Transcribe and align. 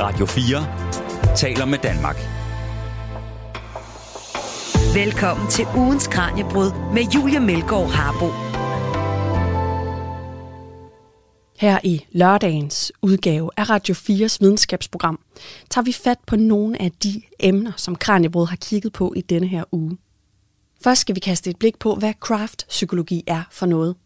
Radio 0.00 0.26
4 0.26 1.36
taler 1.36 1.64
med 1.64 1.78
Danmark. 1.78 2.16
Velkommen 4.94 5.50
til 5.50 5.66
ugens 5.76 6.06
Kranjebrud 6.06 6.92
med 6.94 7.02
Julia 7.14 7.40
Melgaard 7.40 7.90
Harbo. 7.90 8.26
Her 11.58 11.78
i 11.84 12.06
lørdagens 12.12 12.92
udgave 13.02 13.50
af 13.56 13.70
Radio 13.70 13.94
4's 13.94 14.36
videnskabsprogram 14.40 15.20
tager 15.70 15.84
vi 15.84 15.92
fat 15.92 16.18
på 16.26 16.36
nogle 16.36 16.82
af 16.82 16.92
de 16.92 17.22
emner, 17.40 17.72
som 17.76 17.96
Kranjebrud 17.96 18.46
har 18.46 18.56
kigget 18.56 18.92
på 18.92 19.12
i 19.16 19.20
denne 19.20 19.46
her 19.46 19.64
uge. 19.72 19.98
Først 20.84 21.00
skal 21.00 21.14
vi 21.14 21.20
kaste 21.20 21.50
et 21.50 21.58
blik 21.58 21.78
på, 21.78 21.94
hvad 21.94 22.12
craft-psykologi 22.20 23.24
er 23.26 23.42
for 23.50 23.66
noget. 23.66 23.96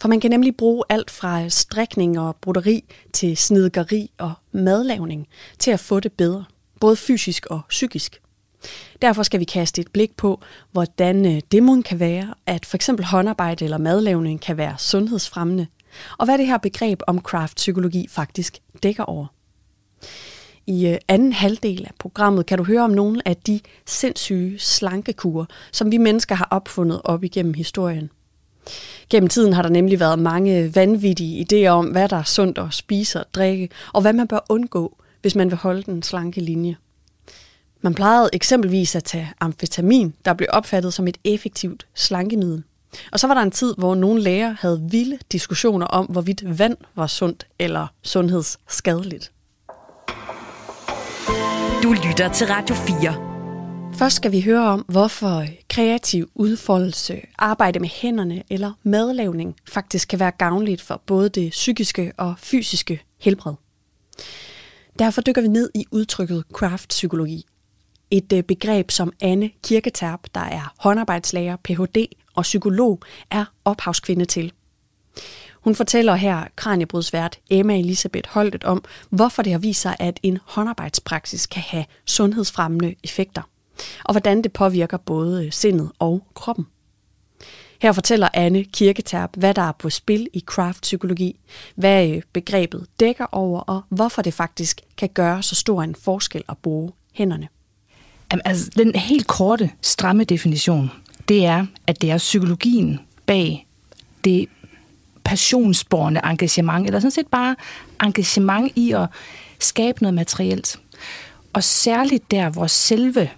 For 0.00 0.08
man 0.08 0.20
kan 0.20 0.30
nemlig 0.30 0.56
bruge 0.56 0.84
alt 0.88 1.10
fra 1.10 1.48
strikning 1.48 2.18
og 2.18 2.36
broderi 2.36 2.84
til 3.12 3.36
snedgeri 3.36 4.10
og 4.18 4.32
madlavning 4.52 5.26
til 5.58 5.70
at 5.70 5.80
få 5.80 6.00
det 6.00 6.12
bedre, 6.12 6.44
både 6.80 6.96
fysisk 6.96 7.46
og 7.46 7.60
psykisk. 7.68 8.20
Derfor 9.02 9.22
skal 9.22 9.40
vi 9.40 9.44
kaste 9.44 9.80
et 9.80 9.92
blik 9.92 10.16
på, 10.16 10.40
hvordan 10.72 11.26
øh, 11.26 11.40
det 11.52 11.84
kan 11.84 12.00
være, 12.00 12.34
at 12.46 12.66
for 12.66 12.76
eksempel 12.76 13.06
håndarbejde 13.06 13.64
eller 13.64 13.78
madlavning 13.78 14.40
kan 14.40 14.56
være 14.56 14.74
sundhedsfremmende, 14.78 15.66
og 16.18 16.24
hvad 16.24 16.38
det 16.38 16.46
her 16.46 16.58
begreb 16.58 17.00
om 17.06 17.20
craft-psykologi 17.20 18.06
faktisk 18.08 18.58
dækker 18.82 19.04
over. 19.04 19.26
I 20.66 20.86
øh, 20.86 20.98
anden 21.08 21.32
halvdel 21.32 21.84
af 21.84 21.92
programmet 21.98 22.46
kan 22.46 22.58
du 22.58 22.64
høre 22.64 22.84
om 22.84 22.90
nogle 22.90 23.28
af 23.28 23.36
de 23.36 23.60
sindssyge 23.86 24.58
slankekurer, 24.58 25.44
som 25.72 25.92
vi 25.92 25.98
mennesker 25.98 26.34
har 26.34 26.48
opfundet 26.50 27.00
op 27.04 27.24
igennem 27.24 27.54
historien. 27.54 28.10
Gennem 29.10 29.28
tiden 29.28 29.52
har 29.52 29.62
der 29.62 29.68
nemlig 29.68 30.00
været 30.00 30.18
mange 30.18 30.74
vanvittige 30.74 31.46
idéer 31.46 31.68
om, 31.68 31.86
hvad 31.86 32.08
der 32.08 32.16
er 32.16 32.22
sundt 32.22 32.58
at 32.58 32.66
spise 32.70 33.20
og 33.20 33.26
drikke, 33.34 33.68
og 33.92 34.00
hvad 34.02 34.12
man 34.12 34.28
bør 34.28 34.38
undgå, 34.48 34.96
hvis 35.22 35.34
man 35.34 35.50
vil 35.50 35.58
holde 35.58 35.82
den 35.82 36.02
slanke 36.02 36.40
linje. 36.40 36.76
Man 37.80 37.94
plejede 37.94 38.30
eksempelvis 38.32 38.96
at 38.96 39.04
tage 39.04 39.32
amfetamin, 39.40 40.14
der 40.24 40.34
blev 40.34 40.48
opfattet 40.52 40.94
som 40.94 41.08
et 41.08 41.18
effektivt 41.24 41.86
slankemiddel. 41.94 42.62
Og 43.12 43.20
så 43.20 43.26
var 43.26 43.34
der 43.34 43.42
en 43.42 43.50
tid, 43.50 43.74
hvor 43.78 43.94
nogle 43.94 44.22
læger 44.22 44.56
havde 44.60 44.82
vilde 44.90 45.18
diskussioner 45.32 45.86
om, 45.86 46.06
hvorvidt 46.06 46.58
vand 46.58 46.76
var 46.94 47.06
sundt 47.06 47.46
eller 47.58 47.86
sundhedsskadeligt. 48.02 49.32
Du 51.82 51.92
lytter 52.06 52.30
til 52.34 52.46
Radio 52.46 52.74
4. 52.74 53.94
Først 53.94 54.16
skal 54.16 54.32
vi 54.32 54.40
høre 54.40 54.68
om, 54.68 54.84
hvorfor 54.88 55.44
kreativ 55.70 56.30
udfoldelse, 56.34 57.20
arbejde 57.38 57.78
med 57.78 57.88
hænderne 57.88 58.42
eller 58.50 58.72
madlavning 58.82 59.56
faktisk 59.68 60.08
kan 60.08 60.20
være 60.20 60.30
gavnligt 60.30 60.80
for 60.80 61.02
både 61.06 61.28
det 61.28 61.50
psykiske 61.50 62.12
og 62.16 62.34
fysiske 62.38 63.02
helbred. 63.18 63.54
Derfor 64.98 65.20
dykker 65.20 65.42
vi 65.42 65.48
ned 65.48 65.70
i 65.74 65.84
udtrykket 65.90 66.44
craftpsykologi. 66.52 67.46
Et 68.10 68.32
øh, 68.32 68.42
begreb, 68.42 68.90
som 68.90 69.12
Anne 69.20 69.50
Kirketerp, 69.64 70.20
der 70.34 70.40
er 70.40 70.74
håndarbejdslærer, 70.78 71.56
Ph.D. 71.56 72.06
og 72.34 72.42
psykolog, 72.42 73.02
er 73.30 73.44
ophavskvinde 73.64 74.24
til. 74.24 74.52
Hun 75.54 75.74
fortæller 75.74 76.14
her 76.14 76.44
kranjebrudsvært 76.56 77.38
Emma 77.50 77.78
Elisabeth 77.78 78.30
Holtet 78.30 78.64
om, 78.64 78.84
hvorfor 79.10 79.42
det 79.42 79.52
har 79.52 79.58
vist 79.58 79.80
sig, 79.80 79.96
at 79.98 80.20
en 80.22 80.38
håndarbejdspraksis 80.44 81.46
kan 81.46 81.62
have 81.62 81.84
sundhedsfremmende 82.06 82.94
effekter, 83.04 83.42
og 84.04 84.12
hvordan 84.12 84.42
det 84.42 84.52
påvirker 84.52 84.96
både 84.96 85.50
sindet 85.50 85.90
og 85.98 86.24
kroppen. 86.34 86.66
Her 87.82 87.92
fortæller 87.92 88.28
Anne 88.34 88.64
Kirketerp, 88.64 89.30
hvad 89.36 89.54
der 89.54 89.62
er 89.62 89.72
på 89.72 89.90
spil 89.90 90.28
i 90.32 90.40
craft-psykologi, 90.40 91.40
hvad 91.74 92.08
øh, 92.08 92.22
begrebet 92.32 92.86
dækker 93.00 93.26
over, 93.32 93.60
og 93.60 93.82
hvorfor 93.88 94.22
det 94.22 94.34
faktisk 94.34 94.80
kan 94.96 95.08
gøre 95.08 95.42
så 95.42 95.54
stor 95.54 95.82
en 95.82 95.94
forskel 95.94 96.42
at 96.48 96.58
bruge 96.58 96.92
hænderne. 97.12 97.48
Jamen, 98.32 98.42
altså, 98.44 98.70
den 98.76 98.94
helt 98.94 99.26
korte, 99.26 99.70
stramme 99.82 100.24
definition, 100.24 100.90
det 101.28 101.46
er, 101.46 101.66
at 101.86 102.02
det 102.02 102.10
er 102.10 102.18
psykologien 102.18 103.00
bag 103.26 103.66
det 104.24 104.48
passionsborende 105.24 106.20
engagement, 106.24 106.86
eller 106.86 107.00
sådan 107.00 107.10
set 107.10 107.26
bare 107.26 107.56
engagement 108.02 108.72
i 108.76 108.92
at 108.92 109.08
skabe 109.58 110.02
noget 110.02 110.14
materielt. 110.14 110.80
Og 111.52 111.64
særligt 111.64 112.30
der, 112.30 112.50
hvor 112.50 112.66
selve 112.66 113.30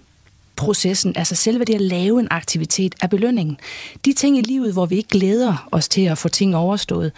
processen, 0.63 1.13
altså 1.15 1.35
selve 1.35 1.63
det 1.63 1.75
at 1.75 1.81
lave 1.81 2.19
en 2.19 2.27
aktivitet, 2.31 2.95
er 3.01 3.07
belønningen. 3.07 3.57
De 4.05 4.13
ting 4.13 4.37
i 4.37 4.41
livet, 4.41 4.73
hvor 4.73 4.85
vi 4.85 4.95
ikke 4.95 5.09
glæder 5.09 5.67
os 5.71 5.89
til 5.89 6.01
at 6.01 6.17
få 6.17 6.29
ting 6.29 6.55
overstået. 6.55 7.11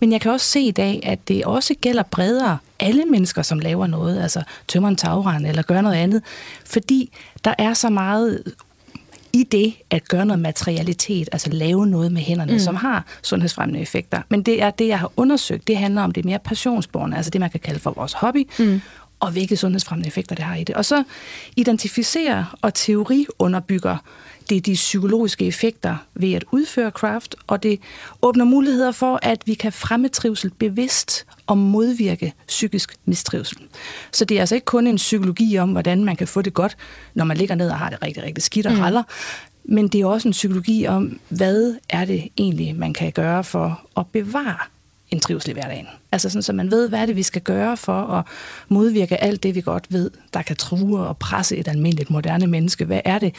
Men 0.00 0.12
jeg 0.12 0.20
kan 0.20 0.32
også 0.32 0.46
se 0.46 0.60
i 0.60 0.70
dag, 0.70 1.00
at 1.02 1.28
det 1.28 1.44
også 1.44 1.74
gælder 1.80 2.02
bredere 2.02 2.58
alle 2.80 3.04
mennesker, 3.04 3.42
som 3.42 3.58
laver 3.58 3.86
noget, 3.86 4.22
altså 4.22 4.42
tømmer 4.68 4.88
en 4.88 4.96
tagrand 4.96 5.46
eller 5.46 5.62
gør 5.62 5.80
noget 5.80 5.96
andet, 5.96 6.22
fordi 6.64 7.12
der 7.44 7.54
er 7.58 7.74
så 7.74 7.90
meget 7.90 8.42
i 9.32 9.42
det 9.42 9.74
at 9.90 10.08
gøre 10.08 10.26
noget 10.26 10.40
materialitet, 10.40 11.28
altså 11.32 11.50
lave 11.50 11.86
noget 11.86 12.12
med 12.12 12.20
hænderne, 12.20 12.52
mm. 12.52 12.58
som 12.58 12.76
har 12.76 13.04
sundhedsfremmende 13.22 13.80
effekter. 13.80 14.22
Men 14.28 14.42
det 14.42 14.62
er 14.62 14.70
det, 14.70 14.88
jeg 14.88 14.98
har 14.98 15.12
undersøgt. 15.16 15.66
Det 15.66 15.76
handler 15.76 16.02
om 16.02 16.12
det 16.12 16.24
mere 16.24 16.38
passionsborne, 16.38 17.16
altså 17.16 17.30
det, 17.30 17.40
man 17.40 17.50
kan 17.50 17.60
kalde 17.60 17.80
for 17.80 17.90
vores 17.90 18.12
hobby, 18.12 18.48
mm. 18.58 18.80
Og 19.22 19.30
hvilke 19.30 19.56
sundhedsfremmende 19.56 20.08
effekter 20.08 20.34
det 20.34 20.44
har 20.44 20.56
i 20.56 20.64
det. 20.64 20.74
Og 20.74 20.84
så 20.84 21.04
identificere 21.56 22.46
og 22.62 22.74
teoriunderbygger 22.74 23.96
det 24.50 24.66
de 24.66 24.74
psykologiske 24.74 25.46
effekter 25.46 25.96
ved 26.14 26.32
at 26.32 26.44
udføre 26.52 26.90
craft, 26.90 27.36
og 27.46 27.62
det 27.62 27.80
åbner 28.22 28.44
muligheder 28.44 28.92
for, 28.92 29.18
at 29.22 29.42
vi 29.46 29.54
kan 29.54 29.72
fremme 29.72 30.08
trivsel 30.08 30.50
bevidst 30.58 31.26
og 31.46 31.58
modvirke 31.58 32.34
psykisk 32.48 32.96
mistrivsel. 33.04 33.58
Så 34.12 34.24
det 34.24 34.36
er 34.36 34.40
altså 34.40 34.54
ikke 34.54 34.64
kun 34.64 34.86
en 34.86 34.96
psykologi 34.96 35.58
om, 35.58 35.70
hvordan 35.72 36.04
man 36.04 36.16
kan 36.16 36.28
få 36.28 36.42
det 36.42 36.54
godt, 36.54 36.76
når 37.14 37.24
man 37.24 37.36
ligger 37.36 37.54
ned 37.54 37.70
og 37.70 37.78
har 37.78 37.90
det 37.90 38.02
rigtig, 38.02 38.22
rigtig 38.22 38.44
skidt 38.44 38.66
og 38.66 38.72
mm. 38.72 39.04
men 39.64 39.88
det 39.88 40.00
er 40.00 40.06
også 40.06 40.28
en 40.28 40.32
psykologi 40.32 40.86
om, 40.86 41.20
hvad 41.28 41.74
er 41.90 42.04
det 42.04 42.28
egentlig, 42.38 42.76
man 42.76 42.94
kan 42.94 43.12
gøre 43.12 43.44
for 43.44 43.86
at 43.96 44.06
bevare 44.06 44.58
en 45.12 45.20
trivsel 45.20 45.50
i 45.50 45.52
hverdagen. 45.52 45.86
Altså 46.12 46.28
sådan, 46.28 46.42
så 46.42 46.52
man 46.52 46.70
ved, 46.70 46.88
hvad 46.88 46.98
er 46.98 47.06
det, 47.06 47.16
vi 47.16 47.22
skal 47.22 47.42
gøre 47.42 47.76
for 47.76 47.92
at 47.92 48.24
modvirke 48.68 49.22
alt 49.22 49.42
det, 49.42 49.54
vi 49.54 49.60
godt 49.60 49.86
ved, 49.88 50.10
der 50.34 50.42
kan 50.42 50.56
true 50.56 51.00
og 51.00 51.16
presse 51.16 51.56
et 51.56 51.68
almindeligt 51.68 52.10
moderne 52.10 52.46
menneske. 52.46 52.84
Hvad 52.84 53.00
er 53.04 53.18
det, 53.18 53.34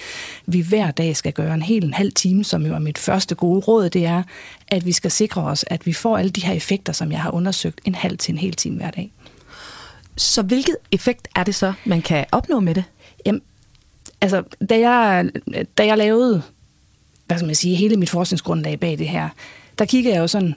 vi 0.46 0.62
hver 0.62 0.92
dag 0.92 1.18
skal 1.18 1.34
gøre 1.34 1.54
en 1.54 1.62
hel 1.62 1.84
en 1.84 1.94
halv 1.94 2.12
time, 2.12 2.44
som 2.44 2.66
jo 2.66 2.74
er 2.74 2.80
mit 2.80 2.98
første 2.98 3.36
gode 3.36 3.60
råd, 3.60 3.90
det 3.90 4.06
er, 4.06 4.24
at 4.68 4.86
vi 4.86 4.92
skal 4.92 5.12
sikre 5.12 5.42
os, 5.42 5.66
at 5.68 5.86
vi 5.86 5.94
får 5.94 6.18
alle 6.18 6.32
de 6.32 6.42
her 6.42 6.54
effekter, 6.54 6.94
som 6.94 7.12
jeg 7.12 7.22
har 7.22 7.32
undersøgt, 7.32 7.82
en 7.86 7.96
halv 7.96 8.18
til 8.18 8.32
en 8.32 8.38
hel 8.38 8.54
time 8.54 8.78
hver 8.78 8.92
dag. 8.92 9.12
Så 10.16 10.42
hvilket 10.42 10.76
effekt 10.92 11.28
er 11.36 11.44
det 11.44 11.56
så, 11.56 11.74
man 11.86 12.02
kan 12.02 12.26
opnå 12.32 12.60
med 12.60 12.76
det? 12.76 12.84
Jamen, 13.26 13.42
altså, 14.22 14.44
da 14.70 14.80
jeg, 14.80 15.30
da 15.78 15.86
jeg 15.86 15.98
lavede, 15.98 16.42
hvad 17.26 17.38
skal 17.38 17.46
man 17.46 17.56
sige, 17.56 17.76
hele 17.76 17.98
mit 17.98 18.10
forskningsgrundlag 18.10 18.80
bag 18.80 18.98
det 18.98 19.08
her, 19.08 19.30
der 19.80 19.86
kiggede 19.86 20.16
jeg 20.16 20.22
jo 20.22 20.28
sådan 20.28 20.56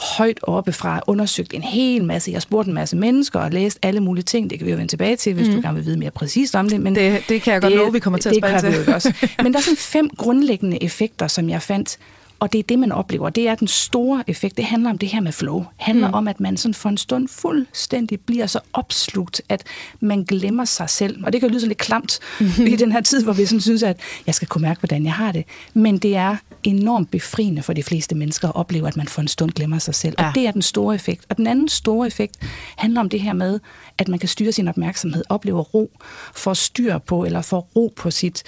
højt 0.00 0.38
oppe 0.42 0.72
fra, 0.72 1.00
undersøgt 1.06 1.54
en 1.54 1.62
hel 1.62 2.04
masse. 2.04 2.30
Jeg 2.30 2.42
spurgte 2.42 2.68
en 2.68 2.74
masse 2.74 2.96
mennesker 2.96 3.40
og 3.40 3.50
læst 3.50 3.78
alle 3.82 4.00
mulige 4.00 4.24
ting. 4.24 4.50
Det 4.50 4.58
kan 4.58 4.66
vi 4.66 4.70
jo 4.70 4.76
vende 4.76 4.92
tilbage 4.92 5.16
til, 5.16 5.34
hvis 5.34 5.48
mm. 5.48 5.54
du 5.54 5.60
gerne 5.60 5.74
vil 5.74 5.86
vide 5.86 5.98
mere 5.98 6.10
præcist 6.10 6.54
om 6.54 6.68
det. 6.68 6.80
Men 6.80 6.94
det, 6.94 7.22
det 7.28 7.42
kan 7.42 7.52
jeg 7.52 7.62
godt 7.62 7.74
love, 7.74 7.92
vi 7.92 7.98
kommer 7.98 8.18
til 8.18 8.28
at 8.28 8.36
spørge 8.36 8.60
til. 8.60 8.86
Det 8.86 8.94
også. 8.94 9.12
Men 9.42 9.52
der 9.52 9.58
er 9.58 9.62
sådan 9.62 9.76
fem 9.76 10.10
grundlæggende 10.16 10.82
effekter, 10.82 11.26
som 11.26 11.50
jeg 11.50 11.62
fandt, 11.62 11.98
og 12.40 12.52
det 12.52 12.58
er 12.58 12.62
det, 12.62 12.78
man 12.78 12.92
oplever. 12.92 13.30
Det 13.30 13.48
er 13.48 13.54
den 13.54 13.68
store 13.68 14.24
effekt. 14.26 14.56
Det 14.56 14.64
handler 14.64 14.90
om 14.90 14.98
det 14.98 15.08
her 15.08 15.20
med 15.20 15.32
flow. 15.32 15.58
Det 15.58 15.66
handler 15.78 16.08
mm. 16.08 16.14
om, 16.14 16.28
at 16.28 16.40
man 16.40 16.56
sådan 16.56 16.74
for 16.74 16.88
en 16.88 16.96
stund 16.96 17.28
fuldstændig 17.28 18.20
bliver 18.20 18.46
så 18.46 18.60
opslugt, 18.72 19.42
at 19.48 19.62
man 20.00 20.22
glemmer 20.22 20.64
sig 20.64 20.90
selv. 20.90 21.24
Og 21.24 21.32
det 21.32 21.40
kan 21.40 21.50
lyde 21.50 21.60
så 21.60 21.66
lidt 21.66 21.78
klamt 21.78 22.18
mm. 22.40 22.46
i 22.72 22.76
den 22.76 22.92
her 22.92 23.00
tid, 23.00 23.24
hvor 23.24 23.32
vi 23.32 23.46
sådan 23.46 23.60
synes, 23.60 23.82
at 23.82 24.00
jeg 24.26 24.34
skal 24.34 24.48
kunne 24.48 24.62
mærke, 24.62 24.80
hvordan 24.80 25.04
jeg 25.04 25.12
har 25.12 25.32
det. 25.32 25.44
Men 25.74 25.98
det 25.98 26.16
er 26.16 26.36
enormt 26.64 27.10
befriende 27.10 27.62
for 27.62 27.72
de 27.72 27.82
fleste 27.82 28.14
mennesker 28.14 28.48
at 28.48 28.54
opleve, 28.54 28.88
at 28.88 28.96
man 28.96 29.08
for 29.08 29.20
en 29.20 29.28
stund 29.28 29.50
glemmer 29.50 29.78
sig 29.78 29.94
selv. 29.94 30.14
Ja. 30.18 30.28
Og 30.28 30.34
det 30.34 30.46
er 30.46 30.50
den 30.50 30.62
store 30.62 30.94
effekt. 30.94 31.24
Og 31.28 31.36
den 31.36 31.46
anden 31.46 31.68
store 31.68 32.06
effekt 32.06 32.36
handler 32.76 33.00
om 33.00 33.08
det 33.08 33.20
her 33.20 33.32
med, 33.32 33.60
at 33.98 34.08
man 34.08 34.18
kan 34.18 34.28
styre 34.28 34.52
sin 34.52 34.68
opmærksomhed, 34.68 35.24
oplever 35.28 35.62
ro, 35.62 35.90
får 36.34 36.54
styr 36.54 36.98
på 36.98 37.24
eller 37.24 37.42
får 37.42 37.60
ro 37.76 37.92
på 37.96 38.10
sit 38.10 38.42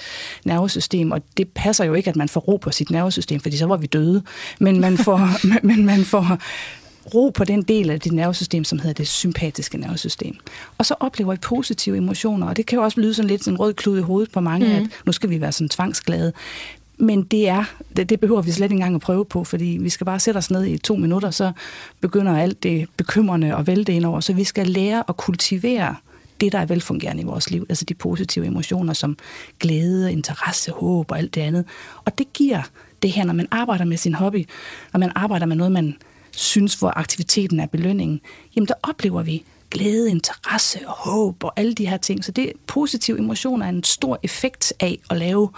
nervesystem. 0.44 1.10
Og 1.10 1.22
det 1.36 1.48
passer 1.48 1.84
jo 1.84 1.94
ikke, 1.94 2.10
at 2.10 2.16
man 2.16 2.28
får 2.28 2.40
ro 2.40 2.56
på 2.56 2.70
sit 2.70 2.90
nervesystem, 2.90 3.40
fordi 3.40 3.56
så 3.56 3.66
var 3.66 3.76
vi 3.76 3.86
døde. 3.86 4.22
Men 4.60 4.80
man 4.80 4.98
får, 4.98 5.30
men 5.66 5.84
man 5.84 6.04
får 6.04 6.38
ro 7.14 7.30
på 7.30 7.44
den 7.44 7.62
del 7.62 7.90
af 7.90 8.00
dit 8.00 8.12
nervesystem, 8.12 8.64
som 8.64 8.78
hedder 8.78 8.94
det 8.94 9.08
sympatiske 9.08 9.78
nervesystem. 9.78 10.36
Og 10.78 10.86
så 10.86 10.94
oplever 11.00 11.32
I 11.32 11.36
positive 11.36 11.96
emotioner, 11.96 12.46
og 12.46 12.56
det 12.56 12.66
kan 12.66 12.76
jo 12.78 12.84
også 12.84 13.00
lyde 13.00 13.14
sådan 13.14 13.28
lidt 13.28 13.44
sådan 13.44 13.54
en 13.54 13.60
rød 13.60 13.74
klud 13.74 13.98
i 13.98 14.02
hovedet 14.02 14.32
på 14.32 14.40
mange, 14.40 14.66
mm. 14.66 14.74
at 14.74 14.82
nu 15.06 15.12
skal 15.12 15.30
vi 15.30 15.40
være 15.40 15.52
sådan 15.52 15.68
tvangsglade. 15.68 16.32
Men 17.00 17.22
det 17.22 17.48
er, 17.48 17.64
det, 17.96 18.08
det 18.08 18.20
behøver 18.20 18.42
vi 18.42 18.50
slet 18.50 18.64
ikke 18.64 18.74
engang 18.74 18.94
at 18.94 19.00
prøve 19.00 19.24
på, 19.24 19.44
fordi 19.44 19.78
vi 19.80 19.88
skal 19.88 20.04
bare 20.04 20.20
sætte 20.20 20.38
os 20.38 20.50
ned 20.50 20.66
i 20.66 20.78
to 20.78 20.96
minutter, 20.96 21.30
så 21.30 21.52
begynder 22.00 22.38
alt 22.38 22.62
det 22.62 22.88
bekymrende 22.96 23.56
og 23.56 23.66
vælte 23.66 23.92
ind 23.92 24.04
over. 24.04 24.20
Så 24.20 24.32
vi 24.32 24.44
skal 24.44 24.66
lære 24.66 25.04
at 25.08 25.16
kultivere 25.16 25.96
det, 26.40 26.52
der 26.52 26.58
er 26.58 26.66
velfungerende 26.66 27.22
i 27.22 27.26
vores 27.26 27.50
liv, 27.50 27.66
altså 27.68 27.84
de 27.84 27.94
positive 27.94 28.46
emotioner 28.46 28.92
som 28.92 29.16
glæde, 29.58 30.12
interesse, 30.12 30.72
håb 30.72 31.10
og 31.10 31.18
alt 31.18 31.34
det 31.34 31.40
andet. 31.40 31.64
Og 32.04 32.18
det 32.18 32.32
giver 32.32 32.62
det 33.02 33.10
her, 33.10 33.24
når 33.24 33.34
man 33.34 33.48
arbejder 33.50 33.84
med 33.84 33.96
sin 33.96 34.14
hobby, 34.14 34.48
og 34.92 35.00
man 35.00 35.12
arbejder 35.14 35.46
med 35.46 35.56
noget, 35.56 35.72
man 35.72 35.96
synes, 36.30 36.74
hvor 36.74 36.98
aktiviteten 36.98 37.60
er 37.60 37.66
belønningen, 37.66 38.20
jamen 38.56 38.68
der 38.68 38.74
oplever 38.82 39.22
vi 39.22 39.44
glæde, 39.70 40.10
interesse 40.10 40.78
og 40.86 40.92
håb 40.92 41.44
og 41.44 41.52
alle 41.56 41.74
de 41.74 41.86
her 41.86 41.96
ting. 41.96 42.24
Så 42.24 42.32
det 42.32 42.52
positive 42.66 43.18
emotioner 43.18 43.66
er 43.66 43.70
en 43.70 43.84
stor 43.84 44.18
effekt 44.22 44.72
af 44.80 44.98
at 45.10 45.16
lave 45.16 45.48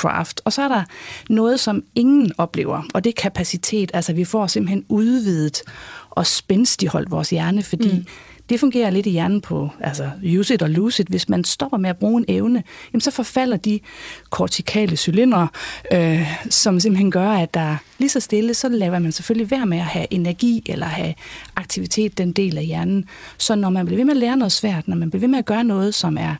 craft. 0.00 0.40
Og 0.44 0.52
så 0.52 0.62
er 0.62 0.68
der 0.68 0.82
noget, 1.28 1.60
som 1.60 1.82
ingen 1.94 2.32
oplever, 2.38 2.82
og 2.94 3.04
det 3.04 3.10
er 3.10 3.22
kapacitet. 3.22 3.90
Altså 3.94 4.12
vi 4.12 4.24
får 4.24 4.46
simpelthen 4.46 4.84
udvidet 4.88 5.62
og 6.10 6.26
spændstigholdt 6.26 7.10
vores 7.10 7.30
hjerne, 7.30 7.62
fordi 7.62 7.92
mm. 7.92 8.06
det 8.48 8.60
fungerer 8.60 8.90
lidt 8.90 9.06
i 9.06 9.10
hjernen 9.10 9.40
på 9.40 9.70
altså 9.80 10.10
use 10.38 10.54
it 10.54 10.62
og 10.62 10.70
lose 10.70 11.02
it. 11.02 11.08
Hvis 11.08 11.28
man 11.28 11.44
stopper 11.44 11.78
med 11.78 11.90
at 11.90 11.96
bruge 11.96 12.18
en 12.18 12.24
evne, 12.28 12.62
jamen 12.92 13.00
så 13.00 13.10
forfalder 13.10 13.56
de 13.56 13.80
kortikale 14.30 14.96
cylindre, 14.96 15.48
øh, 15.92 16.28
som 16.50 16.80
simpelthen 16.80 17.10
gør, 17.10 17.30
at 17.30 17.54
der 17.54 17.76
lige 17.98 18.08
så 18.08 18.20
stille, 18.20 18.54
så 18.54 18.68
laver 18.68 18.98
man 18.98 19.12
selvfølgelig 19.12 19.50
være 19.50 19.66
med 19.66 19.78
at 19.78 19.84
have 19.84 20.06
energi 20.10 20.62
eller 20.66 20.86
have 20.86 21.14
aktivitet, 21.56 22.18
den 22.18 22.32
del 22.32 22.58
af 22.58 22.64
hjernen. 22.64 23.04
Så 23.38 23.54
når 23.54 23.70
man 23.70 23.86
bliver 23.86 23.98
ved 23.98 24.04
med 24.04 24.14
at 24.14 24.20
lære 24.20 24.36
noget 24.36 24.52
svært, 24.52 24.88
når 24.88 24.96
man 24.96 25.10
bliver 25.10 25.20
ved 25.20 25.28
med 25.28 25.38
at 25.38 25.46
gøre 25.46 25.64
noget, 25.64 25.94
som 25.94 26.18
er 26.18 26.34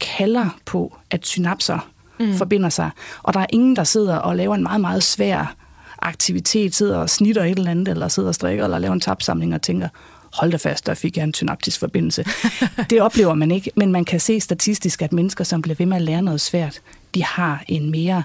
kalder 0.00 0.58
på, 0.64 0.96
at 1.10 1.26
synapser 1.26 1.95
mm. 2.20 2.34
forbinder 2.34 2.68
sig, 2.68 2.90
og 3.22 3.34
der 3.34 3.40
er 3.40 3.46
ingen, 3.50 3.76
der 3.76 3.84
sidder 3.84 4.16
og 4.16 4.36
laver 4.36 4.54
en 4.54 4.62
meget, 4.62 4.80
meget 4.80 5.02
svær 5.02 5.54
aktivitet, 5.98 6.74
sidder 6.74 6.98
og 6.98 7.10
snitter 7.10 7.44
et 7.44 7.58
eller 7.58 7.70
andet, 7.70 7.88
eller 7.88 8.08
sidder 8.08 8.28
og 8.28 8.34
strikker, 8.34 8.64
eller 8.64 8.78
laver 8.78 8.94
en 8.94 9.00
tapsamling 9.00 9.54
og 9.54 9.62
tænker, 9.62 9.88
hold 10.32 10.50
da 10.50 10.56
fast, 10.56 10.86
der 10.86 10.94
fik 10.94 11.16
jeg 11.16 11.24
en 11.24 11.34
synaptisk 11.34 11.80
forbindelse. 11.80 12.24
det 12.90 13.00
oplever 13.00 13.34
man 13.34 13.50
ikke, 13.50 13.70
men 13.76 13.92
man 13.92 14.04
kan 14.04 14.20
se 14.20 14.40
statistisk, 14.40 15.02
at 15.02 15.12
mennesker, 15.12 15.44
som 15.44 15.62
bliver 15.62 15.76
ved 15.76 15.86
med 15.86 15.96
at 15.96 16.02
lære 16.02 16.22
noget 16.22 16.40
svært, 16.40 16.80
de 17.14 17.24
har 17.24 17.64
en 17.68 17.90
mere 17.90 18.22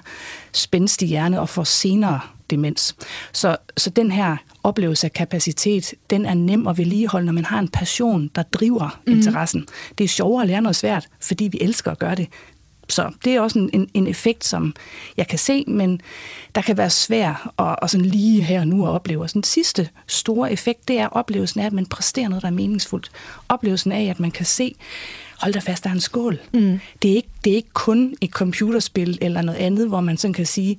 spændstig 0.52 1.08
hjerne 1.08 1.40
og 1.40 1.48
får 1.48 1.64
senere 1.64 2.20
demens. 2.50 2.96
Så, 3.32 3.56
så 3.76 3.90
den 3.90 4.12
her 4.12 4.36
oplevelse 4.62 5.06
af 5.06 5.12
kapacitet, 5.12 5.94
den 6.10 6.26
er 6.26 6.34
nem 6.34 6.66
at 6.66 6.78
vedligeholde, 6.78 7.26
når 7.26 7.32
man 7.32 7.44
har 7.44 7.58
en 7.58 7.68
passion, 7.68 8.30
der 8.34 8.42
driver 8.42 9.00
mm. 9.06 9.12
interessen. 9.12 9.66
Det 9.98 10.04
er 10.04 10.08
sjovere 10.08 10.42
at 10.42 10.48
lære 10.48 10.62
noget 10.62 10.76
svært, 10.76 11.08
fordi 11.20 11.44
vi 11.44 11.58
elsker 11.60 11.90
at 11.90 11.98
gøre 11.98 12.14
det. 12.14 12.28
Så 12.88 13.12
det 13.24 13.34
er 13.34 13.40
også 13.40 13.58
en, 13.58 13.70
en, 13.72 13.88
en 13.94 14.06
effekt, 14.06 14.44
som 14.44 14.74
jeg 15.16 15.28
kan 15.28 15.38
se, 15.38 15.64
men 15.66 16.00
der 16.54 16.62
kan 16.62 16.76
være 16.76 16.90
svær 16.90 17.52
at, 17.58 17.76
at 17.82 17.90
sådan 17.90 18.06
lige 18.06 18.42
her 18.42 18.60
og 18.60 18.68
nu 18.68 18.86
at 18.86 18.90
opleve. 18.90 19.28
Så 19.28 19.32
den 19.34 19.42
sidste 19.42 19.88
store 20.06 20.52
effekt, 20.52 20.88
det 20.88 20.98
er 20.98 21.08
oplevelsen 21.08 21.60
af, 21.60 21.66
at 21.66 21.72
man 21.72 21.86
præsterer 21.86 22.28
noget, 22.28 22.42
der 22.42 22.48
er 22.48 22.52
meningsfuldt. 22.52 23.10
Oplevelsen 23.48 23.92
af, 23.92 24.04
at 24.04 24.20
man 24.20 24.30
kan 24.30 24.46
se, 24.46 24.74
hold 25.42 25.52
da 25.52 25.58
fast, 25.58 25.84
der 25.84 25.90
er 25.90 25.94
en 25.94 26.00
skål. 26.00 26.38
Mm. 26.52 26.80
Det, 27.02 27.10
er 27.10 27.16
ikke, 27.16 27.28
det 27.44 27.52
er 27.52 27.56
ikke 27.56 27.72
kun 27.72 28.14
et 28.20 28.30
computerspil 28.30 29.18
eller 29.20 29.42
noget 29.42 29.58
andet, 29.58 29.88
hvor 29.88 30.00
man 30.00 30.16
sådan 30.16 30.34
kan 30.34 30.46
sige, 30.46 30.78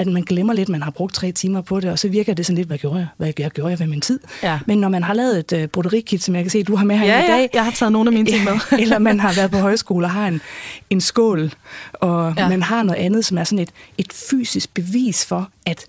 at 0.00 0.06
man 0.06 0.22
glemmer 0.22 0.52
lidt, 0.52 0.66
at 0.66 0.68
man 0.68 0.82
har 0.82 0.90
brugt 0.90 1.14
tre 1.14 1.32
timer 1.32 1.60
på 1.60 1.80
det, 1.80 1.90
og 1.90 1.98
så 1.98 2.08
virker 2.08 2.34
det 2.34 2.46
sådan 2.46 2.56
lidt, 2.56 2.68
hvad 2.68 2.78
gjorde 2.78 2.98
jeg? 2.98 3.06
Hvad 3.16 3.32
jeg 3.38 3.50
gjorde 3.50 3.70
jeg 3.70 3.78
ved 3.78 3.86
min 3.86 4.00
tid? 4.00 4.20
Ja. 4.42 4.58
Men 4.66 4.78
når 4.78 4.88
man 4.88 5.02
har 5.02 5.14
lavet 5.14 5.38
et 5.38 5.62
uh, 5.62 5.66
broderikit, 5.68 6.22
som 6.22 6.34
jeg 6.34 6.44
kan 6.44 6.50
se, 6.50 6.62
du 6.62 6.76
har 6.76 6.84
med 6.84 6.96
her 6.96 7.06
ja, 7.06 7.24
i 7.24 7.28
dag. 7.28 7.40
Ja, 7.40 7.48
jeg 7.54 7.64
har 7.64 7.72
taget 7.72 7.92
nogle 7.92 8.08
af 8.08 8.12
mine 8.12 8.26
ting 8.32 8.44
med. 8.44 8.52
eller 8.82 8.98
man 8.98 9.20
har 9.20 9.32
været 9.32 9.50
på 9.50 9.58
højskole 9.58 10.06
og 10.06 10.10
har 10.10 10.28
en, 10.28 10.40
en 10.90 11.00
skål, 11.00 11.52
og 11.92 12.34
ja. 12.36 12.48
man 12.48 12.62
har 12.62 12.82
noget 12.82 13.00
andet, 13.00 13.24
som 13.24 13.38
er 13.38 13.44
sådan 13.44 13.58
et, 13.58 13.70
et 13.98 14.12
fysisk 14.12 14.74
bevis 14.74 15.26
for, 15.26 15.50
at 15.66 15.86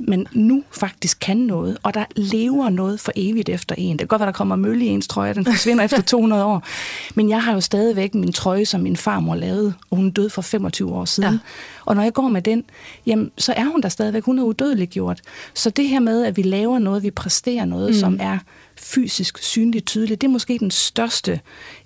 men 0.00 0.26
nu 0.32 0.64
faktisk 0.70 1.20
kan 1.20 1.36
noget, 1.36 1.78
og 1.82 1.94
der 1.94 2.04
lever 2.16 2.68
noget 2.68 3.00
for 3.00 3.12
evigt 3.16 3.48
efter 3.48 3.74
en. 3.78 3.92
Det 3.92 3.98
kan 3.98 4.06
godt 4.06 4.20
være, 4.20 4.26
der 4.26 4.32
kommer 4.32 4.56
mølle 4.56 4.84
i 4.84 4.88
ens 4.88 5.08
trøje, 5.08 5.34
den 5.34 5.44
forsvinder 5.44 5.84
efter 5.84 6.02
200 6.12 6.44
år. 6.44 6.66
Men 7.14 7.28
jeg 7.28 7.42
har 7.42 7.52
jo 7.52 7.60
stadigvæk 7.60 8.14
min 8.14 8.32
trøje, 8.32 8.64
som 8.64 8.80
min 8.80 8.96
farmor 8.96 9.34
lavede, 9.34 9.74
og 9.90 9.96
hun 9.96 10.10
døde 10.10 10.30
for 10.30 10.42
25 10.42 10.94
år 10.94 11.04
siden. 11.04 11.32
Ja. 11.32 11.38
Og 11.84 11.96
når 11.96 12.02
jeg 12.02 12.12
går 12.12 12.28
med 12.28 12.42
den, 12.42 12.64
jamen, 13.06 13.30
så 13.38 13.52
er 13.52 13.64
hun 13.64 13.80
der 13.80 13.88
stadigvæk. 13.88 14.24
Hun 14.24 14.38
er 14.38 14.42
udødelig 14.42 14.88
gjort. 14.88 15.20
Så 15.54 15.70
det 15.70 15.88
her 15.88 16.00
med, 16.00 16.24
at 16.24 16.36
vi 16.36 16.42
laver 16.42 16.78
noget, 16.78 17.02
vi 17.02 17.10
præsterer 17.10 17.64
noget, 17.64 17.88
mm. 17.88 17.94
som 17.94 18.18
er 18.20 18.38
fysisk 18.76 19.38
synligt 19.38 19.86
tydeligt, 19.86 20.20
det 20.20 20.26
er 20.26 20.32
måske 20.32 20.58
den 20.58 20.70
største 20.70 21.40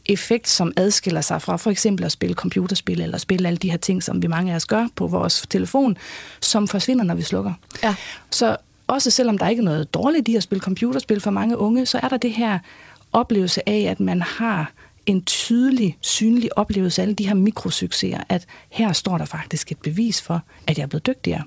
effekt, 0.06 0.48
som 0.48 0.72
adskiller 0.76 1.20
sig 1.20 1.42
fra 1.42 1.56
for 1.56 1.70
eksempel 1.70 2.04
at 2.04 2.12
spille 2.12 2.34
computerspil 2.34 3.00
eller 3.00 3.18
spille 3.18 3.48
alle 3.48 3.56
de 3.56 3.70
her 3.70 3.76
ting, 3.76 4.02
som 4.02 4.22
vi 4.22 4.26
mange 4.26 4.52
af 4.52 4.56
os 4.56 4.66
gør 4.66 4.88
på 4.96 5.06
vores 5.06 5.44
telefon, 5.50 5.96
som 6.40 6.68
forsvinder, 6.68 7.04
når 7.04 7.14
vi 7.14 7.22
slukker. 7.22 7.52
Ja. 7.82 7.94
Så 8.30 8.56
også 8.86 9.10
selvom 9.10 9.38
der 9.38 9.48
ikke 9.48 9.60
er 9.60 9.64
noget 9.64 9.94
dårligt 9.94 10.28
i 10.28 10.36
at 10.36 10.42
spille 10.42 10.62
computerspil 10.62 11.20
for 11.20 11.30
mange 11.30 11.58
unge, 11.58 11.86
så 11.86 12.00
er 12.02 12.08
der 12.08 12.16
det 12.16 12.32
her 12.32 12.58
oplevelse 13.12 13.68
af, 13.68 13.80
at 13.80 14.00
man 14.00 14.22
har 14.22 14.72
en 15.06 15.24
tydelig, 15.24 15.98
synlig 16.00 16.58
oplevelse 16.58 17.02
af 17.02 17.06
alle 17.06 17.14
de 17.14 17.26
her 17.26 17.34
mikrosucceser, 17.34 18.20
at 18.28 18.46
her 18.70 18.92
står 18.92 19.18
der 19.18 19.24
faktisk 19.24 19.72
et 19.72 19.78
bevis 19.78 20.22
for, 20.22 20.42
at 20.66 20.78
jeg 20.78 20.82
er 20.82 20.86
blevet 20.86 21.06
dygtigere. 21.06 21.42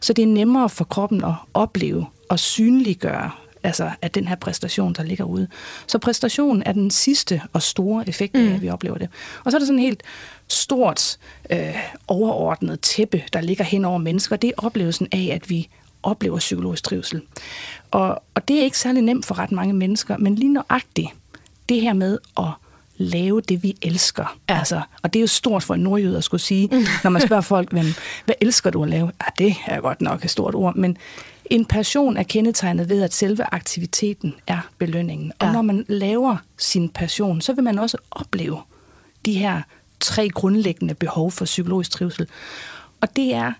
Så 0.00 0.12
det 0.12 0.22
er 0.22 0.26
nemmere 0.26 0.68
for 0.68 0.84
kroppen 0.84 1.24
at 1.24 1.34
opleve 1.54 2.06
og 2.28 2.38
synliggøre 2.38 3.30
altså 3.62 3.90
af 4.02 4.10
den 4.10 4.28
her 4.28 4.34
præstation, 4.34 4.92
der 4.92 5.02
ligger 5.02 5.24
ude. 5.24 5.48
Så 5.86 5.98
præstationen 5.98 6.62
er 6.66 6.72
den 6.72 6.90
sidste 6.90 7.42
og 7.52 7.62
store 7.62 8.08
effekt 8.08 8.34
mm. 8.34 8.52
at 8.54 8.62
vi 8.62 8.68
oplever 8.68 8.98
det. 8.98 9.08
Og 9.44 9.50
så 9.50 9.56
er 9.56 9.58
der 9.58 9.66
sådan 9.66 9.78
en 9.78 9.84
helt 9.84 10.02
stort 10.48 11.18
øh, 11.50 11.76
overordnet 12.08 12.80
tæppe, 12.80 13.22
der 13.32 13.40
ligger 13.40 13.64
hen 13.64 13.84
over 13.84 13.98
mennesker. 13.98 14.36
Det 14.36 14.48
er 14.48 14.64
oplevelsen 14.64 15.08
af, 15.12 15.30
at 15.32 15.50
vi 15.50 15.68
oplever 16.02 16.38
psykologisk 16.38 16.84
trivsel. 16.84 17.22
Og, 17.90 18.22
og 18.34 18.48
det 18.48 18.58
er 18.58 18.62
ikke 18.62 18.78
særlig 18.78 19.02
nemt 19.02 19.26
for 19.26 19.38
ret 19.38 19.52
mange 19.52 19.74
mennesker, 19.74 20.16
men 20.16 20.34
lige 20.34 20.52
nøjagtigt 20.52 21.08
det 21.68 21.80
her 21.80 21.92
med 21.92 22.18
at 22.38 22.50
lave 22.96 23.40
det, 23.40 23.62
vi 23.62 23.76
elsker. 23.82 24.38
Ja. 24.48 24.58
Altså, 24.58 24.80
og 25.02 25.12
det 25.12 25.18
er 25.18 25.20
jo 25.20 25.26
stort 25.26 25.62
for 25.62 25.74
en 25.74 25.80
nordjyde 25.80 26.16
at 26.16 26.24
skulle 26.24 26.40
sige, 26.40 26.68
mm. 26.72 26.84
når 27.04 27.10
man 27.10 27.22
spørger 27.22 27.40
folk, 27.54 27.72
hvad, 27.72 27.84
hvad 28.24 28.34
elsker 28.40 28.70
du 28.70 28.82
at 28.82 28.88
lave? 28.88 29.12
Ja, 29.20 29.44
det 29.44 29.54
er 29.66 29.80
godt 29.80 30.00
nok 30.00 30.24
et 30.24 30.30
stort 30.30 30.54
ord, 30.54 30.76
men 30.76 30.96
en 31.50 31.64
passion 31.64 32.16
er 32.16 32.22
kendetegnet 32.22 32.88
ved, 32.88 33.02
at 33.02 33.14
selve 33.14 33.44
aktiviteten 33.54 34.34
er 34.46 34.68
belønningen. 34.78 35.32
Ja. 35.42 35.46
Og 35.46 35.52
når 35.52 35.62
man 35.62 35.84
laver 35.88 36.36
sin 36.58 36.88
passion, 36.88 37.40
så 37.40 37.52
vil 37.52 37.64
man 37.64 37.78
også 37.78 37.96
opleve 38.10 38.60
de 39.24 39.32
her 39.32 39.62
tre 40.00 40.28
grundlæggende 40.28 40.94
behov 40.94 41.30
for 41.30 41.44
psykologisk 41.44 41.90
trivsel. 41.90 42.26
Og 43.00 43.16
det 43.16 43.34
er 43.34 43.52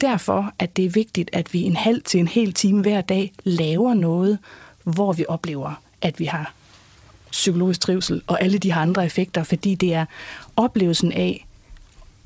derfor, 0.00 0.52
at 0.58 0.76
det 0.76 0.84
er 0.84 0.90
vigtigt, 0.90 1.30
at 1.32 1.54
vi 1.54 1.62
en 1.62 1.76
halv 1.76 2.02
til 2.02 2.20
en 2.20 2.28
hel 2.28 2.52
time 2.52 2.82
hver 2.82 3.00
dag 3.00 3.32
laver 3.44 3.94
noget, 3.94 4.38
hvor 4.84 5.12
vi 5.12 5.24
oplever, 5.28 5.82
at 6.02 6.20
vi 6.20 6.24
har 6.24 6.52
psykologisk 7.30 7.80
trivsel 7.80 8.22
og 8.26 8.42
alle 8.42 8.58
de 8.58 8.72
her 8.72 8.80
andre 8.80 9.06
effekter, 9.06 9.42
fordi 9.42 9.74
det 9.74 9.94
er 9.94 10.04
oplevelsen 10.56 11.12
af 11.12 11.46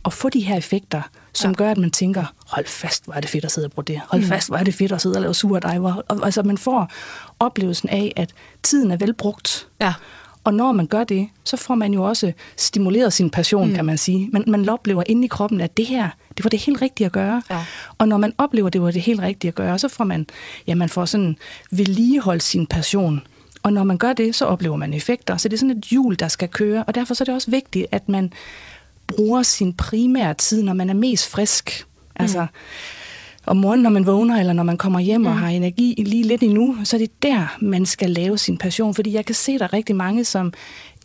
at 0.05 0.12
få 0.12 0.29
de 0.29 0.41
her 0.41 0.56
effekter, 0.56 1.03
som 1.34 1.50
ja. 1.50 1.55
gør, 1.55 1.70
at 1.70 1.79
man 1.79 1.90
tænker, 1.90 2.25
hold 2.46 2.67
fast, 2.67 3.05
hvor 3.05 3.14
er 3.14 3.20
det 3.20 3.31
fedt 3.31 3.44
at 3.44 3.52
sidde 3.52 3.67
og 3.67 3.73
brodere. 3.73 4.00
Hold 4.08 4.23
mm. 4.23 4.29
fast, 4.29 4.49
hvor 4.49 4.56
er 4.56 4.64
det 4.64 4.75
fedt 4.75 4.93
at 4.93 5.00
sidde 5.02 5.17
og 5.17 5.23
lave 5.23 5.34
sure 5.34 5.61
diver. 5.61 6.23
Altså, 6.25 6.43
man 6.43 6.58
får 6.58 6.93
oplevelsen 7.38 7.88
af, 7.88 8.12
at 8.17 8.31
tiden 8.62 8.90
er 8.90 8.96
velbrugt. 8.96 9.69
Ja. 9.81 9.94
Og 10.44 10.55
når 10.55 10.73
man 10.73 10.87
gør 10.87 11.05
det, 11.05 11.29
så 11.44 11.56
får 11.56 11.75
man 11.75 11.95
jo 11.95 12.02
også 12.02 12.33
stimuleret 12.56 13.12
sin 13.12 13.30
passion, 13.30 13.68
mm. 13.68 13.75
kan 13.75 13.85
man 13.85 13.99
sige. 13.99 14.28
Man, 14.33 14.45
man 14.47 14.68
oplever 14.68 15.02
inde 15.06 15.25
i 15.25 15.28
kroppen, 15.28 15.61
at 15.61 15.76
det 15.76 15.87
her, 15.87 16.09
det 16.37 16.45
var 16.45 16.50
det 16.50 16.59
helt 16.59 16.83
rigtige 16.83 17.06
at 17.06 17.12
gøre. 17.12 17.42
Ja. 17.50 17.64
Og 17.99 18.09
når 18.09 18.16
man 18.16 18.33
oplever, 18.38 18.68
det 18.68 18.83
var 18.83 18.90
det 18.90 19.02
helt 19.02 19.21
rigtige 19.21 19.49
at 19.49 19.54
gøre, 19.54 19.78
så 19.78 19.88
får 19.88 20.04
man, 20.04 20.26
ja, 20.66 20.75
man 20.75 20.88
får 20.88 21.04
sådan 21.04 21.37
vedligeholdt 21.71 22.42
sin 22.42 22.66
passion. 22.66 23.23
Og 23.62 23.73
når 23.73 23.85
man 23.85 23.99
gør 23.99 24.12
det, 24.12 24.35
så 24.35 24.45
oplever 24.45 24.76
man 24.76 24.95
effekter. 24.95 25.37
Så 25.37 25.49
det 25.49 25.56
er 25.56 25.59
sådan 25.59 25.76
et 25.76 25.85
hjul, 25.85 26.18
der 26.18 26.28
skal 26.28 26.49
køre. 26.49 26.85
Og 26.85 26.95
derfor 26.95 27.14
så 27.14 27.25
er 27.25 27.26
det 27.26 27.35
også 27.35 27.50
vigtigt, 27.50 27.87
at 27.92 28.09
man 28.09 28.33
bruger 29.16 29.42
sin 29.42 29.73
primære 29.73 30.35
tid, 30.35 30.62
når 30.62 30.73
man 30.73 30.90
er 30.90 30.95
mest 30.95 31.28
frisk. 31.28 31.87
Altså, 32.16 32.40
mm. 32.40 32.47
om 33.47 33.57
morgenen, 33.57 33.83
når 33.83 33.90
man 33.90 34.07
vågner, 34.07 34.40
eller 34.40 34.52
når 34.52 34.62
man 34.62 34.76
kommer 34.76 35.00
hjem 35.00 35.21
mm. 35.21 35.26
og 35.26 35.38
har 35.38 35.49
energi 35.49 35.95
lige 36.07 36.23
lidt 36.23 36.42
endnu, 36.42 36.76
så 36.85 36.97
er 36.97 36.99
det 36.99 37.23
der, 37.23 37.57
man 37.61 37.87
skal 37.87 38.11
lave 38.11 38.38
sin 38.38 38.59
passion. 38.59 38.95
Fordi 38.95 39.14
jeg 39.14 39.25
kan 39.25 39.35
se, 39.35 39.59
der 39.59 39.64
er 39.64 39.73
rigtig 39.73 39.97
mange, 39.97 40.25
som 40.25 40.52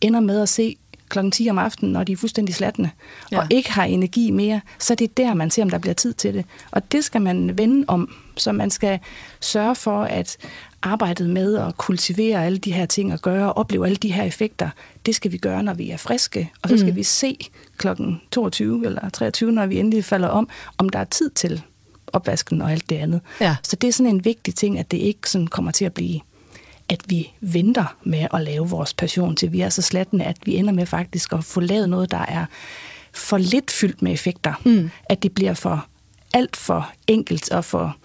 ender 0.02 0.20
med 0.20 0.42
at 0.42 0.50
se 0.50 0.76
klokken 1.10 1.32
10 1.32 1.48
om 1.50 1.58
aftenen, 1.58 1.94
når 1.94 2.04
de 2.04 2.12
er 2.12 2.18
fuldstændig 2.18 2.56
slatne, 2.56 2.92
ja. 3.32 3.40
og 3.40 3.48
ikke 3.50 3.72
har 3.72 3.84
energi 3.84 4.32
mere, 4.32 4.62
så 4.80 4.96
det 4.96 5.06
er 5.06 5.14
der, 5.18 5.34
man 5.34 5.52
ser, 5.52 5.64
om 5.64 5.70
der 5.70 5.78
bliver 5.78 5.94
tid 5.94 6.14
til 6.14 6.34
det. 6.34 6.46
Og 6.72 6.92
det 6.92 7.04
skal 7.04 7.22
man 7.22 7.58
vende 7.58 7.86
om, 7.88 8.14
så 8.38 8.52
man 8.52 8.70
skal 8.70 9.00
sørge 9.40 9.76
for, 9.76 10.04
at 10.04 10.38
arbejdet 10.82 11.30
med 11.30 11.58
at 11.58 11.78
kultivere 11.78 12.46
alle 12.46 12.58
de 12.58 12.72
her 12.72 12.86
ting 12.86 13.14
og 13.14 13.20
gøre, 13.20 13.48
og 13.48 13.58
opleve 13.58 13.86
alle 13.86 13.96
de 13.96 14.12
her 14.12 14.24
effekter, 14.24 14.70
det 15.06 15.16
skal 15.16 15.32
vi 15.32 15.38
gøre, 15.38 15.64
når 15.64 15.74
vi 15.74 15.90
er 15.90 15.98
friske. 15.98 16.52
Og 16.62 16.70
så 16.70 16.78
skal 16.78 16.90
mm. 16.90 16.96
vi 16.96 17.04
se 17.04 17.38
klokken 17.78 18.22
22 18.32 18.86
eller 18.86 19.10
23, 19.10 19.52
når 19.52 19.66
vi 19.66 19.80
endelig 19.80 20.06
falder 20.06 20.28
om, 20.28 20.50
om 20.78 20.90
der 20.90 21.00
er 21.00 21.04
tid 21.04 21.30
til 21.30 21.62
opvasken 22.14 22.62
og 22.62 22.72
alt 22.72 22.90
det 22.90 22.96
andet. 22.96 23.22
Ja. 23.42 23.56
Så 23.64 23.76
det 23.76 23.88
er 23.88 23.92
sådan 23.92 24.16
en 24.16 24.26
vigtig 24.26 24.56
ting, 24.56 24.80
at 24.80 24.92
det 24.92 24.98
ikke 24.98 25.30
sådan 25.30 25.48
kommer 25.48 25.72
til 25.72 25.86
at 25.86 25.94
blive 25.94 26.20
at 26.90 27.02
vi 27.06 27.32
venter 27.42 27.96
med 28.04 28.28
at 28.34 28.42
lave 28.42 28.70
vores 28.70 28.94
passion 28.94 29.36
til 29.36 29.52
vi 29.52 29.62
er 29.62 29.70
så 29.70 29.82
slattende, 29.82 30.26
at 30.26 30.38
vi 30.46 30.56
ender 30.56 30.74
med 30.74 30.86
faktisk 30.86 31.34
at 31.34 31.44
få 31.44 31.60
lavet 31.60 31.90
noget, 31.90 32.12
der 32.12 32.26
er 32.28 32.46
for 33.14 33.38
lidt 33.38 33.72
fyldt 33.72 34.02
med 34.02 34.14
effekter. 34.14 34.54
Mm. 34.66 34.90
At 35.10 35.24
det 35.24 35.32
bliver 35.32 35.54
for 35.54 35.86
alt 36.34 36.56
for 36.56 36.92
enkelt 37.08 37.52
og 37.52 37.66
for 37.66 37.98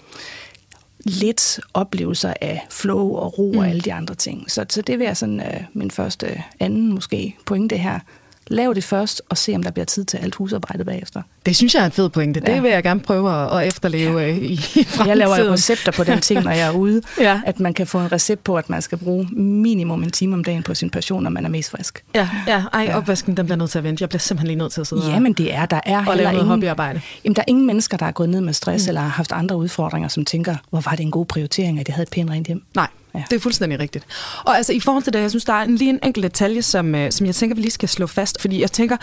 lidt 1.04 1.60
oplevelser 1.74 2.34
af 2.40 2.66
flow 2.70 3.14
og 3.14 3.38
ro 3.38 3.52
mm. 3.52 3.58
og 3.58 3.68
alle 3.68 3.80
de 3.80 3.92
andre 3.92 4.14
ting. 4.14 4.50
Så, 4.50 4.64
så 4.68 4.82
det 4.82 4.98
vil 4.98 5.04
jeg 5.04 5.16
sådan 5.16 5.40
uh, 5.40 5.64
min 5.72 5.90
første 5.90 6.42
anden 6.60 6.92
måske 6.92 7.36
pointe 7.46 7.76
her. 7.76 8.00
Lav 8.46 8.72
det 8.74 8.84
først, 8.84 9.22
og 9.28 9.38
se 9.38 9.54
om 9.54 9.62
der 9.62 9.70
bliver 9.70 9.84
tid 9.86 10.04
til 10.04 10.16
alt 10.16 10.34
husarbejdet 10.34 10.86
bagefter. 10.86 11.22
Det 11.46 11.56
synes 11.56 11.74
jeg 11.74 11.80
er 11.80 11.86
en 11.86 11.92
fed 11.92 12.08
pointe. 12.08 12.40
Det 12.40 12.48
Ja. 12.48 12.60
vil 12.60 12.70
jeg 12.70 12.82
gerne 12.82 13.00
prøve 13.00 13.58
at, 13.60 13.66
efterleve 13.66 14.18
ja. 14.18 14.26
i, 14.26 14.36
i 14.52 14.56
fremtiden. 14.56 15.08
Jeg 15.08 15.16
laver 15.16 15.38
jo 15.38 15.52
recepter 15.52 15.92
på 15.92 16.04
den 16.04 16.20
ting, 16.20 16.42
når 16.44 16.50
jeg 16.50 16.66
er 16.66 16.70
ude. 16.70 17.02
Ja. 17.20 17.40
At 17.46 17.60
man 17.60 17.74
kan 17.74 17.86
få 17.86 17.98
en 18.00 18.12
recept 18.12 18.44
på, 18.44 18.56
at 18.56 18.70
man 18.70 18.82
skal 18.82 18.98
bruge 18.98 19.28
minimum 19.36 20.02
en 20.02 20.10
time 20.10 20.34
om 20.34 20.44
dagen 20.44 20.62
på 20.62 20.74
sin 20.74 20.90
passion, 20.90 21.22
når 21.22 21.30
man 21.30 21.44
er 21.44 21.48
mest 21.48 21.70
frisk. 21.70 22.04
Ja, 22.14 22.28
ja. 22.46 22.62
Ej, 22.72 22.80
Ja. 22.82 22.96
opvasken, 22.96 23.36
den 23.36 23.46
bliver 23.46 23.56
nødt 23.58 23.70
til 23.70 23.78
at 23.78 23.84
vente. 23.84 24.02
Jeg 24.02 24.08
bliver 24.08 24.20
simpelthen 24.20 24.46
lige 24.46 24.58
nødt 24.58 24.72
til 24.72 24.80
at 24.80 24.86
sidde 24.86 25.10
Ja, 25.10 25.18
men 25.18 25.32
det 25.32 25.54
er, 25.54 25.66
der 25.66 25.80
er 25.86 25.98
og, 26.06 26.16
lave 26.16 26.24
noget 26.24 26.32
ingen, 26.34 26.46
hobbyarbejde. 26.48 27.00
Jamen, 27.24 27.36
der 27.36 27.42
er 27.42 27.46
ingen 27.48 27.66
mennesker, 27.66 27.96
der 27.96 28.06
er 28.06 28.12
gået 28.12 28.28
ned 28.28 28.40
med 28.40 28.52
stress, 28.52 28.86
mm. 28.86 28.88
eller 28.88 29.00
har 29.00 29.08
haft 29.08 29.32
andre 29.32 29.56
udfordringer, 29.56 30.08
som 30.08 30.24
tænker, 30.24 30.56
hvor 30.70 30.80
var 30.80 30.90
det 30.90 31.00
en 31.00 31.10
god 31.10 31.26
prioritering, 31.26 31.80
at 31.80 31.88
jeg 31.88 31.94
havde 31.94 32.02
et 32.02 32.10
pænt 32.10 32.30
rent 32.30 32.46
hjem. 32.46 32.62
Nej, 32.74 32.86
Ja. 33.14 33.18
ja. 33.18 33.24
det 33.30 33.36
er 33.36 33.40
fuldstændig 33.40 33.78
rigtigt. 33.78 34.04
Og 34.44 34.56
altså 34.56 34.72
i 34.72 34.80
forhold 34.80 35.02
til 35.02 35.12
det, 35.12 35.20
jeg 35.20 35.30
synes, 35.30 35.44
der 35.44 35.52
er 35.52 35.62
en, 35.62 35.76
lige 35.76 35.90
en 35.90 35.98
enkelt 36.04 36.22
detalje, 36.24 36.62
som, 36.62 36.94
øh, 36.94 37.12
som 37.12 37.26
jeg 37.26 37.34
tænker, 37.34 37.54
vi 37.56 37.60
lige 37.62 37.70
skal 37.70 37.88
slå 37.88 38.06
fast. 38.06 38.40
Fordi 38.40 38.60
jeg 38.60 38.72
tænker, 38.72 38.96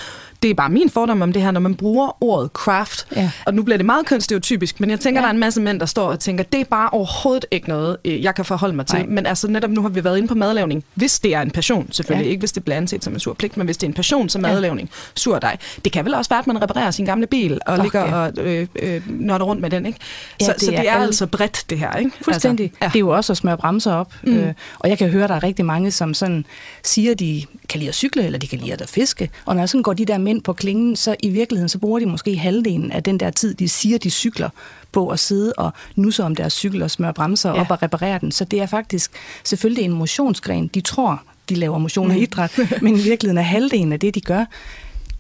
det 0.44 0.50
er 0.51 0.56
bare 0.56 0.70
min 0.70 0.89
fordom 0.89 1.22
om 1.22 1.34
det 1.34 1.42
her, 1.42 1.51
når 1.51 1.60
man 1.60 1.75
bruger 1.75 2.24
ordet 2.24 2.50
craft. 2.54 3.08
Ja. 3.16 3.32
Og 3.46 3.54
nu 3.54 3.63
bliver 3.63 3.78
det 3.78 3.86
meget 3.86 4.06
kønsstereotypisk, 4.06 4.80
men 4.80 4.89
jeg 4.89 5.00
tænker, 5.00 5.22
Ja. 5.22 5.22
ja. 5.22 5.25
der 5.28 5.30
er 5.30 5.34
en 5.34 5.39
masse 5.39 5.62
mænd, 5.62 5.80
der 5.80 5.86
står 5.86 6.08
og 6.12 6.20
tænker, 6.20 6.44
det 6.44 6.60
er 6.60 6.66
bare 6.66 6.89
overhovedet 6.89 7.46
ikke 7.51 7.70
noget, 7.70 7.98
øh, 8.06 8.24
jeg 8.24 8.36
kan 8.36 8.46
forholde 8.46 8.75
mig 8.75 8.86
til. 8.86 8.98
Nej. 9.00 9.08
Men 9.08 9.25
altså 9.25 9.48
netop 9.48 9.70
nu 9.70 9.82
har 9.82 9.89
vi 9.89 10.04
været 10.04 10.18
inde 10.18 10.28
på 10.28 10.36
madlavning. 10.36 10.84
Hvis 10.96 11.20
det 11.20 11.34
er 11.36 11.42
en 11.42 11.51
passion, 11.51 11.88
selvfølgelig. 11.92 12.25
Ja. 12.25 12.30
Ikke 12.32 12.39
hvis 12.42 12.51
det 12.51 12.63
bliver 12.63 12.78
anset 12.78 13.04
som 13.04 13.13
en 13.13 13.20
sur 13.20 13.34
pligt, 13.34 13.58
men 13.58 13.66
hvis 13.66 13.78
det 13.78 13.84
er 13.84 13.89
en 13.89 13.94
passion 13.94 14.30
som 14.30 14.46
Ja. 14.46 14.51
madlavning, 14.51 14.89
sur 15.16 15.39
dig. 15.39 15.58
Det 15.86 15.92
kan 15.92 16.06
vel 16.06 16.13
også 16.13 16.30
være, 16.30 16.39
at 16.39 16.48
man 16.48 16.62
reparerer 16.62 16.92
sin 16.92 17.06
gamle 17.06 17.28
bil 17.28 17.60
og 17.68 17.74
Åh, 17.78 17.84
ligger 17.84 18.06
ja. 18.06 18.16
og 18.16 18.32
øh, 18.38 18.68
øh, 18.82 19.01
nørder 19.10 19.46
rundt 19.46 19.62
med 19.62 19.70
den. 19.70 19.86
Ikke? 19.86 20.00
Ja, 20.42 20.46
så, 20.46 20.54
det 20.54 20.62
så 20.62 20.72
er 20.72 20.75
det 20.80 20.89
er 20.89 20.94
alle- 20.94 21.06
altså 21.06 21.25
bredt, 21.28 21.66
det 21.70 21.80
her. 21.80 21.96
Ikke? 21.96 22.12
Fuldstændig. 22.22 22.63
Altså, 22.66 22.78
Altså, 22.82 22.94
Det 22.94 22.96
er 22.96 23.00
jo 23.00 23.10
også 23.10 23.34
at 23.34 23.38
smøre 23.38 23.58
bremser 23.58 23.92
op. 24.00 24.13
Mm. 24.24 24.38
Øh, 24.38 24.53
og 24.79 24.89
jeg 24.89 24.98
kan 24.98 25.10
høre, 25.10 25.24
at 25.24 25.29
der 25.29 25.36
er 25.36 25.44
rigtig 25.44 25.65
mange, 25.65 25.91
som 25.91 26.13
sådan 26.13 26.46
siger, 26.84 27.15
de 27.15 27.46
kan 27.70 27.79
lide 27.79 27.89
at 27.89 27.96
cykle, 27.96 28.25
eller 28.25 28.39
de 28.39 28.48
kan 28.48 28.60
lide 28.60 28.74
at 28.74 28.89
fiske. 28.89 29.29
Og 29.46 29.56
når 29.56 29.65
sådan 29.65 29.84
går 29.84 29.94
de 29.94 30.06
der 30.06 30.18
mænd 30.18 30.41
på 30.41 30.53
klingen, 30.53 30.96
så 30.96 31.15
i 31.24 31.29
virkeligheden, 31.29 31.70
så 31.70 31.77
bruger 31.79 32.00
de 32.00 32.06
måske 32.06 32.38
halvdelen 32.38 32.91
af 32.91 33.03
den 33.03 33.20
der 33.20 33.29
tid, 33.29 33.53
de 33.53 33.70
siger, 33.70 33.98
de 33.98 34.10
cykler 34.10 34.50
på 34.91 35.08
at 35.10 35.20
sidde 35.20 35.53
og 35.58 35.72
nusse 35.96 36.24
om 36.24 36.36
deres 36.36 36.53
cykel 36.53 36.84
og 36.84 36.91
smøre 36.91 37.13
bremser 37.13 37.50
Ja. 37.50 37.56
ja. 37.56 37.62
op 37.62 37.72
og 37.72 37.84
reparere 37.84 38.20
den. 38.20 38.32
Så 38.32 38.46
det 38.46 38.62
er 38.62 38.65
faktisk 38.65 39.12
selvfølgelig 39.44 39.84
en 39.84 39.94
motionsgren. 39.94 40.68
De 40.68 40.82
tror, 40.82 41.22
de 41.50 41.56
laver 41.56 41.77
motion 41.77 42.12
og 42.12 42.18
idræt, 42.18 42.60
men 42.82 42.96
i 42.96 43.01
virkeligheden 43.01 43.38
er 43.38 43.41
halvdelen 43.41 43.94
af 43.94 44.00
det, 44.00 44.15
de 44.15 44.22
gør, 44.22 44.46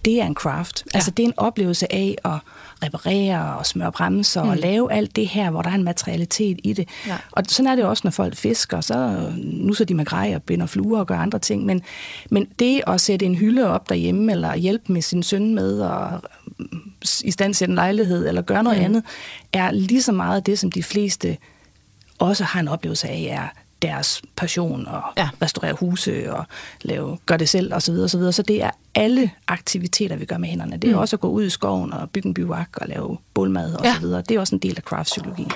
det 0.05 0.21
er 0.21 0.25
en 0.25 0.33
craft. 0.33 0.83
Ja. 0.85 0.97
Altså 0.97 1.11
det 1.11 1.23
er 1.23 1.27
en 1.27 1.33
oplevelse 1.37 1.93
af 1.93 2.15
at 2.25 2.37
reparere 2.83 3.55
og 3.55 3.65
smøre 3.65 3.91
bremser 3.91 4.43
mm. 4.43 4.49
og 4.49 4.57
lave 4.57 4.91
alt 4.93 5.15
det 5.15 5.27
her, 5.27 5.49
hvor 5.49 5.61
der 5.61 5.69
er 5.69 5.75
en 5.75 5.83
materialitet 5.83 6.59
i 6.63 6.73
det. 6.73 6.89
Ja. 7.07 7.17
Og 7.31 7.43
sådan 7.47 7.71
er 7.71 7.75
det 7.75 7.85
også, 7.85 8.01
når 8.03 8.11
folk 8.11 8.35
fisker, 8.35 8.81
så 8.81 9.25
nu 9.37 9.73
så 9.73 9.85
de 9.85 9.93
med 9.93 10.05
grej 10.05 10.31
og 10.35 10.43
binder 10.43 10.65
fluer 10.65 10.99
og 10.99 11.07
gør 11.07 11.17
andre 11.17 11.39
ting. 11.39 11.65
Men, 11.65 11.81
men 12.29 12.47
det 12.59 12.81
at 12.87 13.01
sætte 13.01 13.25
en 13.25 13.35
hylde 13.35 13.67
op 13.67 13.89
derhjemme, 13.89 14.31
eller 14.31 14.55
hjælpe 14.55 14.93
med 14.93 15.01
sin 15.01 15.23
søn 15.23 15.55
med 15.55 15.81
at 15.81 16.21
i 17.23 17.31
stand 17.31 17.53
sætte 17.53 17.71
en 17.71 17.75
lejlighed, 17.75 18.27
eller 18.27 18.41
gøre 18.41 18.63
noget 18.63 18.79
mm. 18.79 18.85
andet, 18.85 19.03
er 19.53 19.71
lige 19.71 20.01
så 20.01 20.11
meget 20.11 20.45
det, 20.45 20.59
som 20.59 20.71
de 20.71 20.83
fleste 20.83 21.37
også 22.19 22.43
har 22.43 22.59
en 22.59 22.67
oplevelse 22.67 23.07
af, 23.07 23.27
er 23.29 23.47
deres 23.81 24.21
passion 24.35 24.87
og 24.87 25.01
Ja. 25.17 25.29
restaurere 25.41 25.73
huse 25.73 26.33
og 26.33 26.45
lave, 26.81 27.17
gør 27.25 27.37
det 27.37 27.49
selv 27.49 27.73
osv. 27.73 27.81
Så, 27.81 27.91
videre, 27.91 28.05
og 28.05 28.09
så, 28.09 28.17
videre. 28.17 28.33
så 28.33 28.41
det 28.41 28.63
er 28.63 28.71
alle 28.95 29.31
aktiviteter, 29.47 30.15
vi 30.15 30.25
gør 30.25 30.37
med 30.37 30.49
hænderne. 30.49 30.77
Det 30.77 30.89
er 30.89 30.93
mm. 30.93 30.99
også 30.99 31.15
at 31.15 31.19
gå 31.19 31.29
ud 31.29 31.43
i 31.43 31.49
skoven 31.49 31.93
og 31.93 32.09
bygge 32.09 32.27
en 32.27 32.33
bivak 32.33 32.69
og 32.77 32.87
lave 32.87 33.17
bålmad 33.33 33.73
og 33.73 33.85
Ja. 33.85 33.93
så 33.93 33.99
videre. 34.01 34.21
Det 34.29 34.35
er 34.35 34.39
også 34.39 34.55
en 34.55 34.59
del 34.61 34.73
af 34.77 34.83
craftpsykologien. 34.83 35.51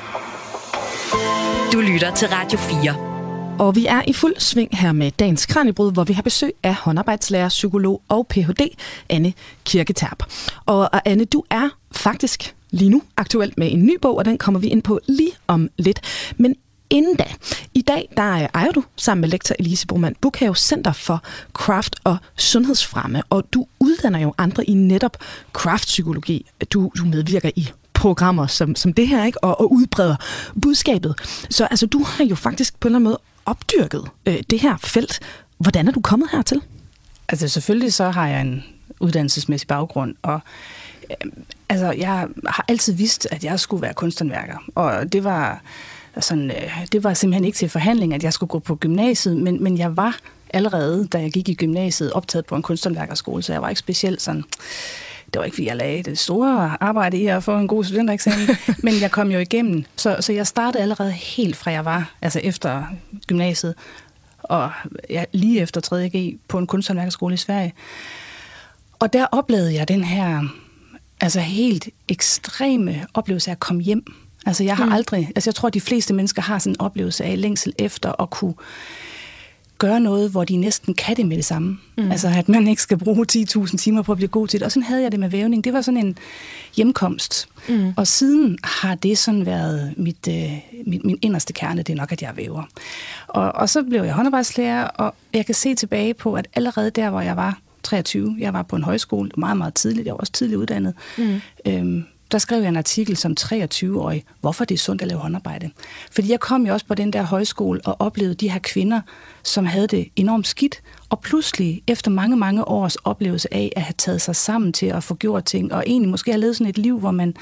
Du 1.73 1.79
lytter 1.81 2.15
til 2.15 2.27
Radio 2.27 2.57
4. 2.59 3.13
Og 3.59 3.75
vi 3.75 3.85
er 3.85 4.01
i 4.07 4.13
fuld 4.13 4.35
sving 4.39 4.77
her 4.77 4.91
med 4.91 5.11
dagens 5.11 5.45
Kranjebrud, 5.45 5.91
hvor 5.93 6.03
vi 6.03 6.13
har 6.13 6.21
besøg 6.21 6.51
af 6.63 6.75
håndarbejdslærer, 6.75 7.49
psykolog 7.49 8.01
og 8.09 8.27
Ph.D. 8.27 8.67
Anne 9.09 9.33
Kirketerp. 9.65 10.23
Og, 10.65 10.79
og 10.79 11.01
Anne, 11.05 11.25
du 11.25 11.43
er 11.49 11.69
faktisk 11.91 12.55
lige 12.71 12.89
nu 12.89 13.01
aktuelt 13.17 13.57
med 13.57 13.71
en 13.71 13.83
ny 13.85 13.97
bog, 14.01 14.17
og 14.17 14.25
den 14.25 14.37
kommer 14.37 14.59
vi 14.59 14.67
ind 14.67 14.83
på 14.83 14.99
lige 15.07 15.31
om 15.47 15.69
lidt. 15.77 16.01
Men 16.37 16.55
inden 16.93 17.15
da, 17.15 17.25
i 17.73 17.81
dag 17.81 18.09
der 18.17 18.33
øh, 18.33 18.47
ejer 18.53 18.71
du 18.71 18.83
sammen 18.95 19.21
med 19.21 19.29
lektor 19.29 19.55
Elise 19.59 19.87
Broman 19.87 20.15
Bukhave 20.21 20.55
Center 20.55 20.93
for 20.93 21.23
Craft 21.53 21.95
og 22.03 22.17
Sundhedsfremme, 22.35 23.23
og 23.29 23.43
du 23.53 23.67
uddanner 23.79 24.19
jo 24.19 24.33
andre 24.37 24.65
i 24.65 24.73
netop 24.73 25.17
kraftpsykologi. 25.53 26.45
Du, 26.73 26.91
du 26.97 27.05
medvirker 27.05 27.51
i 27.55 27.69
programmer 27.93 28.47
som, 28.47 28.75
som 28.75 28.93
det 28.93 29.07
her, 29.07 29.25
ikke? 29.25 29.43
Og, 29.43 29.59
og 29.59 29.73
udbreder 29.73 30.15
budskabet. 30.61 31.15
Så 31.49 31.65
altså, 31.65 31.85
du 31.85 32.03
har 32.03 32.23
jo 32.23 32.35
faktisk 32.35 32.79
på 32.79 32.87
en 32.87 32.89
eller 32.89 32.97
anden 32.97 33.09
måde 33.09 33.19
opdyrket 33.45 34.03
øh, 34.25 34.37
det 34.49 34.59
her 34.59 34.77
felt. 34.77 35.19
Hvordan 35.57 35.87
er 35.87 35.91
du 35.91 36.01
kommet 36.01 36.29
hertil? 36.31 36.61
Altså 37.27 37.47
selvfølgelig 37.47 37.93
så 37.93 38.09
har 38.09 38.27
jeg 38.27 38.41
en 38.41 38.63
uddannelsesmæssig 38.99 39.67
baggrund, 39.67 40.15
og 40.21 40.39
øh, 41.09 41.31
altså, 41.69 41.91
jeg 41.91 42.27
har 42.47 42.65
altid 42.67 42.93
vidst, 42.93 43.27
at 43.31 43.43
jeg 43.43 43.59
skulle 43.59 43.81
være 43.81 43.93
kunsthåndværker, 43.93 44.57
og 44.75 45.13
det 45.13 45.23
var, 45.23 45.61
sådan, 46.19 46.51
øh, 46.51 46.85
det 46.91 47.03
var 47.03 47.13
simpelthen 47.13 47.45
ikke 47.45 47.55
til 47.55 47.69
forhandling, 47.69 48.13
at 48.13 48.23
jeg 48.23 48.33
skulle 48.33 48.49
gå 48.49 48.59
på 48.59 48.75
gymnasiet, 48.75 49.37
men, 49.37 49.63
men 49.63 49.77
jeg 49.77 49.97
var 49.97 50.17
allerede, 50.49 51.07
da 51.07 51.19
jeg 51.21 51.31
gik 51.31 51.49
i 51.49 51.53
gymnasiet, 51.53 52.13
optaget 52.13 52.45
på 52.45 52.55
en 52.55 52.61
kunsthåndværkerskole, 52.61 53.43
så 53.43 53.51
jeg 53.53 53.61
var 53.61 53.69
ikke 53.69 53.79
specielt 53.79 54.21
sådan 54.21 54.43
det 55.33 55.39
var 55.39 55.45
ikke, 55.45 55.55
fordi 55.55 55.67
jeg 55.67 55.75
lagde 55.75 56.03
det 56.03 56.19
store 56.19 56.77
arbejde 56.79 57.17
i 57.17 57.27
at 57.27 57.43
få 57.43 57.57
en 57.57 57.67
god 57.67 57.83
studentereksamen, 57.83 58.47
men 58.83 58.93
jeg 59.01 59.11
kom 59.11 59.31
jo 59.31 59.39
igennem. 59.39 59.85
Så, 59.95 60.17
så 60.19 60.33
jeg 60.33 60.47
startede 60.47 60.83
allerede 60.83 61.11
helt 61.11 61.55
fra 61.55 61.71
jeg 61.71 61.85
var, 61.85 62.13
altså 62.21 62.39
efter 62.43 62.83
gymnasiet, 63.27 63.75
og 64.43 64.71
ja, 65.09 65.23
lige 65.31 65.61
efter 65.61 65.81
3. 65.81 66.09
G 66.09 66.39
på 66.47 66.57
en 66.57 66.67
kunsthåndværkerskole 66.67 67.33
i 67.33 67.37
Sverige. 67.37 67.73
Og 68.99 69.13
der 69.13 69.25
oplevede 69.31 69.73
jeg 69.73 69.87
den 69.87 70.03
her 70.03 70.43
altså 71.21 71.39
helt 71.39 71.89
ekstreme 72.07 73.05
oplevelse 73.13 73.51
af 73.51 73.55
at 73.55 73.59
komme 73.59 73.81
hjem. 73.81 74.13
Altså 74.45 74.63
jeg 74.63 74.77
har 74.77 74.85
mm. 74.85 74.91
aldrig, 74.91 75.31
altså 75.35 75.49
jeg 75.49 75.55
tror, 75.55 75.67
at 75.67 75.73
de 75.73 75.81
fleste 75.81 76.13
mennesker 76.13 76.41
har 76.41 76.59
sådan 76.59 76.73
en 76.73 76.81
oplevelse 76.81 77.23
af 77.23 77.41
længsel 77.41 77.73
efter 77.77 78.21
at 78.21 78.29
kunne 78.29 78.53
gøre 79.77 79.99
noget, 79.99 80.31
hvor 80.31 80.43
de 80.43 80.55
næsten 80.55 80.93
kan 80.93 81.17
det 81.17 81.25
med 81.25 81.37
det 81.37 81.45
samme. 81.45 81.77
Mm. 81.97 82.11
Altså 82.11 82.27
at 82.27 82.49
man 82.49 82.67
ikke 82.67 82.81
skal 82.81 82.97
bruge 82.97 83.25
10.000 83.31 83.77
timer 83.77 84.01
på 84.01 84.11
at 84.11 84.17
blive 84.17 84.27
god 84.27 84.47
til 84.47 84.59
det. 84.59 84.65
Og 84.65 84.71
sådan 84.71 84.83
havde 84.83 85.01
jeg 85.03 85.11
det 85.11 85.19
med 85.19 85.29
vævning. 85.29 85.63
Det 85.63 85.73
var 85.73 85.81
sådan 85.81 86.05
en 86.05 86.17
hjemkomst. 86.75 87.49
Mm. 87.69 87.93
Og 87.97 88.07
siden 88.07 88.57
har 88.63 88.95
det 88.95 89.17
sådan 89.17 89.45
været 89.45 89.93
mit, 89.97 90.27
øh, 90.29 90.51
mit, 90.87 91.05
min 91.05 91.17
inderste 91.21 91.53
kerne, 91.53 91.81
det 91.83 91.93
er 91.93 91.97
nok, 91.97 92.11
at 92.11 92.21
jeg 92.21 92.29
er 92.29 92.33
væver. 92.33 92.63
Og, 93.27 93.51
og 93.51 93.69
så 93.69 93.83
blev 93.83 94.03
jeg 94.03 94.13
håndarbejdslærer, 94.13 94.83
og 94.87 95.15
jeg 95.33 95.45
kan 95.45 95.55
se 95.55 95.75
tilbage 95.75 96.13
på, 96.13 96.33
at 96.33 96.47
allerede 96.55 96.89
der, 96.89 97.09
hvor 97.09 97.21
jeg 97.21 97.37
var 97.37 97.59
23, 97.83 98.35
jeg 98.39 98.53
var 98.53 98.61
på 98.61 98.75
en 98.75 98.83
højskole, 98.83 99.31
meget, 99.37 99.57
meget 99.57 99.73
tidligt, 99.73 100.05
jeg 100.05 100.13
var 100.13 100.19
også 100.19 100.33
tidligt 100.33 100.57
uddannet, 100.57 100.93
mm. 101.17 101.41
øhm, 101.65 102.05
der 102.33 102.39
skrev 102.39 102.61
jeg 102.61 102.69
en 102.69 102.77
artikel 102.77 103.17
som 103.17 103.35
23-årig, 103.39 104.23
hvorfor 104.41 104.65
det 104.65 104.75
er 104.75 104.79
sundt 104.79 105.01
at 105.01 105.07
lave 105.07 105.19
håndarbejde. 105.19 105.69
Fordi 106.11 106.31
jeg 106.31 106.39
kom 106.39 106.65
jo 106.67 106.73
også 106.73 106.85
på 106.85 106.95
den 106.95 107.13
der 107.13 107.21
højskole 107.21 107.81
og 107.85 107.95
oplevede 107.99 108.35
de 108.35 108.49
her 108.49 108.59
kvinder, 108.59 109.01
som 109.43 109.65
havde 109.65 109.87
det 109.87 110.07
enormt 110.15 110.47
skidt, 110.47 110.81
og 111.09 111.19
pludselig 111.19 111.81
efter 111.87 112.11
mange, 112.11 112.37
mange 112.37 112.67
års 112.67 112.95
oplevelse 112.95 113.53
af 113.53 113.73
at 113.75 113.81
have 113.81 113.93
taget 113.97 114.21
sig 114.21 114.35
sammen 114.35 114.73
til 114.73 114.85
at 114.85 115.03
få 115.03 115.15
gjort 115.15 115.45
ting, 115.45 115.73
og 115.73 115.83
egentlig 115.87 116.09
måske 116.09 116.31
have 116.31 116.41
levet 116.41 116.55
sådan 116.55 116.69
et 116.69 116.77
liv, 116.77 116.99
hvor 116.99 117.11
man 117.11 117.35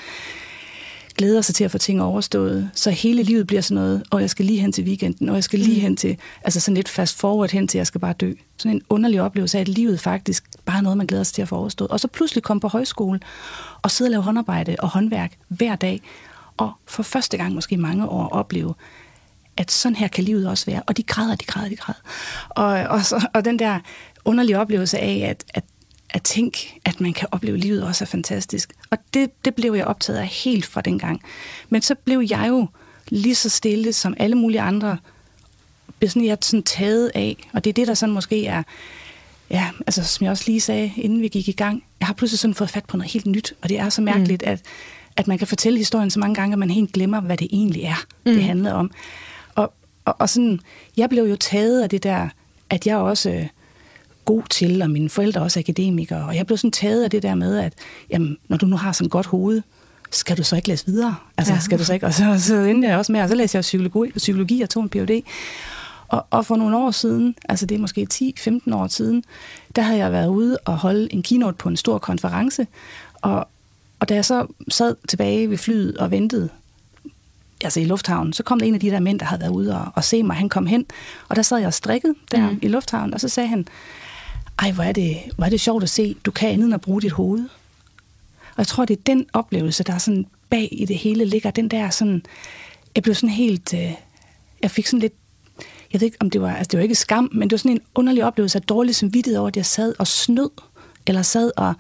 glæder 1.22 1.42
sig 1.42 1.56
til 1.56 1.64
at 1.64 1.72
få 1.72 1.78
ting 1.78 2.02
overstået, 2.02 2.70
så 2.74 2.92
hele 2.92 3.24
livet 3.24 3.48
bliver 3.48 3.62
sådan 3.62 3.76
noget, 3.76 4.04
og 4.10 4.22
jeg 4.22 4.30
skal 4.30 4.46
lige 4.46 4.60
hen 4.60 4.72
til 4.72 4.84
weekenden, 4.84 5.30
og 5.30 5.36
jeg 5.36 5.44
skal 5.44 5.60
lige 5.60 5.80
hen 5.80 5.96
til, 5.96 6.18
altså 6.44 6.60
sådan 6.60 6.76
lidt 6.76 6.90
fast 6.90 7.18
forward 7.18 7.52
hen 7.52 7.68
til, 7.68 7.78
at 7.78 7.80
jeg 7.80 7.88
skal 7.88 8.02
bare 8.02 8.14
dø. 8.14 8.34
Sådan 8.58 8.76
en 8.76 8.82
underlig 8.90 9.22
oplevelse 9.22 9.58
af, 9.58 9.62
at 9.62 9.68
livet 9.68 10.00
faktisk 10.00 10.44
bare 10.66 10.78
er 10.78 10.82
noget, 10.82 10.98
man 10.98 11.08
glæder 11.08 11.24
sig 11.24 11.36
til 11.36 11.42
at 11.42 11.48
få 11.48 11.56
overstået. 11.56 11.92
Og 11.92 12.00
så 12.00 12.08
pludselig 12.08 12.44
komme 12.44 12.62
på 12.62 12.68
højskole, 12.68 13.20
og 13.82 13.92
sidde 13.92 14.08
og 14.08 14.12
lave 14.12 14.24
håndarbejde 14.24 14.76
og 14.80 14.90
håndværk 14.90 15.38
hver 15.48 15.76
dag, 15.76 16.02
og 16.58 16.72
for 16.88 17.04
første 17.04 17.38
gang 17.38 17.54
måske 17.54 17.78
mange 17.78 18.10
år 18.10 18.28
opleve, 18.30 18.74
at 19.58 19.72
sådan 19.72 19.96
her 19.96 20.08
kan 20.08 20.24
livet 20.24 20.48
også 20.48 20.66
være. 20.66 20.82
Og 20.88 20.98
de 20.98 21.04
græder, 21.04 21.36
de 21.36 21.46
græder, 21.46 21.70
de 21.70 21.76
græder. 21.76 22.00
Og, 22.50 22.68
og, 22.68 23.06
så, 23.06 23.28
og 23.34 23.46
den 23.46 23.60
der 23.60 23.80
underlige 24.26 24.60
oplevelse 24.60 25.00
af, 25.00 25.28
at, 25.30 25.44
at 25.54 25.64
at 26.14 26.24
tænke, 26.24 26.80
at 26.86 27.02
man 27.02 27.14
kan 27.14 27.28
opleve 27.32 27.58
livet 27.58 27.84
også 27.84 28.04
er 28.04 28.08
fantastisk. 28.08 28.74
Og 28.90 28.98
det, 29.14 29.46
det 29.46 29.56
blev 29.56 29.74
jeg 29.74 29.86
optaget 29.86 30.20
af 30.20 30.28
helt 30.28 30.66
fra 30.66 30.82
den 30.82 31.00
gang. 31.00 31.22
Men 31.70 31.82
så 31.82 31.96
blev 31.96 32.24
jeg 32.30 32.46
jo 32.48 32.68
lige 33.10 33.36
så 33.36 33.50
stille 33.50 33.94
som 33.94 34.14
alle 34.18 34.36
mulige 34.36 34.62
andre, 34.62 34.98
sådan, 36.08 36.26
jeg 36.26 36.38
sådan 36.42 36.64
taget 36.64 37.12
af, 37.16 37.48
og 37.54 37.64
det 37.64 37.70
er 37.70 37.74
det, 37.74 37.88
der 37.88 37.94
sådan 37.94 38.14
måske 38.14 38.46
er, 38.46 38.64
ja, 39.50 39.70
altså 39.88 40.04
som 40.04 40.24
jeg 40.24 40.32
også 40.32 40.44
lige 40.48 40.62
sagde, 40.62 40.92
inden 40.96 41.22
vi 41.22 41.28
gik 41.28 41.48
i 41.48 41.52
gang, 41.52 41.84
jeg 42.00 42.08
har 42.08 42.14
pludselig 42.14 42.40
sådan 42.40 42.56
fået 42.56 42.70
fat 42.70 42.86
på 42.86 42.98
noget 42.98 43.12
helt 43.12 43.26
nyt, 43.26 43.54
og 43.62 43.70
det 43.70 43.80
er 43.80 43.90
så 43.90 44.02
mærkeligt, 44.02 44.44
mm. 44.46 44.52
at, 44.52 44.62
at 45.18 45.28
man 45.28 45.38
kan 45.38 45.48
fortælle 45.48 45.78
historien 45.78 46.10
så 46.10 46.20
mange 46.20 46.36
gange, 46.36 46.54
at 46.54 46.60
man 46.60 46.70
helt 46.70 46.94
glemmer, 46.94 47.22
hvad 47.22 47.38
det 47.38 47.48
egentlig 47.52 47.84
er, 47.84 48.06
mm. 48.26 48.34
det 48.34 48.44
handler 48.44 48.74
om. 48.74 48.92
Og, 49.56 49.74
og, 50.06 50.16
og 50.20 50.30
sådan, 50.30 50.60
jeg 50.98 51.10
blev 51.10 51.24
jo 51.24 51.36
taget 51.36 51.84
af 51.84 51.90
det 51.90 52.04
der, 52.04 52.30
at 52.70 52.88
jeg 52.88 52.98
også 52.98 53.48
god 54.26 54.44
til, 54.50 54.82
og 54.82 54.90
mine 54.90 55.10
forældre 55.10 55.42
også 55.42 55.60
er 55.60 55.62
akademikere, 55.62 56.26
og 56.26 56.36
jeg 56.36 56.46
blev 56.46 56.58
sådan 56.58 56.72
taget 56.72 57.04
af 57.04 57.10
det 57.10 57.24
der 57.24 57.36
med, 57.36 57.58
at 57.58 57.74
jamen, 58.10 58.38
når 58.48 58.58
du 58.58 58.66
nu 58.66 58.78
har 58.78 58.92
sådan 58.92 59.06
et 59.06 59.12
godt 59.12 59.26
hoved, 59.26 59.62
skal 60.12 60.38
du 60.38 60.44
så 60.44 60.56
ikke 60.56 60.68
læse 60.68 60.86
videre? 60.86 61.16
Altså, 61.38 61.54
ja. 61.54 61.60
skal 61.60 61.80
du 61.80 61.84
så 61.84 61.94
ikke? 61.94 62.06
Og 62.06 62.14
så, 62.14 62.36
så 62.40 62.56
endte 62.56 62.88
jeg 62.88 62.98
også 62.98 63.12
med, 63.12 63.22
og 63.22 63.30
så 63.30 63.36
læste 63.36 63.56
jeg 63.56 63.62
psykologi, 63.62 64.12
psykologi 64.18 64.62
og 64.62 64.70
tog 64.70 64.84
en 64.84 64.90
Ph.D. 64.90 65.24
Og, 66.08 66.26
og 66.30 66.46
for 66.46 66.56
nogle 66.56 66.78
år 66.78 66.92
siden, 66.92 67.36
altså 67.50 67.66
det 67.66 67.76
er 67.76 67.80
måske 67.80 68.08
10-15 68.70 68.76
år 68.76 68.88
siden, 68.88 69.24
der 69.76 69.82
havde 69.82 70.00
jeg 70.00 70.12
været 70.12 70.28
ude 70.28 70.58
og 70.66 70.78
holde 70.78 71.14
en 71.14 71.24
keynote 71.24 71.58
på 71.58 71.70
en 71.70 71.78
stor 71.78 71.98
konference, 71.98 72.68
og, 73.16 73.48
og 74.00 74.10
da 74.10 74.16
jeg 74.16 74.26
så 74.26 74.48
sad 74.70 74.96
tilbage 75.08 75.50
ved 75.50 75.58
flyet 75.58 75.98
og 75.98 76.12
ventede, 76.12 76.50
altså 77.64 77.80
i 77.80 77.86
lufthavnen, 77.86 78.34
så 78.34 78.44
kom 78.44 78.60
der 78.60 78.66
en 78.66 78.74
af 78.74 78.80
de 78.80 78.92
der 78.92 79.00
mænd, 79.00 79.20
der 79.20 79.26
havde 79.26 79.42
været 79.42 79.52
ude 79.52 79.78
og, 79.78 79.92
og 79.96 80.04
se 80.04 80.24
mig. 80.24 80.36
Han 80.36 80.50
kom 80.50 80.66
hen, 80.66 80.86
og 81.30 81.36
der 81.36 81.42
sad 81.42 81.58
jeg 81.58 81.68
og 81.68 81.74
strikket 81.74 82.16
der 82.32 82.50
mm. 82.50 82.60
i 82.62 82.68
lufthavnen, 82.68 83.14
og 83.14 83.20
så 83.20 83.30
sagde 83.30 83.50
han, 83.50 83.68
ej, 84.60 84.72
hvor 84.72 84.84
er, 84.84 84.92
det, 84.92 85.18
hvor 85.36 85.46
er 85.46 85.50
det 85.50 85.62
sjovt 85.62 85.84
at 85.84 85.90
se, 85.90 86.16
du 86.26 86.32
kan 86.32 86.50
andet 86.50 86.66
end 86.66 86.74
at 86.74 86.82
bruge 86.82 87.02
dit 87.02 87.12
hoved. 87.12 87.40
Og 88.52 88.58
jeg 88.58 88.68
tror, 88.68 88.86
det 88.86 88.98
er 88.98 89.02
den 89.06 89.26
oplevelse, 89.34 89.84
der 89.84 89.94
er 89.94 89.98
sådan 89.98 90.26
bag 90.50 90.70
i 90.72 90.86
det 90.86 90.98
hele 90.98 91.26
ligger, 91.26 91.52
den 91.52 91.68
der 91.68 91.90
sådan, 91.90 92.24
jeg 92.96 93.04
blev 93.04 93.16
sådan 93.16 93.30
helt, 93.30 93.74
øh, 93.74 93.92
jeg 94.64 94.72
fik 94.72 94.88
sådan 94.88 95.00
lidt, 95.00 95.14
jeg 95.94 96.02
ved 96.02 96.06
ikke, 96.06 96.18
om 96.20 96.30
det 96.30 96.42
var, 96.42 96.56
altså 96.56 96.70
det 96.72 96.78
var 96.78 96.84
ikke 96.84 96.96
skam, 96.96 97.30
men 97.34 97.50
det 97.50 97.52
var 97.52 97.58
sådan 97.58 97.72
en 97.72 97.82
underlig 97.96 98.24
oplevelse 98.26 98.58
af 98.58 98.62
dårlig 98.62 98.96
samvittighed 98.96 99.38
over, 99.40 99.48
at 99.48 99.58
jeg 99.58 99.66
sad 99.66 99.94
og 100.00 100.08
snød, 100.08 100.50
eller 101.08 101.22
sad 101.22 101.52
og 101.58 101.74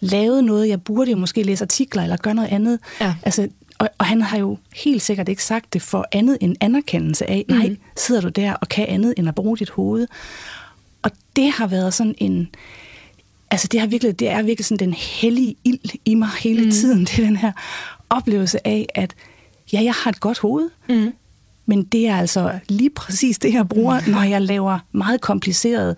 lavede 0.00 0.42
noget, 0.42 0.68
jeg 0.68 0.82
burde 0.82 1.10
jo 1.10 1.16
måske 1.16 1.42
læse 1.42 1.64
artikler, 1.64 2.02
eller 2.02 2.16
gøre 2.16 2.34
noget 2.34 2.48
andet. 2.48 2.78
Ja. 3.00 3.14
Altså, 3.22 3.48
og, 3.78 3.88
og 3.98 4.06
han 4.06 4.22
har 4.22 4.38
jo 4.38 4.58
helt 4.76 5.02
sikkert 5.02 5.28
ikke 5.28 5.44
sagt 5.44 5.72
det 5.72 5.82
for 5.82 6.06
andet 6.12 6.38
end 6.40 6.56
anerkendelse 6.60 7.30
af, 7.30 7.44
nej, 7.48 7.66
Mhm. 7.68 7.78
sidder 7.96 8.20
du 8.20 8.28
der 8.28 8.52
og 8.54 8.68
kan 8.68 8.86
andet 8.88 9.14
end 9.16 9.28
at 9.28 9.34
bruge 9.34 9.56
dit 9.56 9.70
hoved. 9.70 10.06
Det 11.38 11.50
har 11.50 11.66
været 11.66 11.94
sådan 11.94 12.14
en, 12.18 12.48
altså 13.50 13.68
det, 13.72 13.80
har 13.80 13.86
virkelig, 13.86 14.18
det 14.18 14.28
er 14.28 14.42
virkelig 14.42 14.64
sådan 14.64 14.88
den 14.88 14.94
hellige 14.94 15.56
ild 15.64 15.98
i 16.04 16.14
mig 16.14 16.28
hele 16.40 16.64
mm. 16.64 16.70
tiden. 16.70 17.00
Det 17.06 17.18
er 17.18 17.22
den 17.24 17.36
her 17.36 17.52
oplevelse 18.10 18.66
af, 18.66 18.86
at 18.94 19.14
ja, 19.72 19.82
jeg 19.82 19.92
har 19.92 20.10
et 20.10 20.20
godt 20.20 20.38
hoved, 20.38 20.70
Mm. 20.88 21.12
Men 21.68 21.82
det 21.84 22.08
er 22.08 22.16
altså 22.16 22.52
lige 22.68 22.90
præcis 22.90 23.38
det, 23.38 23.52
jeg 23.54 23.68
bruger, 23.68 24.00
når 24.10 24.22
jeg 24.22 24.42
laver 24.42 24.78
meget 24.92 25.20
komplicerede 25.20 25.96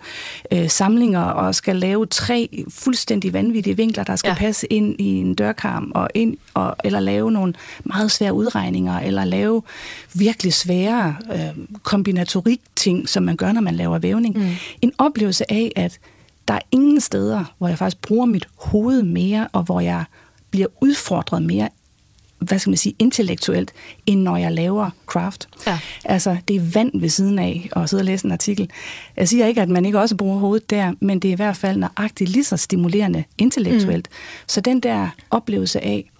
øh, 0.53 0.69
samlinger 0.69 1.19
og 1.21 1.55
skal 1.55 1.75
lave 1.75 2.05
tre 2.05 2.63
fuldstændig 2.69 3.33
vanvittige 3.33 3.77
vinkler, 3.77 4.03
der 4.03 4.15
skal 4.15 4.29
Ja. 4.29 4.35
passe 4.35 4.67
ind 4.73 4.95
i 4.99 5.05
en 5.05 5.35
dørkarm, 5.35 5.91
og 5.95 6.07
ind, 6.13 6.37
og, 6.53 6.75
eller 6.83 6.99
lave 6.99 7.31
nogle 7.31 7.53
meget 7.83 8.11
svære 8.11 8.33
udregninger, 8.33 8.99
eller 8.99 9.23
lave 9.25 9.61
virkelig 10.13 10.53
svære 10.53 11.15
øh, 11.33 11.65
kombinatorik-ting, 11.83 13.09
som 13.09 13.23
man 13.23 13.35
gør, 13.35 13.51
når 13.51 13.61
man 13.61 13.75
laver 13.75 13.97
vævning. 13.99 14.37
Mm. 14.37 14.47
En 14.81 14.91
oplevelse 14.97 15.51
af, 15.51 15.71
at 15.75 15.99
der 16.47 16.53
er 16.53 16.59
ingen 16.71 17.01
steder, 17.01 17.53
hvor 17.57 17.67
jeg 17.67 17.77
faktisk 17.77 18.01
bruger 18.01 18.25
mit 18.25 18.47
hoved 18.55 19.03
mere, 19.03 19.47
og 19.51 19.63
hvor 19.63 19.79
jeg 19.79 20.03
bliver 20.51 20.67
udfordret 20.81 21.41
mere 21.43 21.69
hvad 22.41 22.59
skal 22.59 22.69
man 22.69 22.77
sige, 22.77 22.95
intellektuelt, 22.99 23.71
end 24.05 24.21
når 24.21 24.37
jeg 24.37 24.51
laver 24.51 24.89
craft. 25.05 25.49
Ja. 25.67 25.79
Altså, 26.05 26.37
det 26.47 26.55
er 26.55 26.61
vand 26.73 26.99
ved 26.99 27.09
siden 27.09 27.39
af 27.39 27.69
at 27.75 27.89
sidde 27.89 28.01
og 28.01 28.05
læse 28.05 28.25
en 28.25 28.31
artikel. 28.31 28.69
Jeg 29.17 29.27
siger 29.29 29.45
ikke, 29.45 29.61
at 29.61 29.69
man 29.69 29.85
ikke 29.85 29.99
også 29.99 30.15
bruger 30.15 30.37
hovedet 30.39 30.69
der, 30.69 30.93
men 30.99 31.19
det 31.19 31.27
er 31.27 31.31
i 31.31 31.35
hvert 31.35 31.57
fald 31.57 31.77
nøjagtigt 31.77 32.29
lige 32.29 32.43
så 32.43 32.57
stimulerende 32.57 33.23
intellektuelt. 33.37 34.07
Mm. 34.11 34.15
Så 34.47 34.61
den 34.61 34.79
der 34.79 35.09
oplevelse 35.29 35.83
af, 35.83 36.11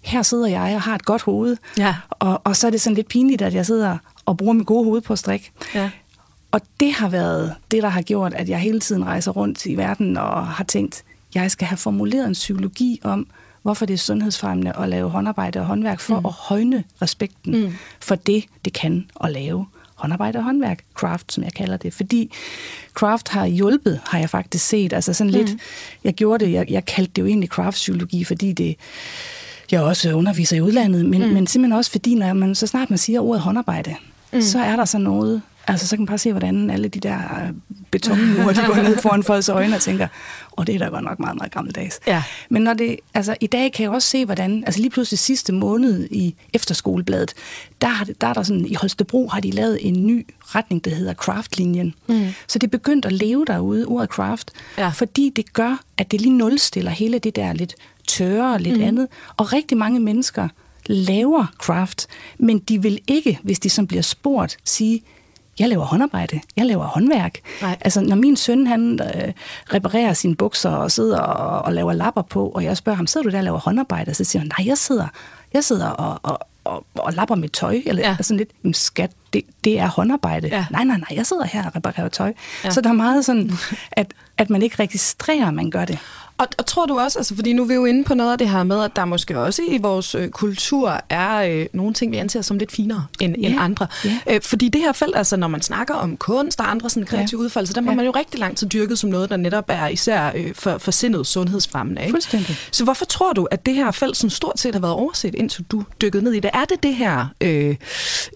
her 0.00 0.22
sidder 0.22 0.46
jeg 0.46 0.74
og 0.74 0.82
har 0.82 0.94
et 0.94 1.04
godt 1.04 1.22
hoved, 1.22 1.56
Ja. 1.78 1.96
og, 2.10 2.40
og 2.44 2.56
så 2.56 2.66
er 2.66 2.70
det 2.70 2.80
sådan 2.80 2.94
lidt 2.96 3.08
pinligt, 3.08 3.42
at 3.42 3.54
jeg 3.54 3.66
sidder 3.66 3.98
og 4.26 4.36
bruger 4.36 4.52
mit 4.52 4.66
gode 4.66 4.84
hoved 4.84 5.00
på 5.00 5.12
at 5.12 5.18
strikke. 5.18 5.50
Ja. 5.74 5.90
Og 6.50 6.60
det 6.80 6.92
har 6.92 7.08
været 7.08 7.54
det, 7.70 7.82
der 7.82 7.88
har 7.88 8.02
gjort, 8.02 8.34
at 8.34 8.48
jeg 8.48 8.58
hele 8.58 8.80
tiden 8.80 9.04
rejser 9.04 9.30
rundt 9.32 9.66
i 9.66 9.76
verden 9.76 10.16
og 10.16 10.46
har 10.46 10.64
tænkt, 10.64 11.02
jeg 11.34 11.50
skal 11.50 11.66
have 11.66 11.78
formuleret 11.78 12.26
en 12.26 12.32
psykologi 12.32 13.00
om, 13.04 13.26
hvorfor 13.62 13.86
det 13.86 13.94
er 13.94 13.98
sundhedsfremmende 13.98 14.72
at 14.78 14.88
lave 14.88 15.10
håndarbejde 15.10 15.60
og 15.60 15.66
håndværk, 15.66 16.00
for 16.00 16.20
mm. 16.20 16.26
at 16.26 16.32
højne 16.32 16.84
respekten 17.02 17.64
mm. 17.64 17.72
for 18.00 18.14
det, 18.14 18.44
det 18.64 18.72
kan 18.72 19.10
at 19.24 19.32
lave 19.32 19.66
håndarbejde 19.94 20.38
og 20.38 20.44
håndværk, 20.44 20.84
craft, 20.94 21.32
som 21.32 21.44
jeg 21.44 21.52
kalder 21.52 21.76
det. 21.76 21.94
Fordi 21.94 22.32
craft 22.94 23.28
har 23.28 23.46
hjulpet, 23.46 24.00
har 24.04 24.18
jeg 24.18 24.30
faktisk 24.30 24.66
set. 24.66 24.92
Altså 24.92 25.12
sådan 25.12 25.30
lidt, 25.30 25.56
jeg 26.04 26.14
gjorde 26.14 26.44
det, 26.44 26.52
jeg, 26.52 26.70
jeg 26.70 26.84
kaldte 26.84 27.12
det 27.16 27.22
jo 27.22 27.26
egentlig 27.26 27.48
craft-psykologi, 27.48 28.24
fordi 28.24 28.52
det, 28.52 28.76
jeg 29.70 29.80
også 29.80 30.12
underviser 30.12 30.56
i 30.56 30.60
udlandet, 30.60 31.06
men, 31.06 31.22
mm. 31.22 31.28
men 31.28 31.46
simpelthen 31.46 31.78
også 31.78 31.90
fordi, 31.90 32.14
når 32.14 32.32
man, 32.32 32.54
så 32.54 32.66
snart 32.66 32.90
man 32.90 32.98
siger 32.98 33.20
ordet 33.20 33.42
håndarbejde, 33.42 33.94
mm. 34.32 34.42
så 34.42 34.58
er 34.58 34.76
der 34.76 34.84
så 34.84 34.98
noget, 34.98 35.42
altså 35.66 35.86
så 35.86 35.96
kan 35.96 36.00
man 36.00 36.06
bare 36.06 36.18
se, 36.18 36.30
hvordan 36.30 36.70
alle 36.70 36.88
de 36.88 37.00
der 37.00 37.18
øh, 37.18 37.52
betonmure, 37.90 38.54
de 38.54 38.60
går 38.66 38.82
ned 38.82 38.96
foran 38.96 39.22
folks 39.22 39.48
øjne 39.48 39.76
og 39.76 39.80
tænker, 39.80 40.04
åh, 40.04 40.08
oh, 40.56 40.66
det 40.66 40.74
er 40.74 40.78
da 40.78 40.84
godt 40.84 41.04
nok 41.04 41.18
meget, 41.18 41.36
meget 41.36 41.52
gammeldags. 41.52 42.00
Ja. 42.06 42.22
Men 42.50 42.62
når 42.62 42.74
det, 42.74 42.96
altså 43.14 43.36
i 43.40 43.46
dag 43.46 43.72
kan 43.72 43.82
jeg 43.82 43.90
også 43.90 44.08
se, 44.08 44.24
hvordan, 44.24 44.64
altså 44.66 44.80
lige 44.80 44.90
pludselig 44.90 45.18
sidste 45.18 45.52
måned 45.52 46.08
i 46.10 46.34
efterskolebladet, 46.52 47.34
der, 47.80 47.88
har 47.88 48.04
der 48.20 48.26
er 48.26 48.32
der 48.32 48.42
sådan, 48.42 48.66
i 48.66 48.74
Holstebro 48.74 49.28
har 49.28 49.40
de 49.40 49.50
lavet 49.50 49.78
en 49.88 50.06
ny 50.06 50.26
retning, 50.40 50.84
der 50.84 50.90
hedder 50.94 51.14
craftlinjen. 51.14 51.94
Mm. 52.06 52.26
Så 52.48 52.58
det 52.58 52.66
er 52.66 52.70
begyndt 52.70 53.06
at 53.06 53.12
leve 53.12 53.44
derude, 53.46 53.84
ordet 53.86 54.08
craft, 54.10 54.50
Ja. 54.78 54.88
fordi 54.88 55.32
det 55.36 55.52
gør, 55.52 55.80
at 55.98 56.10
det 56.10 56.20
lige 56.20 56.36
nulstiller 56.36 56.90
hele 56.90 57.18
det 57.18 57.36
der 57.36 57.52
lidt 57.52 57.74
tørre 58.08 58.54
og 58.54 58.60
lidt 58.60 58.76
mm. 58.76 58.84
andet. 58.84 59.08
Og 59.36 59.52
rigtig 59.52 59.78
mange 59.78 60.00
mennesker 60.00 60.48
laver 60.86 61.46
craft, 61.58 62.06
men 62.38 62.58
de 62.58 62.82
vil 62.82 62.98
ikke, 63.06 63.38
hvis 63.42 63.58
de 63.58 63.70
som 63.70 63.86
bliver 63.86 64.02
spurgt, 64.02 64.56
sige, 64.64 65.02
jeg 65.58 65.68
laver 65.68 65.84
håndarbejde, 65.84 66.40
jeg 66.56 66.66
laver 66.66 66.84
håndværk. 66.84 67.38
Nej. 67.62 67.76
Altså, 67.80 68.00
når 68.00 68.16
min 68.16 68.36
søn, 68.36 68.66
han 68.66 69.00
øh, 69.14 69.32
reparerer 69.74 70.12
sine 70.12 70.36
bukser 70.36 70.70
og 70.70 70.90
sidder 70.90 71.18
og, 71.20 71.62
og 71.62 71.72
laver 71.72 71.92
lapper 71.92 72.22
på, 72.22 72.48
og 72.48 72.64
jeg 72.64 72.76
spørger 72.76 72.96
ham, 72.96 73.06
sidder 73.06 73.24
du 73.24 73.30
der 73.30 73.38
og 73.38 73.44
laver 73.44 73.58
håndarbejde? 73.58 74.14
Så 74.14 74.24
siger 74.24 74.40
han, 74.40 74.50
nej, 74.58 74.66
jeg 74.68 74.78
sidder, 74.78 75.06
jeg 75.54 75.64
sidder 75.64 75.88
og, 75.88 76.20
og, 76.22 76.38
og, 76.64 76.84
og 76.94 77.12
lapper 77.12 77.34
med 77.34 77.48
tøj. 77.48 77.82
Eller 77.86 78.08
Ja. 78.08 78.16
sådan 78.20 78.36
lidt, 78.36 78.50
"Men 78.62 78.74
skat, 78.74 79.10
det, 79.32 79.42
det 79.64 79.78
er 79.78 79.86
håndarbejde. 79.88 80.48
Ja. 80.48 80.66
Nej, 80.70 80.84
nej, 80.84 80.96
nej, 80.96 81.08
jeg 81.16 81.26
sidder 81.26 81.44
her 81.46 81.66
og 81.66 81.76
reparerer 81.76 82.08
tøj. 82.08 82.32
Ja. 82.64 82.70
Så 82.70 82.80
der 82.80 82.88
er 82.90 82.94
meget 82.94 83.24
sådan, 83.24 83.50
at, 83.92 84.06
at 84.38 84.50
man 84.50 84.62
ikke 84.62 84.76
registrerer, 84.82 85.46
at 85.48 85.54
man 85.54 85.70
gør 85.70 85.84
det. 85.84 85.98
Og, 86.42 86.48
og 86.58 86.66
tror 86.66 86.86
du 86.86 86.98
også, 86.98 87.18
altså 87.18 87.34
fordi 87.34 87.52
nu 87.52 87.62
er 87.62 87.66
vi 87.66 87.74
jo 87.74 87.84
inde 87.84 88.04
på 88.04 88.14
noget 88.14 88.32
af 88.32 88.38
det 88.38 88.48
her 88.48 88.62
med, 88.62 88.84
at 88.84 88.96
der 88.96 89.04
måske 89.04 89.38
også 89.38 89.62
i 89.68 89.78
vores 89.78 90.14
øh, 90.14 90.28
kultur 90.28 91.00
er 91.10 91.36
øh, 91.42 91.66
nogle 91.72 91.94
ting, 91.94 92.12
vi 92.12 92.16
anser 92.16 92.42
som 92.42 92.58
lidt 92.58 92.72
finere 92.72 93.06
end, 93.20 93.36
Ja, 93.36 93.48
end 93.48 93.56
andre. 93.60 93.86
ja. 94.04 94.18
Øh, 94.30 94.40
fordi 94.42 94.68
det 94.68 94.80
her 94.80 94.92
felt, 94.92 95.16
altså 95.16 95.36
når 95.36 95.48
man 95.48 95.62
snakker 95.62 95.94
om 95.94 96.16
kunst 96.16 96.60
og 96.60 96.70
andre 96.70 96.90
sådan 96.90 97.06
kreative. 97.06 97.40
Ja. 97.40 97.44
udfoldelser, 97.44 97.74
dem 97.74 97.86
har 97.86 97.94
man 97.94 98.04
jo 98.04 98.10
rigtig 98.10 98.40
lang 98.40 98.56
tid 98.56 98.68
dyrket 98.68 98.98
som 98.98 99.10
noget, 99.10 99.30
der 99.30 99.36
netop 99.36 99.64
er 99.68 99.88
især 99.88 100.30
øh, 100.34 100.54
for, 100.54 100.78
for 100.78 100.90
sindet 100.90 101.26
sundhedsfremmende. 101.26 102.02
Ikke? 102.02 102.12
Fuldstændig. 102.12 102.56
Så 102.72 102.84
hvorfor 102.84 103.04
tror 103.04 103.32
du, 103.32 103.44
at 103.50 103.66
det 103.66 103.74
her 103.74 103.90
felt 103.90 104.16
som 104.16 104.30
stort 104.30 104.60
set 104.60 104.74
har 104.74 104.80
været 104.80 104.94
overset, 104.94 105.34
indtil 105.34 105.64
du 105.72 105.84
dykkede 106.02 106.24
ned 106.24 106.32
i 106.32 106.40
det? 106.40 106.50
Er 106.54 106.64
det 106.64 106.82
det 106.82 106.94
her 106.94 107.26
øh, 107.40 107.76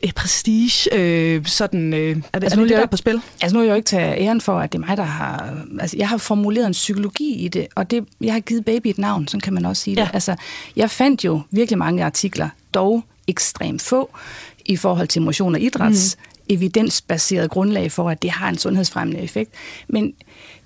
øh, 0.05 0.13
prestige, 0.13 0.95
øh, 0.95 1.47
sådan, 1.47 1.95
øh, 1.95 2.01
er 2.01 2.15
det, 2.15 2.23
altså, 2.35 2.57
er 2.57 2.57
nu 2.57 2.63
det, 2.63 2.69
det 2.69 2.75
er 2.75 2.79
der 2.79 2.87
er 2.87 2.91
på 2.91 2.97
spil? 2.97 3.21
Altså 3.41 3.55
nu 3.55 3.61
vil 3.61 3.67
jeg 3.67 3.73
jo 3.73 3.77
ikke 3.77 3.87
tage 3.87 4.21
æren 4.21 4.41
for, 4.41 4.59
at 4.61 4.73
det 4.73 4.83
er 4.83 4.87
mig, 4.87 4.97
der 4.97 5.03
har... 5.03 5.55
Altså 5.81 5.97
jeg 5.97 6.09
har 6.09 6.17
formuleret 6.17 6.67
en 6.67 6.73
psykologi 6.73 7.35
i 7.35 7.49
det, 7.49 7.67
og 7.75 7.91
det, 7.91 7.96
jeg 8.21 8.33
har 8.33 8.41
givet 8.41 8.65
baby 8.65 8.87
et 8.87 8.99
navn, 8.99 9.29
sådan 9.29 9.41
kan 9.41 9.53
man 9.53 9.65
også 9.65 9.83
sige 9.83 9.95
Ja. 10.01 10.05
det. 10.05 10.11
Altså, 10.15 10.37
jeg 10.77 10.91
fandt 10.91 11.25
jo 11.25 11.41
virkelig 11.51 11.79
mange 11.79 12.05
artikler, 12.05 12.49
dog 12.75 13.05
ekstremt 13.29 13.83
få, 13.83 14.11
i 14.65 14.77
forhold 14.77 15.09
til 15.09 15.23
motion 15.23 15.55
og 15.55 15.61
idræts 15.61 16.17
mm. 16.17 16.55
evidensbaseret 16.55 17.51
grundlag 17.51 17.93
for, 17.93 18.11
at 18.11 18.23
det 18.23 18.31
har 18.31 18.49
en 18.49 18.59
sundhedsfremmende 18.59 19.21
effekt. 19.21 19.51
Men, 19.89 20.15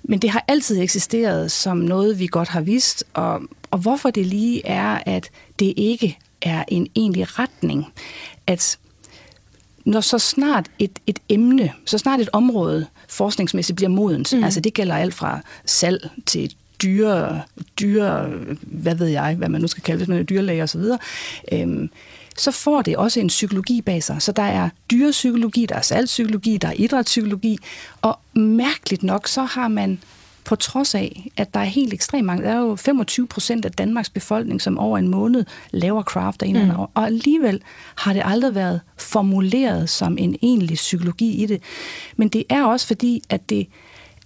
men 0.03 0.19
det 0.19 0.29
har 0.29 0.45
altid 0.47 0.81
eksisteret 0.81 1.51
som 1.51 1.77
noget, 1.77 2.19
vi 2.19 2.27
godt 2.27 2.47
har 2.47 2.61
vidst, 2.61 3.03
og, 3.13 3.41
og 3.71 3.79
hvorfor 3.79 4.09
det 4.09 4.25
lige 4.25 4.65
er, 4.65 4.99
at 5.05 5.29
det 5.59 5.73
ikke 5.77 6.17
er 6.41 6.63
en 6.67 6.87
egentlig 6.95 7.39
retning, 7.39 7.85
at 8.47 8.77
når 9.85 10.01
så 10.01 10.19
snart 10.19 10.65
et, 10.79 10.99
et 11.07 11.19
emne, 11.29 11.71
så 11.85 11.97
snart 11.97 12.19
et 12.19 12.29
område 12.33 12.85
forskningsmæssigt 13.09 13.75
bliver 13.75 13.89
modent, 13.89 14.33
mm. 14.33 14.43
altså 14.43 14.59
det 14.59 14.73
gælder 14.73 14.95
alt 14.95 15.13
fra 15.13 15.39
salg 15.65 16.09
til 16.25 16.55
dyre, 16.81 17.41
dyre, 17.79 18.29
hvad 18.61 18.95
ved 18.95 19.07
jeg, 19.07 19.35
hvad 19.35 19.49
man 19.49 19.61
nu 19.61 19.67
skal 19.67 19.83
kalde 19.83 19.99
det, 19.99 20.07
man 20.07 20.19
er 20.19 20.23
dyrlæge 20.23 20.63
osv., 20.63 20.81
øhm, 21.51 21.89
så 22.37 22.51
får 22.51 22.81
det 22.81 22.97
også 22.97 23.19
en 23.19 23.27
psykologi 23.27 23.81
bag 23.81 24.03
sig. 24.03 24.21
Så 24.21 24.31
der 24.31 24.43
er 24.43 24.69
dyrepsykologi, 24.91 25.65
der 25.65 25.75
er 25.75 25.81
salgspsykologi, 25.81 26.57
der 26.57 26.67
er 26.67 26.73
idrætspsykologi, 26.75 27.57
og 28.01 28.19
mærkeligt 28.33 29.03
nok, 29.03 29.27
så 29.27 29.43
har 29.43 29.67
man 29.67 29.99
på 30.43 30.55
trods 30.55 30.95
af, 30.95 31.31
at 31.37 31.53
der 31.53 31.59
er 31.59 31.63
helt 31.63 31.93
ekstremt 31.93 32.25
mange, 32.25 32.43
der 32.43 32.49
er 32.49 32.57
jo 32.57 32.75
25 32.75 33.27
procent 33.27 33.65
af 33.65 33.71
Danmarks 33.71 34.09
befolkning, 34.09 34.61
som 34.61 34.77
over 34.77 34.97
en 34.97 35.07
måned 35.07 35.45
laver 35.71 36.03
craft 36.03 36.41
af 36.41 36.47
en 36.47 36.55
eller 36.55 36.67
anden 36.67 36.79
år, 36.79 36.91
og 36.93 37.05
alligevel 37.05 37.61
har 37.95 38.13
det 38.13 38.21
aldrig 38.25 38.55
været 38.55 38.81
formuleret 38.97 39.89
som 39.89 40.17
en 40.17 40.35
egentlig 40.41 40.75
psykologi 40.75 41.43
i 41.43 41.45
det. 41.45 41.61
Men 42.17 42.29
det 42.29 42.43
er 42.49 42.63
også 42.63 42.87
fordi, 42.87 43.21
at 43.29 43.49
det 43.49 43.67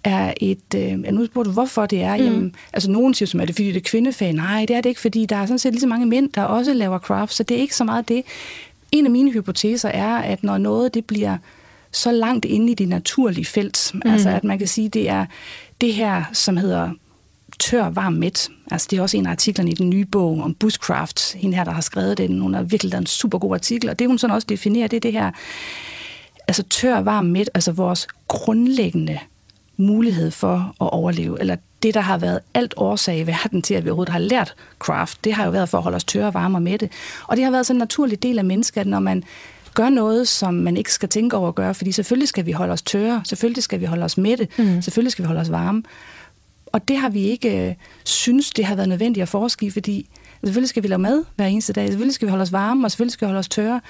er 0.06 0.34
et... 0.40 0.74
Øh, 0.76 0.98
nu 0.98 1.26
spurgte 1.26 1.48
du, 1.48 1.52
hvorfor 1.52 1.86
det 1.86 2.02
er. 2.02 2.16
Mm. 2.16 2.24
Jamen, 2.24 2.54
altså, 2.72 2.90
nogen 2.90 3.14
siger, 3.14 3.26
som 3.26 3.40
er 3.40 3.44
det, 3.44 3.54
fordi 3.54 3.68
det 3.68 3.76
er 3.76 3.90
kvindefag. 3.90 4.32
Nej, 4.32 4.64
det 4.68 4.76
er 4.76 4.80
det 4.80 4.88
ikke, 4.88 5.00
fordi 5.00 5.26
der 5.26 5.36
er 5.36 5.46
sådan 5.46 5.58
set 5.58 5.72
lige 5.72 5.80
så 5.80 5.86
mange 5.86 6.06
mænd, 6.06 6.32
der 6.32 6.42
også 6.42 6.72
laver 6.72 6.98
craft, 6.98 7.34
så 7.34 7.42
det 7.42 7.56
er 7.56 7.60
ikke 7.60 7.76
så 7.76 7.84
meget 7.84 8.08
det. 8.08 8.22
En 8.92 9.04
af 9.04 9.10
mine 9.10 9.32
hypoteser 9.32 9.88
er, 9.88 10.16
at 10.16 10.44
når 10.44 10.58
noget 10.58 10.94
det 10.94 11.04
bliver 11.04 11.36
så 11.92 12.12
langt 12.12 12.44
inde 12.44 12.72
i 12.72 12.74
det 12.74 12.88
naturlige 12.88 13.44
felt, 13.44 13.90
mm. 13.94 14.02
altså 14.04 14.30
at 14.30 14.44
man 14.44 14.58
kan 14.58 14.68
sige, 14.68 14.88
det 14.88 15.08
er 15.08 15.26
det 15.80 15.94
her, 15.94 16.24
som 16.32 16.56
hedder 16.56 16.90
tør, 17.58 17.90
varm, 17.90 18.12
mæt. 18.12 18.48
Altså, 18.70 18.88
det 18.90 18.98
er 18.98 19.02
også 19.02 19.16
en 19.16 19.26
af 19.26 19.30
artiklerne 19.30 19.70
i 19.70 19.74
den 19.74 19.90
nye 19.90 20.04
bog 20.04 20.40
om 20.40 20.54
bushcraft. 20.54 21.34
Hende 21.34 21.56
her, 21.56 21.64
der 21.64 21.72
har 21.72 21.80
skrevet 21.80 22.18
den. 22.18 22.40
Hun 22.40 22.54
har 22.54 22.62
virkelig 22.62 22.90
lavet 22.90 23.00
en 23.00 23.06
super 23.06 23.38
god 23.38 23.54
artikel, 23.54 23.90
og 23.90 23.98
det 23.98 24.06
hun 24.06 24.18
sådan 24.18 24.34
også 24.34 24.46
definerer, 24.48 24.88
det 24.88 24.96
er 24.96 25.00
det 25.00 25.12
her, 25.12 25.30
altså 26.48 26.62
tør, 26.62 27.00
varm, 27.00 27.24
mæt, 27.24 27.50
altså 27.54 27.72
vores 27.72 28.08
grundlæggende 28.28 29.18
mulighed 29.76 30.30
for 30.30 30.74
at 30.80 30.90
overleve, 30.92 31.40
eller 31.40 31.56
det, 31.82 31.94
der 31.94 32.00
har 32.00 32.18
været 32.18 32.40
alt 32.54 32.74
årsag 32.76 33.18
i 33.18 33.26
verden 33.26 33.62
til, 33.62 33.74
at 33.74 33.84
vi 33.84 33.90
overhovedet 33.90 34.12
har 34.12 34.18
lært 34.18 34.54
craft, 34.78 35.24
det 35.24 35.32
har 35.32 35.44
jo 35.44 35.50
været 35.50 35.68
for 35.68 35.78
at 35.78 35.84
holde 35.84 35.96
os 35.96 36.04
tørre, 36.04 36.34
varme 36.34 36.58
og 36.58 36.62
mætte. 36.62 36.88
Og 37.26 37.36
det 37.36 37.44
har 37.44 37.50
været 37.50 37.66
sådan 37.66 37.76
en 37.76 37.78
naturlig 37.78 38.22
del 38.22 38.38
af 38.38 38.44
mennesket, 38.44 38.80
at 38.80 38.86
når 38.86 38.98
man 38.98 39.24
gør 39.74 39.88
noget, 39.88 40.28
som 40.28 40.54
man 40.54 40.76
ikke 40.76 40.92
skal 40.92 41.08
tænke 41.08 41.36
over 41.36 41.48
at 41.48 41.54
gøre, 41.54 41.74
fordi 41.74 41.92
selvfølgelig 41.92 42.28
skal 42.28 42.46
vi 42.46 42.52
holde 42.52 42.72
os 42.72 42.82
tørre, 42.82 43.22
selvfølgelig 43.24 43.62
skal 43.62 43.80
vi 43.80 43.84
holde 43.84 44.04
os 44.04 44.18
mætte, 44.18 44.48
mm. 44.58 44.82
selvfølgelig 44.82 45.12
skal 45.12 45.22
vi 45.22 45.26
holde 45.26 45.40
os 45.40 45.50
varme. 45.50 45.82
Og 46.66 46.88
det 46.88 46.96
har 46.96 47.08
vi 47.08 47.20
ikke 47.20 47.68
øh, 47.68 47.74
synes, 48.04 48.50
det 48.50 48.64
har 48.64 48.74
været 48.74 48.88
nødvendigt 48.88 49.22
at 49.22 49.28
forske 49.28 49.66
i, 49.66 49.70
fordi 49.70 50.08
selvfølgelig 50.44 50.68
skal 50.68 50.82
vi 50.82 50.88
lave 50.88 50.98
mad 50.98 51.24
hver 51.36 51.46
eneste 51.46 51.72
dag, 51.72 51.88
selvfølgelig 51.88 52.14
skal 52.14 52.26
vi 52.26 52.30
holde 52.30 52.42
os 52.42 52.52
varme, 52.52 52.86
og 52.86 52.90
selvfølgelig 52.90 53.12
skal 53.12 53.26
vi 53.26 53.28
holde 53.28 53.38
os 53.38 53.48
tørre. 53.48 53.80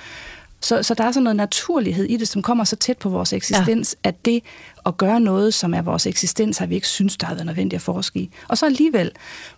Så, 0.61 0.83
så 0.83 0.95
der 0.95 1.05
er 1.05 1.13
sådan 1.13 1.23
noget 1.23 1.37
naturlighed 1.37 2.05
i 2.05 2.17
det, 2.17 2.29
som 2.29 2.43
kommer 2.43 2.65
så 2.65 2.77
tæt 2.77 2.99
på 2.99 3.09
vores 3.09 3.33
eksistens, 3.33 3.97
ja. 4.05 4.09
at 4.09 4.25
det 4.25 4.43
at 4.87 4.97
gøre 4.97 5.21
noget, 5.21 5.55
som 5.55 5.75
er 5.75 5.83
vores 5.83 6.07
eksistens, 6.07 6.59
har 6.59 6.67
vi 6.67 6.75
ikke 6.75 6.89
synes, 6.89 7.17
der 7.17 7.27
har 7.27 7.35
været 7.35 7.47
nødvendigt 7.47 7.79
at 7.79 7.83
forske 7.83 8.19
i. 8.19 8.31
Og 8.49 8.59
så 8.59 8.67
alligevel, 8.67 9.11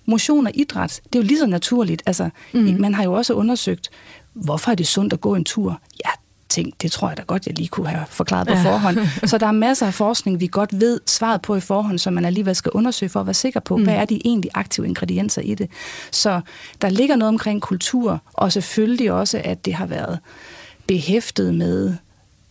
motion 0.06 0.46
og 0.46 0.52
idræt, 0.54 1.00
det 1.04 1.18
er 1.18 1.22
jo 1.22 1.26
lige 1.26 1.38
så 1.38 1.46
naturligt. 1.46 2.02
Altså, 2.06 2.30
mm. 2.54 2.76
Man 2.78 2.94
har 2.94 3.04
jo 3.04 3.12
også 3.12 3.34
undersøgt, 3.34 3.90
hvorfor 4.32 4.70
er 4.70 4.74
det 4.74 4.86
sundt 4.86 5.12
at 5.12 5.20
gå 5.20 5.34
en 5.34 5.44
tur? 5.44 5.80
Ja, 6.04 6.10
ting, 6.48 6.72
det 6.82 6.92
tror 6.92 7.08
jeg 7.08 7.16
da 7.16 7.22
godt, 7.22 7.46
jeg 7.46 7.58
lige 7.58 7.68
kunne 7.68 7.88
have 7.88 8.06
forklaret 8.08 8.46
på 8.48 8.54
ja. 8.54 8.64
forhånd. 8.64 8.98
Så 9.30 9.38
der 9.38 9.46
er 9.46 9.52
masser 9.52 9.86
af 9.86 9.94
forskning, 9.94 10.40
vi 10.40 10.46
godt 10.46 10.80
ved 10.80 11.00
svaret 11.06 11.42
på 11.42 11.56
i 11.56 11.60
forhånd, 11.60 11.98
som 11.98 12.12
man 12.12 12.24
alligevel 12.24 12.54
skal 12.54 12.72
undersøge 12.72 13.10
for 13.10 13.20
at 13.20 13.26
være 13.26 13.34
sikker 13.34 13.60
på, 13.60 13.76
mm. 13.76 13.82
hvad 13.82 13.94
er 13.94 14.04
de 14.04 14.20
egentlig 14.24 14.50
aktive 14.54 14.86
ingredienser 14.86 15.42
i 15.42 15.54
det. 15.54 15.70
Så 16.10 16.40
der 16.82 16.88
ligger 16.88 17.16
noget 17.16 17.28
omkring 17.28 17.62
kultur, 17.62 18.22
og 18.32 18.52
selvfølgelig 18.52 19.12
også, 19.12 19.40
at 19.44 19.64
det 19.64 19.74
har 19.74 19.86
været 19.86 20.18
behæftet 20.88 21.54
med, 21.54 21.94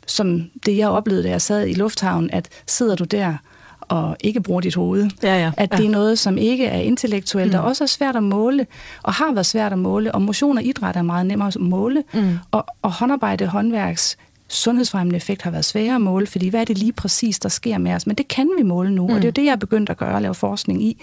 som 0.08 0.50
det 0.66 0.78
jeg 0.78 0.90
oplevede, 0.90 1.24
da 1.24 1.30
jeg 1.30 1.42
sad 1.42 1.68
i 1.68 1.74
lufthavnen, 1.74 2.32
at 2.32 2.50
sidder 2.68 2.96
du 2.96 3.04
der 3.04 3.38
og 3.82 4.18
ikke 4.20 4.42
bruger 4.42 4.62
dit 4.62 4.76
hoved. 4.76 5.10
Ja, 5.24 5.40
ja, 5.40 5.52
at 5.58 5.72
det 5.72 5.86
er 5.86 5.90
noget, 5.90 6.20
som 6.20 6.38
ikke 6.38 6.66
er 6.66 6.80
intellektuelt, 6.80 7.54
mm. 7.54 7.60
og 7.60 7.66
også 7.66 7.84
er 7.84 7.88
svært 7.88 8.16
at 8.16 8.24
måle, 8.24 8.68
og 9.04 9.14
har 9.14 9.34
været 9.34 9.46
svært 9.46 9.72
at 9.72 9.80
måle. 9.80 10.16
Og 10.16 10.22
motion 10.22 10.58
og 10.58 10.64
idræt 10.64 10.96
er 10.96 11.02
meget 11.02 11.26
nemmere 11.26 11.48
at 11.48 11.56
måle. 11.60 12.04
Mm. 12.14 12.38
Og, 12.52 12.66
og 12.82 12.92
håndarbejde, 12.92 13.48
håndværks, 13.48 14.18
sundhedsfremmende 14.48 15.18
effekt 15.18 15.42
har 15.42 15.52
været 15.52 15.66
sværere 15.66 15.96
at 15.96 16.02
måle, 16.02 16.28
fordi 16.28 16.48
hvad 16.48 16.62
er 16.62 16.66
det 16.66 16.78
lige 16.78 16.94
præcis, 16.94 17.40
der 17.40 17.50
sker 17.50 17.78
med 17.78 17.94
os? 17.94 18.08
Men 18.08 18.16
det 18.16 18.28
kan 18.28 18.50
vi 18.58 18.64
måle 18.64 18.92
nu, 18.92 19.08
mm. 19.08 19.14
og 19.14 19.16
det 19.16 19.24
er 19.24 19.28
jo 19.28 19.32
det, 19.32 19.46
jeg 19.46 19.52
er 19.52 19.56
begyndt 19.56 19.90
at 19.90 19.98
gøre, 19.98 20.16
at 20.16 20.22
lave 20.22 20.36
forskning 20.36 20.84
i, 20.84 21.02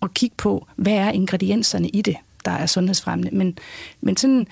og 0.00 0.14
kigge 0.14 0.34
på, 0.36 0.66
hvad 0.76 0.92
er 0.92 1.10
ingredienserne 1.10 1.88
i 1.88 2.02
det, 2.02 2.16
der 2.44 2.50
er 2.50 2.66
sundhedsfremmende. 2.66 3.36
Men, 3.36 3.58
men 4.00 4.16
sådan 4.16 4.46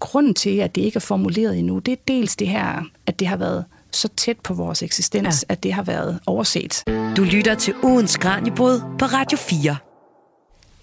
grunden 0.00 0.34
til, 0.34 0.58
at 0.58 0.74
det 0.74 0.80
ikke 0.80 0.96
er 0.96 1.00
formuleret 1.00 1.58
endnu, 1.58 1.78
det 1.78 1.92
er 1.92 1.96
dels 2.08 2.36
det 2.36 2.48
her, 2.48 2.82
at 3.06 3.20
det 3.20 3.28
har 3.28 3.36
været 3.36 3.64
så 3.90 4.08
tæt 4.16 4.40
på 4.40 4.54
vores 4.54 4.82
eksistens, 4.82 5.44
ja. 5.48 5.52
at 5.52 5.62
det 5.62 5.72
har 5.72 5.82
været 5.82 6.20
overset. 6.26 6.82
Du 7.16 7.22
lytter 7.22 7.54
til 7.54 7.74
ugens 7.82 8.16
Kranjebrud 8.16 8.80
på 8.98 9.04
Radio 9.04 9.38
4. 9.38 9.76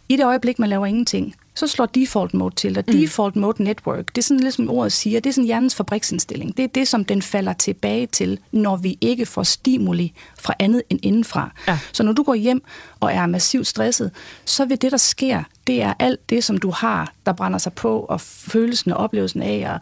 I 0.09 0.15
det 0.15 0.25
øjeblik, 0.25 0.59
man 0.59 0.69
laver 0.69 0.85
ingenting, 0.85 1.35
så 1.55 1.67
slår 1.67 1.85
default 1.85 2.33
mode 2.33 2.55
til, 2.55 2.77
og 2.77 2.83
mm. 2.87 2.93
default 2.93 3.35
mode 3.35 3.63
network, 3.63 4.07
det 4.07 4.17
er 4.17 4.21
sådan 4.21 4.39
ligesom 4.39 4.69
ordet 4.69 4.91
siger, 4.91 5.19
det 5.19 5.29
er 5.29 5.33
sådan 5.33 5.45
hjernens 5.45 5.75
fabriksindstilling. 5.75 6.57
Det 6.57 6.63
er 6.63 6.67
det, 6.67 6.87
som 6.87 7.05
den 7.05 7.21
falder 7.21 7.53
tilbage 7.53 8.07
til, 8.07 8.39
når 8.51 8.75
vi 8.75 8.97
ikke 9.01 9.25
får 9.25 9.43
stimuli 9.43 10.13
fra 10.39 10.53
andet 10.59 10.83
end 10.89 10.99
indenfra. 11.03 11.51
Ja. 11.67 11.79
Så 11.91 12.03
når 12.03 12.13
du 12.13 12.23
går 12.23 12.33
hjem 12.33 12.63
og 12.99 13.13
er 13.13 13.25
massivt 13.25 13.67
stresset, 13.67 14.11
så 14.45 14.65
vil 14.65 14.81
det, 14.81 14.91
der 14.91 14.97
sker, 14.97 15.43
det 15.67 15.81
er 15.81 15.93
alt 15.99 16.29
det, 16.29 16.43
som 16.43 16.57
du 16.57 16.71
har, 16.71 17.13
der 17.25 17.33
brænder 17.33 17.59
sig 17.59 17.73
på, 17.73 17.99
og 17.99 18.21
følelsen 18.21 18.91
og 18.91 18.97
oplevelsen 18.97 19.41
af 19.41 19.73
at 19.73 19.81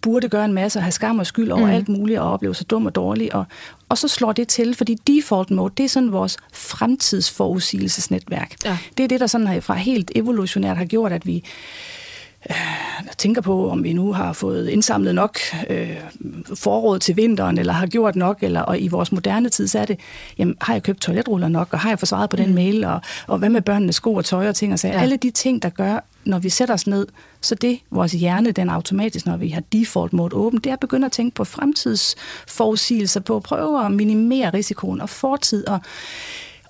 burde 0.00 0.28
gøre 0.28 0.44
en 0.44 0.52
masse, 0.52 0.78
og 0.78 0.82
have 0.82 0.92
skam 0.92 1.18
og 1.18 1.26
skyld 1.26 1.50
over 1.50 1.66
mm. 1.66 1.72
alt 1.72 1.88
muligt, 1.88 2.18
og 2.18 2.32
opleve 2.32 2.54
sig 2.54 2.70
dum 2.70 2.86
og 2.86 2.94
dårlig. 2.94 3.34
Og, 3.34 3.44
og 3.88 3.98
så 3.98 4.08
slår 4.08 4.32
det 4.32 4.48
til, 4.48 4.74
fordi 4.74 4.94
default 4.94 5.50
mode, 5.50 5.72
det 5.76 5.84
er 5.84 5.88
sådan 5.88 6.12
vores 6.12 6.36
fremtidsforudsigelsesnetværk. 6.52 8.54
Ja. 8.64 8.78
Det 8.98 9.04
er 9.04 9.08
det, 9.08 9.20
der 9.20 9.26
sådan 9.26 9.62
fra 9.62 9.74
helt 9.74 10.12
evolutionært 10.14 10.76
har 10.76 10.84
gjort, 10.84 11.12
at 11.12 11.26
vi 11.26 11.44
øh, 12.50 12.56
tænker 13.18 13.42
på, 13.42 13.70
om 13.70 13.84
vi 13.84 13.92
nu 13.92 14.12
har 14.12 14.32
fået 14.32 14.68
indsamlet 14.68 15.14
nok 15.14 15.38
øh, 15.70 15.96
forråd 16.54 16.98
til 16.98 17.16
vinteren, 17.16 17.58
eller 17.58 17.72
har 17.72 17.86
gjort 17.86 18.16
nok, 18.16 18.38
eller 18.42 18.60
og 18.60 18.80
i 18.80 18.88
vores 18.88 19.12
moderne 19.12 19.48
tid, 19.48 19.68
så 19.68 19.78
er 19.78 19.84
det, 19.84 20.00
jamen, 20.38 20.56
har 20.60 20.72
jeg 20.72 20.82
købt 20.82 21.00
toiletruller 21.00 21.48
nok, 21.48 21.68
og 21.72 21.78
har 21.78 21.88
jeg 21.88 21.98
forsvaret 21.98 22.30
på 22.30 22.36
den 22.36 22.48
mm. 22.48 22.54
mail, 22.54 22.84
og, 22.84 23.00
og 23.26 23.38
hvad 23.38 23.48
med 23.48 23.60
børnenes 23.60 23.96
sko 23.96 24.14
og 24.14 24.24
tøj 24.24 24.48
og 24.48 24.54
ting 24.54 24.72
og 24.72 24.78
sager. 24.78 24.94
Ja. 24.94 25.02
Alle 25.02 25.16
de 25.16 25.30
ting, 25.30 25.62
der 25.62 25.68
gør, 25.68 26.04
når 26.24 26.38
vi 26.38 26.48
sætter 26.48 26.74
os 26.74 26.86
ned, 26.86 27.06
så 27.40 27.54
det, 27.54 27.80
vores 27.90 28.12
hjerne, 28.12 28.52
den 28.52 28.70
automatisk, 28.70 29.26
når 29.26 29.36
vi 29.36 29.48
har 29.48 29.62
default 29.72 30.12
mode 30.12 30.36
åben, 30.36 30.60
det 30.60 30.70
er 30.70 30.74
at 30.74 30.80
begynde 30.80 31.06
at 31.06 31.12
tænke 31.12 31.34
på 31.34 31.44
fremtidsforudsigelser, 31.44 33.20
på 33.20 33.36
at 33.36 33.42
prøve 33.42 33.84
at 33.84 33.92
minimere 33.92 34.50
risikoen 34.50 35.00
og 35.00 35.08
fortid, 35.08 35.68
og, 35.68 35.80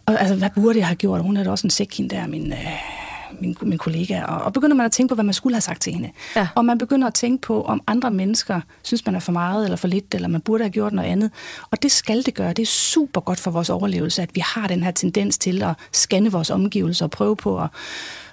og 0.07 0.21
altså, 0.21 0.35
hvad 0.35 0.51
burde 0.55 0.79
jeg 0.79 0.87
have 0.87 0.97
gjort? 0.97 1.23
Hun 1.23 1.37
er 1.37 1.45
da 1.45 1.51
også 1.51 1.67
en 1.67 1.71
sæk, 1.71 2.01
der, 2.11 2.27
min... 2.27 2.53
Øh, 2.53 3.00
min, 3.41 3.57
min 3.63 3.79
kollega, 3.79 4.23
og, 4.25 4.43
og 4.43 4.53
begynder 4.53 4.77
man 4.77 4.87
at 4.87 4.93
tænke 4.93 5.09
på, 5.09 5.15
hvad 5.15 5.25
man 5.25 5.35
skulle 5.35 5.55
have 5.55 5.61
sagt 5.61 5.83
til 5.83 5.93
hende. 5.93 6.11
Ja. 6.37 6.49
Og 6.55 6.65
man 6.65 6.79
begynder 6.79 7.07
at 7.07 7.15
tænke 7.15 7.43
på, 7.43 7.63
om 7.63 7.83
andre 7.87 8.11
mennesker 8.11 8.61
synes, 8.83 9.07
man 9.07 9.15
er 9.15 9.21
for 9.21 9.33
meget 9.33 9.65
eller 9.65 9.77
for 9.77 9.89
lidt, 9.89 10.15
eller 10.15 10.29
man 10.29 10.41
burde 10.41 10.65
have 10.65 10.71
gjort 10.71 10.93
noget 10.93 11.09
andet. 11.09 11.31
Og 11.71 11.83
det 11.83 11.93
skal 11.93 12.23
det 12.23 12.35
gøre. 12.35 12.53
Det 12.53 12.63
er 12.63 12.67
super 12.67 13.21
godt 13.21 13.41
for 13.41 13.51
vores 13.51 13.71
overlevelse, 13.71 14.23
at 14.23 14.31
vi 14.35 14.41
har 14.45 14.67
den 14.67 14.83
her 14.83 14.91
tendens 14.91 15.39
til 15.39 15.63
at 15.63 15.75
scanne 15.93 16.33
vores 16.33 16.51
omgivelser 16.51 17.05
og 17.05 17.11
prøve 17.11 17.37
på 17.37 17.61
at 17.61 17.69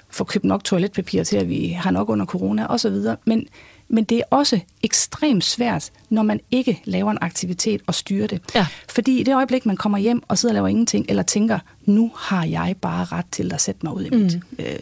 få 0.10 0.24
købt 0.24 0.46
nok 0.46 0.64
toiletpapir 0.64 1.24
til, 1.24 1.38
at 1.38 1.50
vi 1.50 1.68
har 1.68 1.92
nok 1.92 2.10
under 2.10 2.26
corona 2.26 2.66
osv. 2.70 2.96
Men 3.26 3.48
men 3.89 4.04
det 4.04 4.17
er 4.17 4.23
også 4.30 4.60
ekstremt 4.84 5.43
svært, 5.43 5.91
når 6.10 6.23
man 6.23 6.39
ikke 6.52 6.82
laver 6.86 7.12
en 7.12 7.17
aktivitet 7.21 7.82
og 7.88 7.95
styrer 7.95 8.28
det. 8.28 8.41
Ja. 8.56 8.67
Fordi 8.89 9.19
i 9.19 9.23
det 9.23 9.36
øjeblik, 9.36 9.65
man 9.65 9.78
kommer 9.78 9.97
hjem 9.97 10.23
og 10.28 10.38
sidder 10.38 10.54
og 10.54 10.56
laver 10.56 10.67
ingenting, 10.67 11.06
eller 11.10 11.23
tænker, 11.23 11.60
nu 11.86 12.12
har 12.15 12.45
jeg 12.45 12.76
bare 12.82 13.06
ret 13.06 13.26
til 13.32 13.54
at 13.54 13.62
sætte 13.62 13.80
mig 13.84 13.93
ud 13.93 14.04
i, 14.04 14.10
mit, 14.10 14.34
mm. 14.34 14.65
øh, 14.65 14.80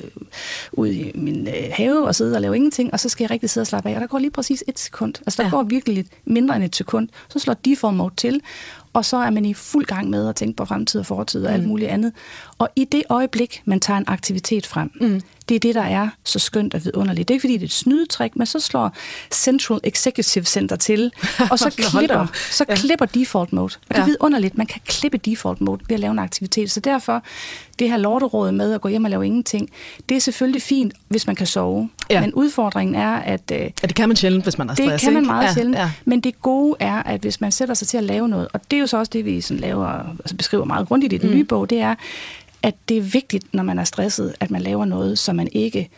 ud 0.71 0.87
i 0.87 1.11
min 1.15 1.47
øh, 1.47 1.53
have 1.71 2.07
og 2.07 2.15
sidde 2.15 2.35
og 2.35 2.41
lave 2.41 2.55
ingenting, 2.55 2.93
og 2.93 2.99
så 2.99 3.09
skal 3.09 3.23
jeg 3.23 3.31
rigtig 3.31 3.49
sidde 3.49 3.63
og 3.63 3.67
slappe 3.67 3.89
af. 3.89 3.95
Og 3.95 4.01
der 4.01 4.07
går 4.07 4.19
lige 4.19 4.31
præcis 4.31 4.63
et 4.67 4.79
sekund. 4.79 5.13
Altså 5.19 5.41
der 5.41 5.47
ja. 5.47 5.49
går 5.49 5.63
virkelig 5.63 6.05
mindre 6.25 6.55
end 6.55 6.63
et 6.63 6.75
sekund. 6.75 7.09
Så 7.29 7.39
slår 7.39 7.53
default 7.53 7.95
mode 7.95 8.13
til, 8.17 8.41
og 8.93 9.05
så 9.05 9.17
er 9.17 9.29
man 9.29 9.45
i 9.45 9.53
fuld 9.53 9.85
gang 9.85 10.09
med 10.09 10.29
at 10.29 10.35
tænke 10.35 10.57
på 10.57 10.65
fremtid 10.65 10.99
og 10.99 11.05
fortid 11.05 11.45
og 11.45 11.49
mm. 11.49 11.53
alt 11.53 11.67
muligt 11.67 11.89
andet. 11.89 12.13
Og 12.57 12.69
i 12.75 12.85
det 12.85 13.03
øjeblik, 13.09 13.61
man 13.65 13.79
tager 13.79 13.97
en 13.97 14.05
aktivitet 14.07 14.65
frem, 14.65 14.91
mm. 15.01 15.21
Det 15.49 15.55
er 15.55 15.59
det, 15.59 15.75
der 15.75 15.81
er 15.81 16.09
så 16.23 16.39
skønt 16.39 16.73
og 16.73 16.85
vidunderligt. 16.85 17.27
Det 17.27 17.33
er 17.33 17.35
ikke 17.35 17.41
fordi, 17.41 17.53
det 17.53 17.61
er 17.61 17.65
et 17.65 17.71
snydetræk, 17.71 18.35
men 18.35 18.47
så 18.47 18.59
slår 18.59 18.95
Central 19.31 19.79
Executive 19.83 20.45
Center 20.45 20.75
til, 20.75 21.11
og 21.51 21.59
så 21.59 21.69
klipper, 21.77 22.27
så 22.51 22.65
ja. 22.69 22.75
klipper 22.75 23.05
default 23.05 23.53
mode. 23.53 23.65
Og 23.65 23.71
det 23.89 23.95
er 23.95 23.99
ja. 23.99 24.05
vidunderligt. 24.05 24.57
Man 24.57 24.67
kan 24.67 24.81
klippe 24.85 25.17
default 25.17 25.61
mode 25.61 25.81
ved 25.87 25.93
at 25.93 25.99
lave 25.99 26.11
en 26.11 26.19
aktivitet. 26.19 26.71
Så 26.71 26.79
derfor, 26.79 27.23
det 27.79 27.89
her 27.89 27.97
lorteråd 27.97 28.51
med 28.51 28.73
at 28.73 28.81
gå 28.81 28.89
hjem 28.89 29.03
og 29.03 29.09
lave 29.09 29.25
ingenting, 29.25 29.69
det 30.09 30.17
er 30.17 30.21
selvfølgelig 30.21 30.61
fint, 30.61 30.93
hvis 31.07 31.27
man 31.27 31.35
kan 31.35 31.47
sove. 31.47 31.89
Ja. 32.09 32.21
Men 32.21 32.33
udfordringen 32.33 32.95
er, 32.95 33.15
at... 33.15 33.51
Øh, 33.53 33.59
ja, 33.59 33.67
det 33.81 33.95
kan 33.95 34.09
man 34.09 34.15
sjældent, 34.15 34.43
hvis 34.43 34.57
man 34.57 34.69
er 34.69 34.73
stress, 34.73 34.91
Det 34.91 35.01
kan 35.01 35.13
man 35.13 35.25
meget 35.25 35.47
ja, 35.47 35.53
sjældent. 35.53 35.77
Ja. 35.77 35.91
Men 36.05 36.19
det 36.19 36.41
gode 36.41 36.75
er, 36.79 37.03
at 37.03 37.21
hvis 37.21 37.41
man 37.41 37.51
sætter 37.51 37.73
sig 37.73 37.87
til 37.87 37.97
at 37.97 38.03
lave 38.03 38.27
noget, 38.27 38.47
og 38.53 38.71
det 38.71 38.77
er 38.77 38.81
jo 38.81 38.87
så 38.87 38.97
også 38.97 39.09
det, 39.13 39.25
vi 39.25 39.41
sådan 39.41 39.61
laver, 39.61 39.87
altså 40.19 40.35
beskriver 40.35 40.65
meget 40.65 40.87
grundigt 40.87 41.13
i 41.13 41.17
den 41.17 41.29
mm. 41.29 41.35
nye 41.35 41.43
bog, 41.43 41.69
det 41.69 41.79
er, 41.79 41.95
at 42.65 42.75
det 42.89 42.97
er 42.97 43.01
vigtigt, 43.01 43.53
når 43.53 43.63
man 43.63 43.79
er 43.79 43.83
stresset, 43.83 44.35
at 44.39 44.51
man 44.51 44.61
laver 44.61 44.85
noget, 44.85 45.19
som 45.19 45.35
man 45.35 45.47
ikke 45.51 45.89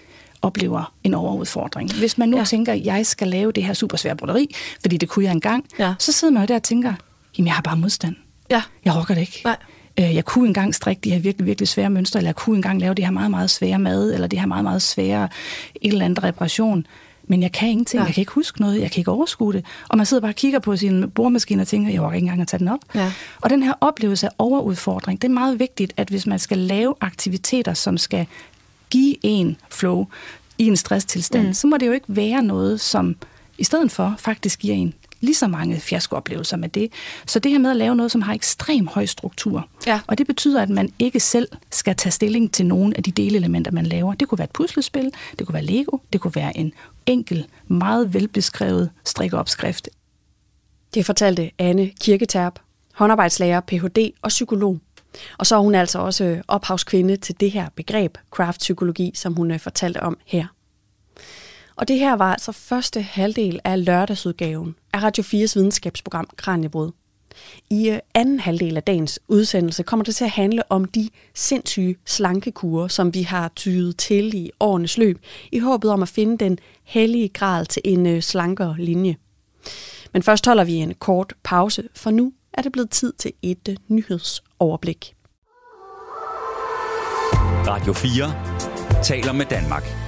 oplever 0.41 0.93
en 1.03 1.13
overudfordring. 1.13 1.93
Hvis 1.93 2.17
man 2.17 2.29
nu 2.29 2.37
ja. 2.37 2.43
tænker, 2.43 2.73
at 2.73 2.85
jeg 2.85 3.05
skal 3.05 3.27
lave 3.27 3.51
det 3.51 3.63
her 3.63 3.73
super 3.73 3.97
svære 3.97 4.15
broderi, 4.15 4.55
fordi 4.81 4.97
det 4.97 5.09
kunne 5.09 5.25
jeg 5.25 5.31
engang, 5.31 5.65
ja. 5.79 5.93
så 5.99 6.11
sidder 6.11 6.33
man 6.33 6.43
jo 6.43 6.47
der 6.47 6.55
og 6.55 6.63
tænker, 6.63 6.93
jamen 7.37 7.47
jeg 7.47 7.55
har 7.55 7.61
bare 7.61 7.77
modstand. 7.77 8.15
Ja. 8.49 8.61
Jeg 8.85 8.95
rokker 8.95 9.13
det 9.13 9.21
ikke. 9.21 9.41
Nej. 9.43 9.57
Øh, 9.99 10.15
jeg 10.15 10.25
kunne 10.25 10.47
engang 10.47 10.75
strikke 10.75 10.99
de 11.03 11.11
her 11.11 11.19
virkelig, 11.19 11.47
virkelig 11.47 11.67
svære 11.67 11.89
mønstre, 11.89 12.19
eller 12.19 12.27
jeg 12.27 12.35
kunne 12.35 12.55
engang 12.55 12.79
lave 12.79 12.93
det 12.93 13.05
her 13.05 13.11
meget, 13.11 13.31
meget 13.31 13.49
svære 13.49 13.79
mad, 13.79 14.13
eller 14.13 14.27
det 14.27 14.39
her 14.39 14.47
meget, 14.47 14.63
meget 14.63 14.81
svære 14.81 15.29
et 15.81 15.91
eller 15.91 16.05
andet 16.05 16.23
reparation. 16.23 16.87
Men 17.27 17.41
jeg 17.41 17.51
kan 17.51 17.69
ingenting, 17.69 18.01
ja. 18.01 18.05
jeg 18.05 18.13
kan 18.13 18.21
ikke 18.21 18.31
huske 18.31 18.61
noget, 18.61 18.81
jeg 18.81 18.91
kan 18.91 18.99
ikke 18.99 19.11
overskue 19.11 19.53
det. 19.53 19.65
Og 19.89 19.97
man 19.97 20.05
sidder 20.05 20.21
bare 20.21 20.31
og 20.31 20.35
kigger 20.35 20.59
på 20.59 20.75
sin 20.75 21.11
bordmaskine 21.11 21.61
og 21.61 21.67
tænker, 21.67 21.91
jeg 21.91 22.01
orker 22.01 22.15
ikke 22.15 22.25
engang 22.25 22.41
at 22.41 22.47
tage 22.47 22.59
den 22.59 22.67
op. 22.67 22.79
Ja. 22.95 23.11
Og 23.41 23.49
den 23.49 23.63
her 23.63 23.73
oplevelse 23.81 24.27
af 24.27 24.31
overudfordring, 24.37 25.21
det 25.21 25.27
er 25.27 25.33
meget 25.33 25.59
vigtigt, 25.59 25.93
at 25.97 26.09
hvis 26.09 26.27
man 26.27 26.39
skal 26.39 26.57
lave 26.57 26.93
aktiviteter, 27.01 27.73
som 27.73 27.97
skal 27.97 28.25
give 28.89 29.15
en 29.23 29.57
flow 29.69 30.05
i 30.57 30.67
en 30.67 30.77
stresstilstand, 30.77 31.47
mm. 31.47 31.53
så 31.53 31.67
må 31.67 31.77
det 31.77 31.87
jo 31.87 31.91
ikke 31.91 32.05
være 32.09 32.41
noget, 32.41 32.81
som 32.81 33.15
i 33.57 33.63
stedet 33.63 33.91
for 33.91 34.15
faktisk 34.17 34.59
giver 34.59 34.75
en 34.75 34.93
lige 35.21 35.35
så 35.35 35.47
mange 35.47 35.79
fiaskooplevelser 35.79 36.57
med 36.57 36.69
det. 36.69 36.91
Så 37.25 37.39
det 37.39 37.51
her 37.51 37.59
med 37.59 37.69
at 37.69 37.77
lave 37.77 37.95
noget, 37.95 38.11
som 38.11 38.21
har 38.21 38.33
ekstrem 38.33 38.87
høj 38.87 39.05
struktur, 39.05 39.67
ja. 39.87 39.99
og 40.07 40.17
det 40.17 40.27
betyder, 40.27 40.61
at 40.61 40.69
man 40.69 40.93
ikke 40.99 41.19
selv 41.19 41.47
skal 41.71 41.95
tage 41.95 42.11
stilling 42.11 42.53
til 42.53 42.65
nogle 42.65 42.97
af 42.97 43.03
de 43.03 43.11
delelementer, 43.11 43.71
man 43.71 43.85
laver. 43.85 44.13
Det 44.13 44.27
kunne 44.27 44.39
være 44.39 44.45
et 44.45 44.51
puslespil, 44.51 45.11
det 45.39 45.47
kunne 45.47 45.53
være 45.53 45.65
Lego, 45.65 45.97
det 46.13 46.21
kunne 46.21 46.35
være 46.35 46.57
en 46.57 46.73
enkel, 47.05 47.47
meget 47.67 48.13
velbeskrevet 48.13 48.89
strikkeopskrift. 49.05 49.89
Det 50.93 51.05
fortalte 51.05 51.51
Anne 51.59 51.91
Kirketerp, 52.01 52.59
håndarbejdslærer, 52.93 53.59
Ph.D. 53.59 54.11
og 54.21 54.29
psykolog. 54.29 54.79
Og 55.37 55.45
så 55.45 55.55
er 55.55 55.59
hun 55.59 55.75
altså 55.75 55.99
også 55.99 56.41
ophavskvinde 56.47 57.17
til 57.17 57.39
det 57.39 57.51
her 57.51 57.69
begreb, 57.75 58.17
craft-psykologi, 58.31 59.11
som 59.15 59.33
hun 59.33 59.51
øh, 59.51 59.59
fortalte 59.59 60.03
om 60.03 60.17
her. 60.25 60.45
Og 61.77 61.87
det 61.87 61.99
her 61.99 62.13
var 62.13 62.31
altså 62.31 62.51
første 62.51 63.01
halvdel 63.01 63.59
af 63.63 63.85
lørdagsudgaven 63.85 64.75
af 64.93 65.03
Radio 65.03 65.23
4's 65.23 65.55
videnskabsprogram 65.55 66.29
Kranjebrud. 66.35 66.91
I 67.69 67.89
øh, 67.89 67.99
anden 68.13 68.39
halvdel 68.39 68.77
af 68.77 68.83
dagens 68.83 69.19
udsendelse 69.27 69.83
kommer 69.83 70.03
det 70.03 70.15
til 70.15 70.23
at 70.23 70.29
handle 70.29 70.71
om 70.71 70.85
de 70.85 71.09
sindssyge 71.33 71.95
slankekurer, 72.05 72.87
som 72.87 73.13
vi 73.13 73.21
har 73.21 73.51
tydet 73.55 73.97
til 73.97 74.33
i 74.33 74.51
årenes 74.59 74.97
løb, 74.97 75.19
i 75.51 75.59
håbet 75.59 75.91
om 75.91 76.01
at 76.01 76.09
finde 76.09 76.37
den 76.37 76.59
hellige 76.83 77.29
grad 77.29 77.65
til 77.65 77.81
en 77.85 78.05
øh, 78.07 78.21
slankere 78.21 78.75
linje. 78.79 79.15
Men 80.13 80.23
først 80.23 80.45
holder 80.45 80.63
vi 80.63 80.73
en 80.73 80.93
kort 80.93 81.33
pause, 81.43 81.83
for 81.95 82.11
nu 82.11 82.33
er 82.53 82.61
det 82.61 82.71
blevet 82.71 82.89
tid 82.89 83.13
til 83.13 83.31
et 83.41 83.67
øh, 83.69 83.75
nyhedsoverblik. 83.87 85.13
Radio 87.67 87.93
4 87.93 89.03
taler 89.03 89.31
med 89.31 89.45
Danmark. 89.45 90.06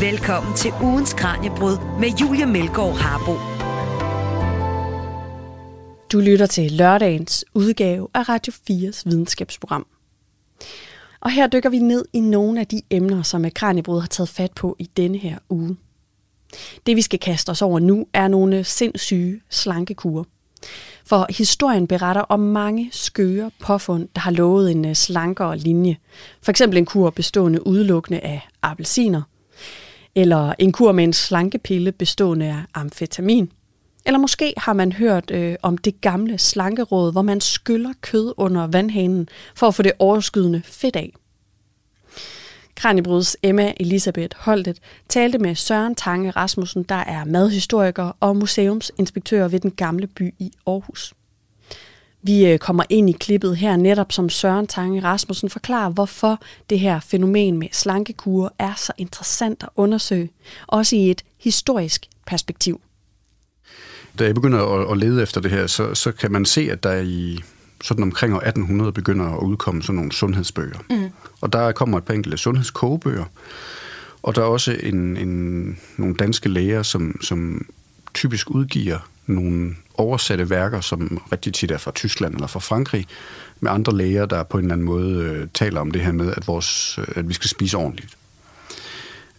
Velkommen 0.00 0.56
til 0.56 0.72
ugens 0.82 1.14
Kranjebrud 1.14 1.98
med 2.00 2.08
Julia 2.20 2.46
Melgaard 2.46 2.96
Harbo. 2.96 3.32
Du 6.12 6.20
lytter 6.20 6.46
til 6.46 6.72
lørdagens 6.72 7.44
udgave 7.54 8.08
af 8.14 8.28
Radio 8.28 8.52
4's 8.70 9.02
videnskabsprogram. 9.04 9.86
Og 11.20 11.30
her 11.30 11.46
dykker 11.46 11.70
vi 11.70 11.78
ned 11.78 12.04
i 12.12 12.20
nogle 12.20 12.60
af 12.60 12.66
de 12.66 12.82
emner, 12.90 13.22
som 13.22 13.50
Kranjebrud 13.54 14.00
har 14.00 14.06
taget 14.06 14.28
fat 14.28 14.52
på 14.52 14.76
i 14.78 14.90
denne 14.96 15.18
her 15.18 15.38
uge. 15.48 15.76
Det 16.86 16.96
vi 16.96 17.02
skal 17.02 17.18
kaste 17.18 17.50
os 17.50 17.62
over 17.62 17.78
nu 17.78 18.06
er 18.12 18.28
nogle 18.28 18.64
sindssyge 18.64 19.40
slankekurer. 19.50 20.24
For 21.06 21.26
historien 21.30 21.86
beretter 21.86 22.22
om 22.22 22.40
mange 22.40 22.88
skøre 22.92 23.50
påfund, 23.60 24.08
der 24.14 24.20
har 24.20 24.30
lovet 24.30 24.70
en 24.70 24.94
slankere 24.94 25.58
linje. 25.58 25.96
For 26.42 26.50
eksempel 26.50 26.78
en 26.78 26.86
kur 26.86 27.10
bestående 27.10 27.66
udelukkende 27.66 28.20
af 28.20 28.48
appelsiner. 28.62 29.22
Eller 30.16 30.54
en 30.58 30.72
kur 30.72 30.92
med 30.92 31.04
en 31.04 31.12
slankepille 31.12 31.92
bestående 31.92 32.46
af 32.46 32.62
amfetamin. 32.74 33.52
Eller 34.06 34.18
måske 34.18 34.54
har 34.56 34.72
man 34.72 34.92
hørt 34.92 35.30
øh, 35.30 35.56
om 35.62 35.78
det 35.78 36.00
gamle 36.00 36.38
slankeråd, 36.38 37.12
hvor 37.12 37.22
man 37.22 37.40
skyller 37.40 37.92
kød 38.00 38.34
under 38.36 38.66
vandhanen 38.66 39.28
for 39.54 39.66
at 39.66 39.74
få 39.74 39.82
det 39.82 39.92
overskydende 39.98 40.62
fedt 40.64 40.96
af. 40.96 41.12
Kranjebruds 42.74 43.36
Emma 43.42 43.72
Elisabeth 43.80 44.36
Holtet 44.40 44.78
talte 45.08 45.38
med 45.38 45.54
Søren 45.54 45.94
Tange 45.94 46.30
Rasmussen, 46.30 46.82
der 46.82 46.94
er 46.94 47.24
madhistoriker 47.24 48.16
og 48.20 48.36
museumsinspektør 48.36 49.48
ved 49.48 49.60
den 49.60 49.70
gamle 49.70 50.06
by 50.06 50.34
i 50.38 50.52
Aarhus. 50.66 51.14
Vi 52.26 52.46
øh, 52.46 52.58
kommer 52.58 52.84
ind 52.88 53.10
i 53.10 53.12
klippet 53.12 53.56
her 53.56 53.76
netop 53.76 54.12
som 54.12 54.28
Søren 54.28 54.66
Tange 54.66 55.02
Rasmussen 55.02 55.50
forklarer, 55.50 55.90
hvorfor 55.90 56.40
det 56.70 56.80
her 56.80 57.00
fænomen 57.00 57.58
med 57.58 57.68
slankekur 57.72 58.54
er 58.58 58.74
så 58.76 58.92
interessant 58.98 59.62
at 59.62 59.68
undersøge, 59.76 60.30
også 60.66 60.96
i 60.96 61.10
et 61.10 61.22
historisk 61.38 62.06
perspektiv. 62.26 62.80
Da 64.18 64.24
jeg 64.24 64.34
begynder 64.34 64.90
at, 64.90 64.98
lede 64.98 65.22
efter 65.22 65.40
det 65.40 65.50
her, 65.50 65.66
så, 65.66 65.94
så 65.94 66.12
kan 66.12 66.32
man 66.32 66.44
se, 66.44 66.68
at 66.72 66.82
der 66.82 67.00
i 67.00 67.38
sådan 67.84 68.02
omkring 68.02 68.34
år 68.34 68.38
1800 68.38 68.92
begynder 68.92 69.26
at 69.26 69.42
udkomme 69.42 69.82
sådan 69.82 69.94
nogle 69.94 70.12
sundhedsbøger. 70.12 70.78
Mm. 70.90 71.10
Og 71.40 71.52
der 71.52 71.72
kommer 71.72 71.98
et 71.98 72.04
par 72.04 72.14
enkelte 72.14 72.38
sundhedskogebøger, 72.38 73.24
og 74.22 74.34
der 74.34 74.42
er 74.42 74.46
også 74.46 74.76
en, 74.82 75.16
en, 75.16 75.78
nogle 75.96 76.14
danske 76.14 76.48
læger, 76.48 76.82
som, 76.82 77.20
som 77.22 77.66
typisk 78.14 78.50
udgiver 78.50 78.98
nogle 79.26 79.74
oversatte 79.98 80.50
værker, 80.50 80.80
som 80.80 81.22
rigtig 81.32 81.54
tit 81.54 81.70
er 81.70 81.78
fra 81.78 81.90
Tyskland 81.90 82.34
eller 82.34 82.46
fra 82.46 82.60
Frankrig, 82.60 83.06
med 83.60 83.70
andre 83.70 83.96
læger, 83.96 84.26
der 84.26 84.42
på 84.42 84.58
en 84.58 84.64
eller 84.64 84.74
anden 84.74 84.84
måde 84.84 85.20
øh, 85.20 85.48
taler 85.54 85.80
om 85.80 85.90
det 85.90 86.02
her 86.02 86.12
med, 86.12 86.32
at, 86.36 86.46
vores, 86.46 86.98
øh, 86.98 87.06
at 87.14 87.28
vi 87.28 87.34
skal 87.34 87.50
spise 87.50 87.76
ordentligt. 87.76 88.16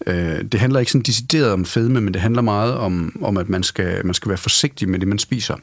Øh, 0.08 0.44
det 0.52 0.60
handler 0.60 0.80
ikke 0.80 0.92
sådan 0.92 1.04
decideret 1.04 1.52
om 1.52 1.66
fedme, 1.66 2.02
men 2.02 2.14
det 2.14 2.22
handler 2.22 2.42
meget 2.42 2.74
om, 2.74 3.20
om 3.22 3.38
at 3.38 3.50
man 3.50 3.64
skal, 3.64 4.06
man 4.06 4.14
skal 4.14 4.30
være 4.30 4.38
forsigtig 4.38 4.90
med 4.90 5.00
det, 5.00 5.08
man 5.08 5.20
spiser. 5.20 5.56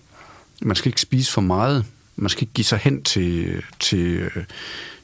Man 0.63 0.77
skal 0.77 0.89
ikke 0.89 1.01
spise 1.01 1.33
for 1.33 1.41
meget, 1.41 1.85
man 2.17 2.29
skal 2.29 2.43
ikke 2.43 2.53
give 2.53 2.65
sig 2.65 2.79
hen 2.79 3.03
til, 3.03 3.63
til, 3.81 4.31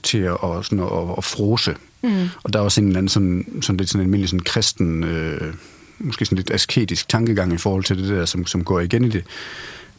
til 0.02 0.18
at, 0.18 0.38
sådan 0.42 0.80
at, 0.80 1.18
at 1.18 1.24
frose. 1.24 1.74
Mm. 2.02 2.28
Og 2.42 2.52
der 2.52 2.58
er 2.58 2.62
også 2.62 2.80
en 2.80 2.86
eller 2.86 2.98
anden 2.98 3.08
sådan, 3.08 3.62
sådan 3.62 3.76
lidt 3.76 3.88
sådan 3.88 4.00
en 4.00 4.06
almindelig 4.06 4.28
sådan 4.28 4.44
kristen, 4.44 5.04
øh, 5.04 5.54
måske 5.98 6.24
sådan 6.24 6.36
lidt 6.36 6.50
asketisk 6.50 7.08
tankegang 7.08 7.52
i 7.52 7.58
forhold 7.58 7.84
til 7.84 7.98
det 7.98 8.08
der, 8.08 8.24
som, 8.24 8.46
som 8.46 8.64
går 8.64 8.80
igen 8.80 9.04
i 9.04 9.08
det. 9.08 9.24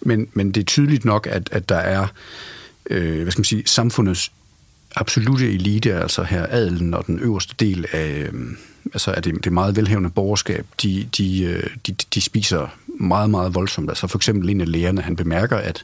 Men, 0.01 0.27
men 0.33 0.51
det 0.51 0.61
er 0.61 0.65
tydeligt 0.65 1.05
nok, 1.05 1.27
at, 1.27 1.49
at 1.51 1.69
der 1.69 1.75
er, 1.75 2.07
øh, 2.89 3.21
hvad 3.21 3.31
skal 3.31 3.39
man 3.39 3.45
sige, 3.45 3.63
samfundets 3.65 4.31
absolute 4.95 5.53
elite, 5.53 5.93
altså 5.93 6.23
her 6.23 6.45
adelen 6.49 6.93
og 6.93 7.07
den 7.07 7.19
øverste 7.19 7.55
del 7.59 7.85
af, 7.91 8.29
øh, 8.33 8.51
altså 8.93 9.11
af 9.11 9.23
det, 9.23 9.43
det 9.43 9.53
meget 9.53 9.75
velhævende 9.75 10.09
borgerskab, 10.09 10.65
de, 10.81 11.09
de, 11.17 11.43
øh, 11.43 11.63
de, 11.87 11.95
de 12.13 12.21
spiser 12.21 12.67
meget, 12.87 13.29
meget 13.29 13.55
voldsomt. 13.55 13.89
Altså 13.89 14.07
for 14.07 14.17
eksempel 14.17 14.49
en 14.49 14.61
af 14.61 14.71
lægerne, 14.71 15.01
han 15.01 15.15
bemærker, 15.15 15.57
at 15.57 15.83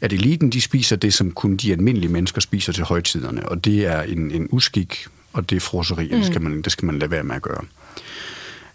at 0.00 0.12
eliten 0.12 0.50
de 0.50 0.60
spiser 0.60 0.96
det, 0.96 1.14
som 1.14 1.32
kun 1.32 1.56
de 1.56 1.72
almindelige 1.72 2.12
mennesker 2.12 2.40
spiser 2.40 2.72
til 2.72 2.84
højtiderne, 2.84 3.48
og 3.48 3.64
det 3.64 3.86
er 3.86 4.02
en, 4.02 4.30
en 4.30 4.48
uskik, 4.50 5.06
og 5.32 5.50
det 5.50 5.56
er 5.56 5.60
froseri, 5.60 6.04
mm. 6.04 6.16
det, 6.16 6.26
skal 6.26 6.42
man, 6.42 6.62
det 6.62 6.72
skal 6.72 6.86
man 6.86 6.98
lade 6.98 7.10
være 7.10 7.24
med 7.24 7.36
at 7.36 7.42
gøre. 7.42 7.64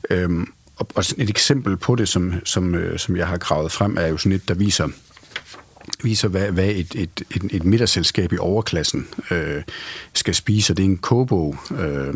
Øhm, 0.10 0.48
og, 0.82 0.88
og 0.96 1.04
et 1.18 1.30
eksempel 1.30 1.78
på 1.78 1.96
det, 1.96 2.10
som, 2.10 2.34
som, 2.46 2.76
øh, 2.76 3.00
som 3.00 3.18
jeg 3.18 3.28
har 3.28 3.38
gravet 3.38 3.72
frem, 3.72 3.98
er 3.98 4.08
jo 4.08 4.18
sådan 4.18 4.32
et, 4.32 4.48
der 4.48 4.54
viser, 4.54 4.88
viser 6.04 6.28
hvad, 6.28 6.52
hvad 6.52 6.70
et, 6.70 6.96
et, 6.96 7.24
et, 7.36 7.44
et 7.52 7.64
middagsselskab 7.64 8.34
i 8.34 8.38
overklassen 8.38 9.08
øh, 9.32 9.64
skal 10.14 10.36
spise, 10.36 10.74
og 10.74 10.78
det 10.78 10.84
er 10.84 10.90
en 10.90 10.98
kobo, 10.98 11.56
øh, 11.80 12.14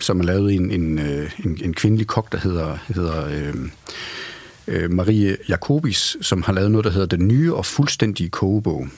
som 0.00 0.20
er 0.20 0.24
lavet 0.24 0.54
en, 0.54 0.70
en, 0.70 0.98
øh, 0.98 1.30
en, 1.44 1.58
en 1.64 1.74
kvindelig 1.74 2.06
kok, 2.06 2.32
der 2.32 2.38
hedder, 2.38 2.78
hedder 2.88 3.26
øh, 3.26 3.54
øh, 4.68 4.90
Marie 4.90 5.36
Jacobis, 5.48 6.16
som 6.20 6.42
har 6.42 6.52
lavet 6.52 6.70
noget, 6.70 6.84
der 6.84 6.90
hedder 6.90 7.16
Den 7.16 7.28
Nye 7.28 7.54
og 7.54 7.66
Fuldstændige 7.66 8.28
Kogebog. 8.28 8.88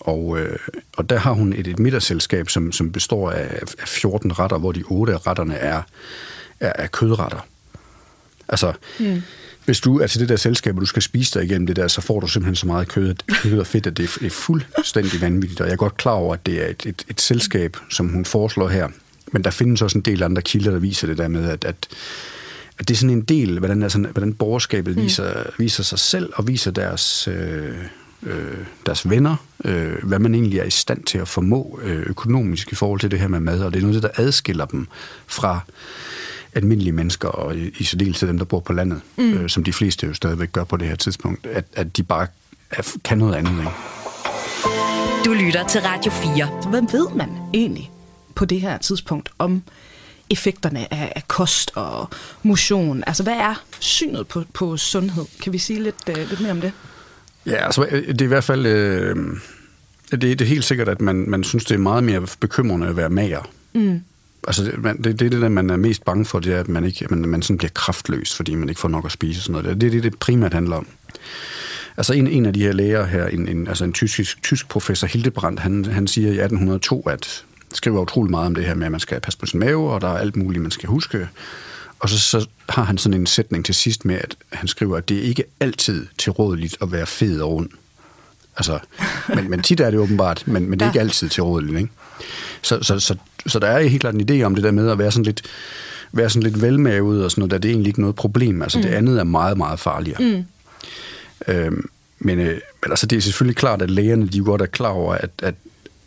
Og, 0.00 0.38
øh, 0.40 0.58
og 0.96 1.10
der 1.10 1.18
har 1.18 1.32
hun 1.32 1.52
et, 1.52 1.66
et 1.66 1.78
middagsselskab, 1.78 2.50
som, 2.50 2.72
som 2.72 2.92
består 2.92 3.30
af, 3.30 3.62
af 3.78 3.88
14 3.88 4.38
retter, 4.38 4.58
hvor 4.58 4.72
de 4.72 4.82
otte 4.82 5.12
af 5.12 5.26
retterne 5.26 5.54
er, 5.54 5.82
er, 6.60 6.72
er 6.74 6.86
kødretter. 6.86 7.46
Altså, 8.52 8.72
mm. 9.00 9.22
hvis 9.64 9.80
du 9.80 10.00
er 10.00 10.06
til 10.06 10.20
det 10.20 10.28
der 10.28 10.36
selskab, 10.36 10.74
og 10.74 10.80
du 10.80 10.86
skal 10.86 11.02
spise 11.02 11.38
dig 11.38 11.44
igennem 11.44 11.66
det 11.66 11.76
der, 11.76 11.88
så 11.88 12.00
får 12.00 12.20
du 12.20 12.26
simpelthen 12.26 12.56
så 12.56 12.66
meget 12.66 12.88
kød, 12.88 13.14
kød 13.42 13.58
og 13.58 13.66
fedt, 13.66 13.86
at 13.86 13.96
det 13.96 14.04
er, 14.04 14.18
det 14.20 14.32
fuldstændig 14.32 15.20
vanvittigt. 15.20 15.60
Og 15.60 15.66
jeg 15.66 15.72
er 15.72 15.76
godt 15.76 15.96
klar 15.96 16.12
over, 16.12 16.34
at 16.34 16.46
det 16.46 16.62
er 16.62 16.66
et, 16.66 16.86
et, 16.86 17.04
et 17.08 17.20
selskab, 17.20 17.76
som 17.90 18.08
hun 18.08 18.24
foreslår 18.24 18.68
her. 18.68 18.88
Men 19.32 19.44
der 19.44 19.50
findes 19.50 19.82
også 19.82 19.98
en 19.98 20.02
del 20.02 20.22
andre 20.22 20.42
kilder, 20.42 20.70
der 20.70 20.78
viser 20.78 21.06
det 21.06 21.18
der 21.18 21.28
med, 21.28 21.50
at, 21.50 21.64
at 21.64 21.88
at 22.78 22.88
det 22.88 22.94
er 22.94 22.98
sådan 22.98 23.16
en 23.16 23.22
del, 23.22 23.58
hvordan, 23.58 23.82
altså, 23.82 23.98
hvordan 23.98 24.34
borgerskabet 24.34 24.96
mm. 24.96 25.02
viser, 25.02 25.42
viser 25.58 25.82
sig 25.82 25.98
selv 25.98 26.32
og 26.34 26.48
viser 26.48 26.70
deres, 26.70 27.28
øh, 27.28 27.74
øh, 28.22 28.58
deres 28.86 29.10
venner, 29.10 29.36
øh, 29.64 30.04
hvad 30.04 30.18
man 30.18 30.34
egentlig 30.34 30.58
er 30.58 30.64
i 30.64 30.70
stand 30.70 31.04
til 31.04 31.18
at 31.18 31.28
formå 31.28 31.80
øh, 31.82 32.02
økonomisk 32.06 32.72
i 32.72 32.74
forhold 32.74 33.00
til 33.00 33.10
det 33.10 33.20
her 33.20 33.28
med 33.28 33.40
mad, 33.40 33.60
og 33.60 33.72
det 33.72 33.82
er 33.82 33.86
noget, 33.86 34.02
der 34.02 34.08
adskiller 34.16 34.66
dem 34.66 34.86
fra 35.26 35.60
almindelige 36.54 36.92
mennesker, 36.92 37.28
og 37.28 37.56
i, 37.56 37.70
i 37.78 37.84
særdeleshed 37.84 38.28
dem, 38.28 38.38
der 38.38 38.44
bor 38.44 38.60
på 38.60 38.72
landet, 38.72 39.00
mm. 39.16 39.32
øh, 39.32 39.48
som 39.48 39.64
de 39.64 39.72
fleste 39.72 40.06
jo 40.06 40.14
stadigvæk 40.14 40.52
gør 40.52 40.64
på 40.64 40.76
det 40.76 40.88
her 40.88 40.96
tidspunkt, 40.96 41.46
at, 41.46 41.64
at 41.72 41.96
de 41.96 42.02
bare 42.02 42.26
er, 42.70 42.96
kan 43.04 43.18
noget 43.18 43.34
andet. 43.34 43.58
Ikke? 43.58 43.70
Du 45.24 45.32
lytter 45.32 45.66
til 45.66 45.80
Radio 45.80 46.12
4. 46.12 46.46
Hvad 46.70 46.82
ved 46.92 47.16
man 47.16 47.28
egentlig 47.54 47.90
på 48.34 48.44
det 48.44 48.60
her 48.60 48.78
tidspunkt 48.78 49.28
om 49.38 49.62
effekterne 50.30 50.94
af, 50.94 51.12
af 51.16 51.28
kost 51.28 51.70
og 51.74 52.10
motion? 52.42 53.04
Altså, 53.06 53.22
hvad 53.22 53.36
er 53.36 53.64
synet 53.80 54.28
på, 54.28 54.44
på 54.54 54.76
sundhed? 54.76 55.24
Kan 55.42 55.52
vi 55.52 55.58
sige 55.58 55.82
lidt, 55.82 56.08
uh, 56.08 56.16
lidt 56.16 56.40
mere 56.40 56.50
om 56.50 56.60
det? 56.60 56.72
Ja, 57.46 57.64
altså, 57.64 57.82
det 58.08 58.20
er 58.20 58.24
i 58.24 58.28
hvert 58.28 58.44
fald... 58.44 58.66
Øh, 58.66 59.16
det, 60.10 60.22
det 60.22 60.40
er 60.40 60.44
helt 60.44 60.64
sikkert, 60.64 60.88
at 60.88 61.00
man, 61.00 61.24
man 61.28 61.44
synes, 61.44 61.64
det 61.64 61.74
er 61.74 61.78
meget 61.78 62.04
mere 62.04 62.26
bekymrende 62.40 62.86
at 62.86 62.96
være 62.96 63.08
mager. 63.08 63.50
Mm. 63.72 64.02
Altså, 64.46 64.64
det, 64.64 64.82
man, 64.82 64.96
det, 64.96 65.04
det 65.04 65.26
er 65.26 65.30
det, 65.30 65.42
der 65.42 65.48
man 65.48 65.70
er 65.70 65.76
mest 65.76 66.04
bange 66.04 66.24
for, 66.24 66.38
det 66.40 66.54
er, 66.54 66.60
at 66.60 66.68
man, 66.68 66.84
ikke, 66.84 67.06
man, 67.10 67.18
man 67.18 67.42
sådan 67.42 67.58
bliver 67.58 67.70
kraftløs, 67.74 68.36
fordi 68.36 68.54
man 68.54 68.68
ikke 68.68 68.80
får 68.80 68.88
nok 68.88 69.04
at 69.04 69.12
spise. 69.12 69.40
Sådan 69.40 69.62
noget. 69.62 69.80
Det 69.80 69.86
er 69.86 69.90
det, 69.90 70.02
det 70.02 70.18
primært 70.18 70.54
handler 70.54 70.76
om. 70.76 70.86
Altså 71.96 72.12
en, 72.12 72.26
en 72.26 72.46
af 72.46 72.52
de 72.52 72.62
her 72.62 72.72
læger 72.72 73.04
her, 73.04 73.26
en, 73.26 73.48
en, 73.48 73.68
altså 73.68 73.84
en 73.84 73.92
tysk, 73.92 74.42
tysk 74.42 74.68
professor 74.68 75.06
Hildebrandt, 75.06 75.60
han, 75.60 75.84
han 75.84 76.06
siger 76.06 76.28
i 76.28 76.30
1802, 76.30 77.00
at 77.00 77.44
skriver 77.74 78.00
utrolig 78.00 78.30
meget 78.30 78.46
om 78.46 78.54
det 78.54 78.64
her 78.64 78.74
med, 78.74 78.86
at 78.86 78.92
man 78.92 79.00
skal 79.00 79.20
passe 79.20 79.38
på 79.38 79.46
sin 79.46 79.60
mave, 79.60 79.90
og 79.90 80.00
der 80.00 80.08
er 80.08 80.18
alt 80.18 80.36
muligt, 80.36 80.62
man 80.62 80.70
skal 80.70 80.88
huske. 80.88 81.28
Og 81.98 82.08
så, 82.08 82.18
så 82.18 82.46
har 82.68 82.84
han 82.84 82.98
sådan 82.98 83.20
en 83.20 83.26
sætning 83.26 83.64
til 83.64 83.74
sidst 83.74 84.04
med, 84.04 84.14
at 84.14 84.36
han 84.52 84.68
skriver, 84.68 84.96
at 84.96 85.08
det 85.08 85.18
er 85.18 85.22
ikke 85.22 85.44
altid 85.60 86.06
tilrådeligt 86.18 86.76
at 86.82 86.92
være 86.92 87.06
fed 87.06 87.40
og 87.40 87.50
rund. 87.52 87.68
Altså, 88.56 88.78
men, 89.28 89.50
men 89.50 89.62
tit 89.62 89.80
er 89.80 89.90
det 89.90 90.00
åbenbart, 90.00 90.42
men, 90.46 90.70
men 90.70 90.78
det 90.78 90.82
er 90.82 90.86
ja. 90.86 90.90
ikke 90.90 91.00
altid 91.00 91.28
tilrådeligt. 91.28 91.78
Ikke? 91.78 91.90
Så, 92.62 92.78
så, 92.82 92.98
så, 92.98 93.16
så 93.46 93.58
der 93.58 93.66
er 93.66 93.88
helt 93.88 94.00
klart 94.00 94.14
en 94.14 94.30
idé 94.30 94.42
om 94.42 94.54
det 94.54 94.64
der 94.64 94.70
med 94.70 94.90
at 94.90 94.98
være 94.98 95.12
sådan 95.12 95.24
lidt, 95.24 95.42
være 96.12 96.30
sådan 96.30 96.42
lidt 96.42 96.62
velmavet 96.62 97.24
og 97.24 97.30
sådan 97.30 97.40
noget, 97.40 97.50
der 97.50 97.58
det 97.58 97.68
er 97.68 97.72
egentlig 97.72 97.88
ikke 97.88 98.00
noget 98.00 98.16
problem. 98.16 98.62
Altså 98.62 98.78
mm. 98.78 98.82
det 98.82 98.90
andet 98.90 99.18
er 99.18 99.24
meget, 99.24 99.58
meget 99.58 99.80
farligere. 99.80 100.22
Mm. 100.22 100.44
Øhm, 101.48 101.88
men, 102.18 102.38
øh, 102.38 102.60
men 102.82 102.90
altså, 102.90 103.06
det 103.06 103.16
er 103.16 103.20
selvfølgelig 103.20 103.56
klart, 103.56 103.82
at 103.82 103.90
lægerne 103.90 104.28
de 104.28 104.40
godt 104.40 104.62
er 104.62 104.66
klar 104.66 104.88
over, 104.88 105.14
at, 105.14 105.30
at 105.42 105.54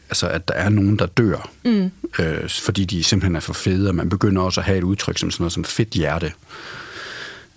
altså, 0.10 0.28
at 0.28 0.48
der 0.48 0.54
er 0.54 0.70
nogen, 0.70 1.00
der 1.00 1.06
dør, 1.06 1.50
mm. 1.66 1.92
øh, 2.20 2.50
fordi 2.50 2.86
de 2.86 3.04
simpelthen 3.04 3.36
er 3.36 3.40
for 3.40 3.54
fede, 3.54 3.90
og 3.90 3.96
man 3.96 4.10
begynder 4.10 4.42
også 4.42 4.62
at 4.62 4.66
have 4.66 4.78
et 4.78 4.84
udtryk 4.84 5.18
som 5.18 5.32
sådan 5.32 5.42
noget 5.42 5.54
som 5.54 5.64
fedt 5.64 5.90
hjerte. 5.90 6.32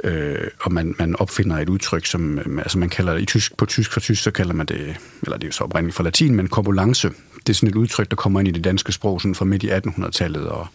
Øh, 0.05 0.49
og 0.61 0.73
man, 0.73 0.95
man 0.99 1.17
opfinder 1.17 1.59
et 1.59 1.69
udtryk, 1.69 2.07
som 2.07 2.39
øh, 2.39 2.59
altså 2.59 2.79
man 2.79 2.89
kalder 2.89 3.15
det 3.15 3.23
i 3.23 3.25
tysk, 3.25 3.57
på 3.57 3.67
tysk 3.67 3.93
for 3.93 4.01
tysk, 4.01 4.23
så 4.23 4.31
kalder 4.31 4.55
man 4.55 4.67
det, 4.67 4.97
eller 5.23 5.37
det 5.37 5.45
er 5.45 5.49
jo 5.49 5.53
så 5.53 5.65
oprindeligt 5.65 5.97
fra 5.97 6.05
latin, 6.05 6.35
men 6.35 6.49
korpulence. 6.49 7.11
Det 7.47 7.49
er 7.49 7.55
sådan 7.55 7.69
et 7.69 7.75
udtryk, 7.75 8.11
der 8.11 8.17
kommer 8.17 8.41
ind 8.41 8.49
i 8.49 8.53
det 8.53 8.65
danske 8.65 8.93
sprog 8.93 9.21
sådan 9.21 9.35
fra 9.35 9.45
midt 9.45 9.63
i 9.63 9.71
1800-tallet, 9.71 10.49
og 10.49 10.67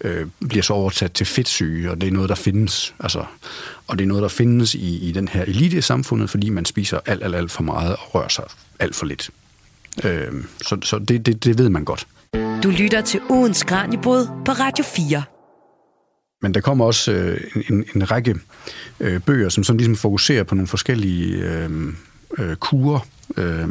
øh, 0.00 0.26
bliver 0.48 0.62
så 0.62 0.72
oversat 0.72 1.12
til 1.12 1.26
fedtsyge, 1.26 1.90
og 1.90 2.00
det 2.00 2.06
er 2.06 2.12
noget, 2.12 2.28
der 2.28 2.34
findes. 2.34 2.94
Altså, 3.00 3.24
og 3.86 3.98
det 3.98 4.04
er 4.04 4.08
noget, 4.08 4.22
der 4.22 4.28
findes 4.28 4.74
i, 4.74 5.08
i 5.08 5.12
den 5.12 5.28
her 5.28 5.42
elite 5.42 5.76
i 5.76 5.80
samfundet, 5.80 6.30
fordi 6.30 6.48
man 6.48 6.64
spiser 6.64 7.00
alt, 7.06 7.24
alt, 7.24 7.34
alt 7.34 7.50
for 7.50 7.62
meget 7.62 7.96
og 7.96 8.14
rører 8.14 8.28
sig 8.28 8.44
alt 8.78 8.94
for 8.94 9.06
lidt. 9.06 9.30
Øh, 10.04 10.44
så 10.62 10.78
så 10.82 10.98
det, 10.98 11.26
det, 11.26 11.44
det 11.44 11.58
ved 11.58 11.68
man 11.68 11.84
godt. 11.84 12.06
Du 12.62 12.70
lytter 12.70 13.00
til 13.00 13.20
ugens 13.30 13.62
Kranjebrud 13.62 14.26
på 14.44 14.52
Radio 14.52 14.84
4. 14.84 15.22
Men 16.46 16.54
der 16.54 16.60
kommer 16.60 16.84
også 16.84 17.12
øh, 17.12 17.40
en, 17.70 17.84
en 17.94 18.10
række 18.10 18.36
øh, 19.00 19.20
bøger, 19.20 19.48
som 19.48 19.64
sådan 19.64 19.76
ligesom 19.76 19.96
fokuserer 19.96 20.44
på 20.44 20.54
nogle 20.54 20.68
forskellige 20.68 21.36
øh, 21.36 21.70
øh, 22.38 22.56
kurer. 22.56 23.06
Øh, 23.36 23.68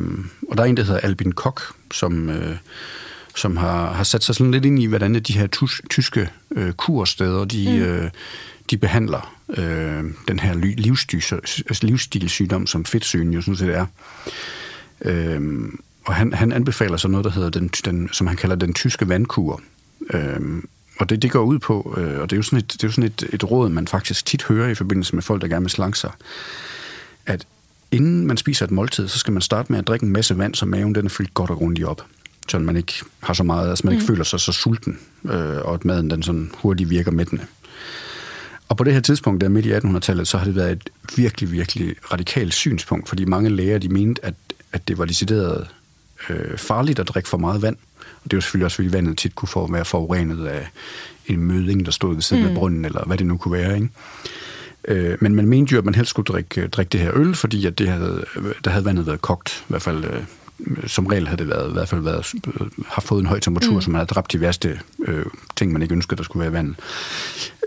og 0.49 0.57
der 0.57 0.63
er 0.63 0.67
en, 0.67 0.77
der 0.77 0.83
hedder 0.83 0.99
Albin 0.99 1.31
Kok, 1.31 1.61
som, 1.91 2.29
øh, 2.29 2.55
som 3.35 3.57
har, 3.57 3.93
har 3.93 4.03
sat 4.03 4.23
sig 4.23 4.35
sådan 4.35 4.51
lidt 4.51 4.65
ind 4.65 4.79
i, 4.79 4.85
hvordan 4.85 5.15
de 5.15 5.33
her 5.33 5.47
tus, 5.47 5.81
tyske 5.89 6.29
øh, 6.55 6.73
kursteder, 6.73 7.45
de, 7.45 7.65
mm. 7.69 7.83
øh, 7.83 8.09
de 8.69 8.77
behandler 8.77 9.35
øh, 9.49 10.03
den 10.27 10.39
her 10.39 10.53
livsstilssygdom, 11.81 12.67
som 12.67 12.85
fedtsygen 12.85 13.33
jo 13.33 13.41
sådan 13.41 13.55
set 13.55 13.75
er. 13.75 13.85
Øh, 15.01 15.41
og 16.05 16.15
han, 16.15 16.33
han 16.33 16.51
anbefaler 16.51 16.97
så 16.97 17.07
noget, 17.07 17.23
der 17.23 17.31
hedder 17.31 17.49
den, 17.49 17.67
den, 17.67 18.09
som 18.11 18.27
han 18.27 18.37
kalder 18.37 18.55
den 18.55 18.73
tyske 18.73 19.09
vandkur. 19.09 19.61
Øh, 20.13 20.41
og 20.99 21.09
det, 21.09 21.21
det 21.21 21.31
går 21.31 21.43
ud 21.43 21.59
på, 21.59 21.95
øh, 21.97 22.21
og 22.21 22.29
det 22.29 22.35
er 22.35 22.37
jo 22.37 22.43
sådan, 22.43 22.59
et, 22.59 22.73
det 22.73 22.83
er 22.83 22.87
jo 22.87 22.91
sådan 22.91 23.03
et, 23.03 23.29
et 23.33 23.51
råd, 23.51 23.69
man 23.69 23.87
faktisk 23.87 24.25
tit 24.25 24.43
hører 24.43 24.69
i 24.69 24.75
forbindelse 24.75 25.15
med 25.15 25.23
folk, 25.23 25.41
der 25.41 25.47
gerne 25.47 25.63
vil 25.63 25.71
slanke 25.71 25.99
sig, 25.99 26.11
at 27.25 27.47
inden 27.91 28.27
man 28.27 28.37
spiser 28.37 28.65
et 28.65 28.71
måltid, 28.71 29.07
så 29.07 29.19
skal 29.19 29.33
man 29.33 29.41
starte 29.41 29.71
med 29.71 29.79
at 29.79 29.87
drikke 29.87 30.05
en 30.05 30.11
masse 30.11 30.37
vand, 30.37 30.55
så 30.55 30.65
maven 30.65 30.95
den 30.95 31.05
er 31.05 31.09
fyldt 31.09 31.33
godt 31.33 31.49
og 31.49 31.57
grundigt 31.57 31.87
op. 31.87 32.05
Så 32.49 32.59
man 32.59 32.77
ikke 32.77 32.93
har 33.19 33.33
så 33.33 33.43
meget, 33.43 33.69
altså 33.69 33.87
man 33.87 33.93
mm. 33.93 33.95
ikke 33.95 34.07
føler 34.07 34.23
sig 34.23 34.39
så 34.39 34.51
sulten, 34.51 34.99
øh, 35.25 35.57
og 35.57 35.73
at 35.73 35.85
maden 35.85 36.09
den 36.09 36.23
sådan 36.23 36.51
hurtigt 36.57 36.89
virker 36.89 37.11
mættende. 37.11 37.45
Og 38.69 38.77
på 38.77 38.83
det 38.83 38.93
her 38.93 38.99
tidspunkt, 38.99 39.41
der 39.41 39.49
midt 39.49 39.65
i 39.65 39.73
1800-tallet, 39.73 40.27
så 40.27 40.37
har 40.37 40.45
det 40.45 40.55
været 40.55 40.71
et 40.71 40.89
virkelig, 41.15 41.51
virkelig 41.51 41.95
radikalt 42.11 42.53
synspunkt, 42.53 43.09
fordi 43.09 43.25
mange 43.25 43.49
læger, 43.49 43.77
de 43.77 43.89
mente, 43.89 44.25
at, 44.25 44.33
at 44.71 44.87
det 44.87 44.97
var 44.97 45.05
decideret 45.05 45.67
øh, 46.29 46.57
farligt 46.57 46.99
at 46.99 47.07
drikke 47.07 47.29
for 47.29 47.37
meget 47.37 47.61
vand. 47.61 47.77
Det 48.31 48.37
var 48.37 48.41
selvfølgelig 48.41 48.65
også, 48.65 48.75
fordi 48.75 48.93
vandet 48.93 49.17
tit 49.17 49.35
kunne 49.35 49.49
få, 49.49 49.71
være 49.71 49.85
forurenet 49.85 50.45
af 50.45 50.67
en 51.27 51.39
møding, 51.39 51.85
der 51.85 51.91
stod 51.91 52.13
ved 52.13 52.21
siden 52.21 52.43
mm. 52.43 52.49
af 52.49 52.55
brunnen, 52.55 52.85
eller 52.85 53.05
hvad 53.05 53.17
det 53.17 53.27
nu 53.27 53.37
kunne 53.37 53.51
være. 53.51 53.75
Ikke? 53.75 53.89
Øh, 54.87 55.17
men 55.21 55.35
man 55.35 55.45
mente 55.45 55.73
jo, 55.73 55.77
at 55.77 55.85
man 55.85 55.95
helst 55.95 56.09
skulle 56.09 56.25
drikke, 56.25 56.67
drikke 56.67 56.89
det 56.89 56.99
her 56.99 57.11
øl, 57.17 57.35
fordi 57.35 57.65
at 57.65 57.79
det 57.79 57.89
havde, 57.89 58.25
der 58.65 58.71
havde 58.71 58.85
vandet 58.85 59.07
været 59.07 59.21
kogt, 59.21 59.63
i 59.67 59.69
hvert 59.69 59.81
fald 59.81 60.03
øh, 60.03 60.23
som 60.87 61.05
regel 61.05 61.27
havde 61.27 61.37
det 61.37 61.49
været, 61.49 61.69
i 61.69 61.73
hvert 61.73 61.89
fald 61.89 62.01
været, 62.01 62.33
har 62.87 63.01
fået 63.01 63.19
en 63.19 63.25
høj 63.25 63.39
temperatur, 63.39 63.73
mm. 63.73 63.81
som 63.81 63.93
havde 63.93 64.05
dræbt 64.05 64.31
de 64.31 64.41
værste 64.41 64.79
øh, 65.07 65.25
ting, 65.55 65.73
man 65.73 65.81
ikke 65.81 65.95
ønskede, 65.95 66.17
der 66.17 66.23
skulle 66.23 66.41
være 66.41 66.49
i 66.49 66.53
vandet. 66.53 66.75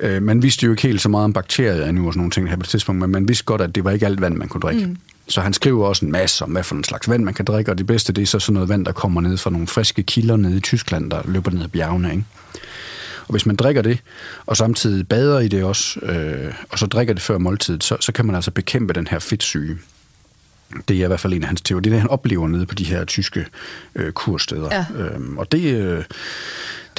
Øh, 0.00 0.22
man 0.22 0.42
vidste 0.42 0.66
jo 0.66 0.72
ikke 0.72 0.82
helt 0.82 1.00
så 1.00 1.08
meget 1.08 1.24
om 1.24 1.32
bakterier 1.32 1.86
endnu 1.86 2.06
og 2.06 2.12
sådan 2.12 2.18
nogle 2.18 2.30
ting 2.30 2.48
her 2.48 2.56
på 2.56 2.62
det 2.62 2.68
tidspunkt, 2.68 3.00
men 3.00 3.10
man 3.10 3.28
vidste 3.28 3.44
godt, 3.44 3.60
at 3.60 3.74
det 3.74 3.84
var 3.84 3.90
ikke 3.90 4.06
alt 4.06 4.20
vand, 4.20 4.36
man 4.36 4.48
kunne 4.48 4.60
drikke. 4.60 4.86
Mm. 4.86 4.96
Så 5.28 5.40
han 5.40 5.52
skriver 5.52 5.86
også 5.86 6.04
en 6.04 6.12
masse 6.12 6.44
om, 6.44 6.50
hvad 6.50 6.62
for 6.62 6.74
en 6.74 6.84
slags 6.84 7.08
vand 7.08 7.24
man 7.24 7.34
kan 7.34 7.44
drikke, 7.44 7.70
og 7.70 7.78
det 7.78 7.86
bedste 7.86 8.12
det 8.12 8.22
er 8.22 8.26
så 8.26 8.38
sådan 8.38 8.54
noget 8.54 8.68
vand, 8.68 8.84
der 8.84 8.92
kommer 8.92 9.20
ned 9.20 9.36
fra 9.36 9.50
nogle 9.50 9.66
friske 9.66 10.02
kilder 10.02 10.36
nede 10.36 10.56
i 10.56 10.60
Tyskland, 10.60 11.10
der 11.10 11.22
løber 11.24 11.50
ned 11.50 11.62
ad 11.62 11.68
bjergene. 11.68 12.10
Ikke? 12.10 12.24
Og 13.28 13.32
hvis 13.32 13.46
man 13.46 13.56
drikker 13.56 13.82
det, 13.82 13.98
og 14.46 14.56
samtidig 14.56 15.08
bader 15.08 15.38
i 15.38 15.48
det 15.48 15.64
også, 15.64 16.00
øh, 16.00 16.54
og 16.70 16.78
så 16.78 16.86
drikker 16.86 17.14
det 17.14 17.22
før 17.22 17.38
måltidet, 17.38 17.84
så, 17.84 17.96
så 18.00 18.12
kan 18.12 18.26
man 18.26 18.34
altså 18.34 18.50
bekæmpe 18.50 18.92
den 18.92 19.06
her 19.06 19.18
fedtsyge. 19.18 19.78
Det 20.88 21.00
er 21.00 21.04
i 21.04 21.06
hvert 21.06 21.20
fald 21.20 21.32
en 21.32 21.42
af 21.42 21.48
hans 21.48 21.60
teorier. 21.60 21.82
Det 21.82 21.90
er 21.90 21.94
det, 21.94 22.00
han 22.00 22.10
oplever 22.10 22.48
nede 22.48 22.66
på 22.66 22.74
de 22.74 22.84
her 22.84 23.04
tyske 23.04 23.46
øh, 23.94 24.12
kursteder. 24.12 24.68
Ja. 24.72 25.02
Øhm, 25.02 25.38
og 25.38 25.52
det, 25.52 25.74
øh, 25.74 26.04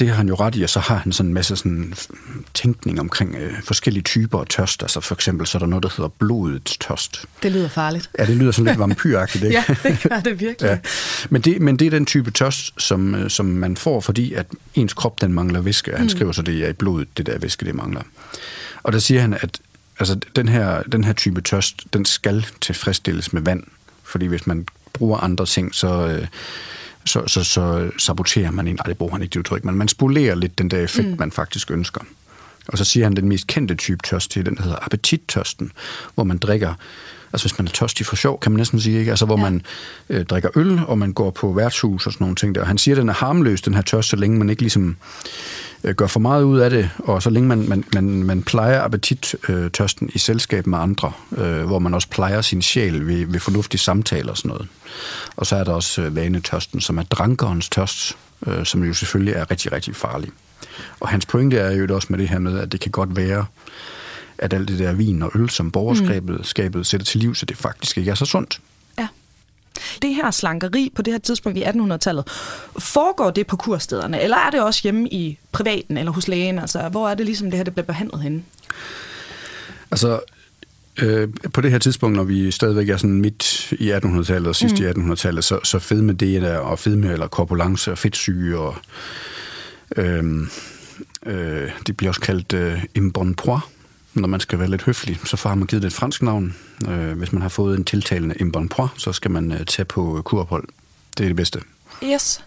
det 0.00 0.08
har 0.08 0.16
han 0.16 0.28
jo 0.28 0.34
ret 0.34 0.56
i, 0.56 0.62
og 0.62 0.70
så 0.70 0.80
har 0.80 0.96
han 0.96 1.12
sådan 1.12 1.30
en 1.30 1.34
masse 1.34 1.56
sådan 1.56 1.94
tænkning 2.54 3.00
omkring 3.00 3.34
øh, 3.34 3.62
forskellige 3.62 4.02
typer 4.02 4.40
af 4.40 4.46
tørst. 4.46 4.82
Altså 4.82 5.00
for 5.00 5.14
eksempel 5.14 5.46
så 5.46 5.58
er 5.58 5.60
der 5.60 5.66
noget, 5.66 5.82
der 5.82 5.88
hedder 5.96 6.08
blodets 6.08 6.76
tørst. 6.76 7.24
Det 7.42 7.52
lyder 7.52 7.68
farligt. 7.68 8.10
Ja, 8.18 8.26
det 8.26 8.36
lyder 8.36 8.52
sådan 8.52 8.66
lidt 8.66 8.78
vampyragtigt, 8.78 9.44
ikke? 9.44 9.56
ja, 9.68 9.88
det 9.88 10.06
gør 10.08 10.20
det 10.20 10.40
virkelig. 10.40 10.68
ja. 10.68 10.78
men, 11.30 11.42
det, 11.42 11.60
men 11.60 11.76
det 11.76 11.86
er 11.86 11.90
den 11.90 12.06
type 12.06 12.30
tørst, 12.30 12.82
som, 12.82 13.14
øh, 13.14 13.30
som 13.30 13.46
man 13.46 13.76
får, 13.76 14.00
fordi 14.00 14.32
at 14.32 14.46
ens 14.74 14.94
krop 14.94 15.20
den 15.20 15.32
mangler 15.32 15.60
væske. 15.60 15.92
Han 15.92 16.02
mm. 16.02 16.08
skriver 16.08 16.32
så, 16.32 16.42
det 16.42 16.64
er 16.64 16.68
i 16.68 16.72
blodet, 16.72 17.08
det 17.16 17.26
der 17.26 17.38
væske, 17.38 17.66
det 17.66 17.74
mangler. 17.74 18.02
Og 18.82 18.92
der 18.92 18.98
siger 18.98 19.20
han, 19.20 19.34
at 19.34 19.60
altså, 19.98 20.18
den, 20.36 20.48
her, 20.48 20.82
den 20.82 21.04
her 21.04 21.12
type 21.12 21.40
tørst, 21.40 21.84
den 21.92 22.04
skal 22.04 22.46
tilfredsstilles 22.60 23.32
med 23.32 23.42
vand. 23.42 23.62
Fordi 24.04 24.26
hvis 24.26 24.46
man 24.46 24.66
bruger 24.92 25.18
andre 25.18 25.46
ting, 25.46 25.74
så... 25.74 26.06
Øh, 26.06 26.26
så, 27.04 27.22
så, 27.26 27.44
så 27.44 27.90
saboterer 27.98 28.50
man 28.50 28.68
en, 28.68 28.74
nej 28.74 28.86
det 28.86 28.98
bruger 28.98 29.12
han 29.12 29.22
ikke 29.22 29.32
det 29.32 29.38
udtryk, 29.38 29.64
men 29.64 29.74
man 29.74 29.88
spolerer 29.88 30.34
lidt 30.34 30.58
den 30.58 30.70
der 30.70 30.78
effekt, 30.78 31.08
mm. 31.08 31.16
man 31.18 31.32
faktisk 31.32 31.70
ønsker. 31.70 32.00
Og 32.68 32.78
så 32.78 32.84
siger 32.84 33.06
han, 33.06 33.16
den 33.16 33.28
mest 33.28 33.46
kendte 33.46 33.74
type 33.74 33.98
tørst 34.04 34.30
til, 34.30 34.46
den 34.46 34.56
der 34.56 34.62
hedder 34.62 34.78
appetittørsten, 34.82 35.72
hvor 36.14 36.24
man 36.24 36.38
drikker, 36.38 36.74
altså 37.32 37.48
hvis 37.48 37.58
man 37.58 37.66
er 37.66 37.70
tørstig 37.70 38.06
for 38.06 38.16
sjov, 38.16 38.40
kan 38.40 38.52
man 38.52 38.56
næsten 38.56 38.80
sige, 38.80 38.98
ikke? 38.98 39.10
Altså 39.10 39.26
hvor 39.26 39.38
ja. 39.38 39.42
man 39.42 39.62
øh, 40.08 40.24
drikker 40.24 40.48
øl, 40.54 40.80
og 40.86 40.98
man 40.98 41.12
går 41.12 41.30
på 41.30 41.52
værtshus 41.52 42.06
og 42.06 42.12
sådan 42.12 42.24
nogle 42.24 42.36
ting 42.36 42.54
der. 42.54 42.60
Og 42.60 42.66
han 42.66 42.78
siger, 42.78 42.94
at 42.94 43.00
den 43.00 43.08
er 43.08 43.12
harmløs, 43.12 43.62
den 43.62 43.74
her 43.74 43.82
tørst, 43.82 44.08
så 44.08 44.16
længe 44.16 44.38
man 44.38 44.50
ikke 44.50 44.62
ligesom 44.62 44.96
øh, 45.84 45.94
gør 45.94 46.06
for 46.06 46.20
meget 46.20 46.42
ud 46.42 46.58
af 46.58 46.70
det, 46.70 46.90
og 46.98 47.22
så 47.22 47.30
længe 47.30 47.48
man, 47.48 47.68
man, 47.68 47.84
man, 47.94 48.22
man 48.22 48.42
plejer 48.42 48.80
appetittørsten 48.82 50.06
øh, 50.06 50.14
i 50.14 50.18
selskab 50.18 50.66
med 50.66 50.78
andre, 50.78 51.12
øh, 51.36 51.64
hvor 51.64 51.78
man 51.78 51.94
også 51.94 52.08
plejer 52.08 52.40
sin 52.40 52.62
sjæl 52.62 53.06
ved, 53.06 53.26
ved 53.26 53.40
fornuftige 53.40 53.80
samtaler 53.80 54.30
og 54.30 54.36
sådan 54.36 54.48
noget. 54.48 54.68
Og 55.36 55.46
så 55.46 55.56
er 55.56 55.64
der 55.64 55.72
også 55.72 56.02
øh, 56.02 56.16
vanetørsten, 56.16 56.80
som 56.80 56.98
er 56.98 57.02
drankerens 57.02 57.68
tørst, 57.68 58.16
øh, 58.46 58.66
som 58.66 58.84
jo 58.84 58.94
selvfølgelig 58.94 59.34
er 59.34 59.50
rigtig, 59.50 59.72
rigtig 59.72 59.96
farlig. 59.96 60.30
Og 61.00 61.08
hans 61.08 61.26
pointe 61.26 61.58
er 61.58 61.70
jo 61.70 61.94
også 61.94 62.06
med 62.10 62.18
det 62.18 62.28
her 62.28 62.38
med, 62.38 62.58
at 62.58 62.72
det 62.72 62.80
kan 62.80 62.92
godt 62.92 63.16
være, 63.16 63.44
at 64.38 64.52
alt 64.52 64.68
det 64.68 64.78
der 64.78 64.92
vin 64.92 65.22
og 65.22 65.30
øl, 65.34 65.50
som 65.50 65.70
borgerskabet 65.70 66.36
mm. 66.36 66.44
skabet 66.44 66.86
sætter 66.86 67.04
til 67.04 67.20
liv, 67.20 67.34
så 67.34 67.46
det 67.46 67.56
faktisk 67.56 67.98
ikke 67.98 68.10
er 68.10 68.14
så 68.14 68.24
sundt. 68.24 68.60
Det 70.02 70.14
her 70.14 70.30
slankeri 70.30 70.92
på 70.94 71.02
det 71.02 71.12
her 71.12 71.18
tidspunkt 71.18 71.58
i 71.58 71.62
1800-tallet, 71.62 72.24
foregår 72.78 73.30
det 73.30 73.46
på 73.46 73.56
kurstederne, 73.56 74.22
eller 74.22 74.36
er 74.36 74.50
det 74.50 74.62
også 74.62 74.80
hjemme 74.82 75.08
i 75.08 75.38
privaten 75.52 75.96
eller 75.96 76.12
hos 76.12 76.28
lægen? 76.28 76.58
Altså, 76.58 76.88
hvor 76.88 77.08
er 77.08 77.14
det 77.14 77.26
ligesom 77.26 77.50
det 77.50 77.56
her, 77.56 77.64
det 77.64 77.72
bliver 77.72 77.86
behandlet 77.86 78.22
henne? 78.22 78.42
Altså, 79.90 80.20
øh, 81.02 81.28
på 81.54 81.60
det 81.60 81.70
her 81.70 81.78
tidspunkt, 81.78 82.16
når 82.16 82.24
vi 82.24 82.50
stadigvæk 82.50 82.88
er 82.88 82.96
sådan 82.96 83.20
midt 83.20 83.72
i 83.72 83.92
1800-tallet 83.92 84.46
og 84.46 84.56
sidst 84.56 84.80
mm. 84.80 84.86
i 84.86 84.90
1800-tallet, 84.90 85.44
så, 85.44 85.60
så 85.64 85.78
fedme 85.78 86.12
det 86.12 86.42
der, 86.42 86.58
og 86.58 86.78
fedme 86.78 87.12
eller 87.12 87.26
korpulence 87.26 87.92
og 87.92 87.98
fedtsyge 87.98 88.58
og 88.58 88.76
øh, 89.96 90.24
øh, 91.26 91.70
det 91.86 91.96
bliver 91.96 92.10
også 92.10 92.20
kaldt 92.20 92.52
øh, 92.52 92.84
embonpoint, 92.94 93.64
når 94.14 94.28
man 94.28 94.40
skal 94.40 94.58
være 94.58 94.70
lidt 94.70 94.82
høflig, 94.82 95.20
så 95.24 95.36
får 95.36 95.54
man 95.54 95.66
givet 95.66 95.82
det 95.82 95.88
et 95.88 95.94
fransk 95.94 96.22
navn. 96.22 96.56
Øh, 96.88 97.18
hvis 97.18 97.32
man 97.32 97.42
har 97.42 97.48
fået 97.48 97.78
en 97.78 97.84
tiltalende 97.84 98.40
embonpoint, 98.40 98.92
så 98.96 99.12
skal 99.12 99.30
man 99.30 99.52
øh, 99.52 99.66
tage 99.66 99.86
på 99.86 100.22
kurophold. 100.24 100.68
Det 101.18 101.24
er 101.24 101.28
det 101.28 101.36
bedste. 101.36 101.60
Yes. 102.04 102.44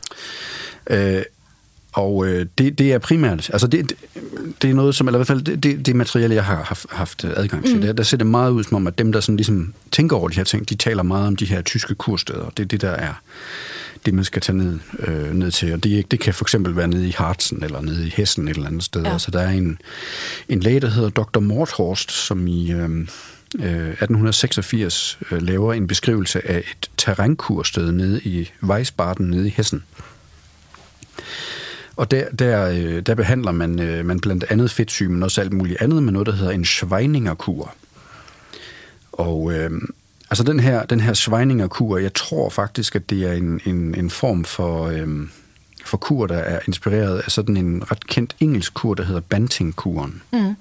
Øh, 0.90 1.24
og 1.94 2.28
øh, 2.28 2.46
det, 2.58 2.80
det 2.80 2.94
er 2.94 2.98
primært, 2.98 3.50
altså 3.54 3.68
det, 3.68 3.90
det, 3.90 3.98
det 4.62 4.70
er 4.70 4.74
noget 4.74 4.96
som, 4.96 5.08
eller 5.08 5.18
i 5.18 5.20
hvert 5.20 5.28
fald 5.28 5.58
det, 5.58 5.86
det 5.86 5.96
materiale, 5.96 6.36
jeg 6.36 6.46
har 6.46 6.64
haft, 6.64 6.86
haft 6.90 7.26
adgang 7.26 7.66
til, 7.66 7.76
mm. 7.76 7.82
der, 7.82 7.94
der 7.94 8.04
ser 8.04 8.18
det 8.18 8.28
meget 8.28 8.52
ud 8.52 8.64
som 8.64 8.76
om, 8.76 8.88
at 8.88 8.98
dem, 8.98 9.12
der 9.12 9.20
sådan 9.20 9.38
ligesom 9.38 9.74
tænker 9.92 10.18
over 10.18 10.30
de 10.30 10.36
her 10.36 10.44
ting, 10.44 10.70
de 10.70 10.76
taler 10.76 11.04
meget 11.04 11.28
om 11.28 11.36
de 11.36 11.46
her 11.46 11.62
tyske 11.62 11.96
kursteder. 11.96 12.50
Det 12.58 12.64
er 12.64 12.68
det, 12.68 12.82
der 12.82 12.90
er 12.90 13.14
det, 14.06 14.14
man 14.14 14.24
skal 14.24 14.42
tage 14.42 14.58
ned, 14.58 14.80
øh, 15.00 15.34
ned 15.34 15.52
til. 15.52 15.74
Og 15.74 15.84
det, 15.84 16.12
det 16.12 16.20
kan 16.20 16.34
for 16.34 16.46
eksempel 16.46 16.76
være 16.76 16.88
nede 16.88 17.08
i 17.08 17.14
Harzen, 17.18 17.64
eller 17.64 17.82
nede 17.82 18.08
i 18.08 18.14
Hessen 18.16 18.48
et 18.48 18.56
eller 18.56 18.68
andet 18.68 18.84
sted. 18.84 19.04
Ja. 19.04 19.12
Altså, 19.12 19.32
der 19.32 19.42
er 19.42 19.50
en, 19.50 19.78
en 20.50 20.60
læge, 20.60 20.80
der 20.80 20.90
hedder 20.90 21.10
Dr. 21.10 21.40
Morthorst, 21.40 22.12
som 22.12 22.48
i... 22.48 22.72
Øh, 22.72 23.06
1886 23.56 25.20
øh, 25.32 25.42
laver 25.42 25.74
en 25.74 25.88
beskrivelse 25.88 26.48
af 26.48 26.58
et 26.58 26.90
terrænkursted 26.98 27.92
nede 27.92 28.22
i 28.22 28.52
Weisbaden 28.64 29.30
nede 29.30 29.48
i 29.48 29.54
Hessen. 29.58 29.84
Og 31.96 32.12
der, 32.12 32.30
der, 32.30 32.70
øh, 32.70 33.02
der 33.02 33.16
behandler 33.16 33.52
man, 33.52 33.80
øh, 33.80 34.06
man 34.06 34.20
blandt 34.20 34.46
andet 34.50 34.72
fedtsyge, 34.72 35.10
men 35.10 35.24
også 35.24 35.42
alt 35.42 35.54
muligt 35.54 35.82
andet 35.82 36.04
med 36.04 36.14
noget, 36.14 36.26
der 36.26 36.34
hedder 36.34 36.52
en 36.52 36.66
Schweiningerkur. 36.66 37.76
Og 39.12 39.54
øh, 39.54 39.72
altså 40.30 40.44
den 40.44 40.60
her, 40.60 40.84
den 40.86 41.00
her 41.00 41.14
Schweiningerkur, 41.14 41.98
jeg 41.98 42.14
tror 42.14 42.50
faktisk, 42.50 42.96
at 42.96 43.10
det 43.10 43.24
er 43.24 43.34
en, 43.34 43.62
en, 43.66 43.96
en 43.96 44.10
form 44.10 44.44
for, 44.44 44.86
øh, 44.88 45.08
for 45.86 45.98
kur, 45.98 46.28
der 46.28 46.38
er 46.38 46.60
inspireret 46.68 47.20
af 47.20 47.32
sådan 47.32 47.58
en 47.58 47.92
ret 47.92 48.08
kendt 48.08 48.36
engelsk 48.40 48.74
kur, 48.74 48.94
der 48.94 49.04
hedder 49.04 49.22
Banting-kuren. 49.22 50.22
Mm. 50.34 50.56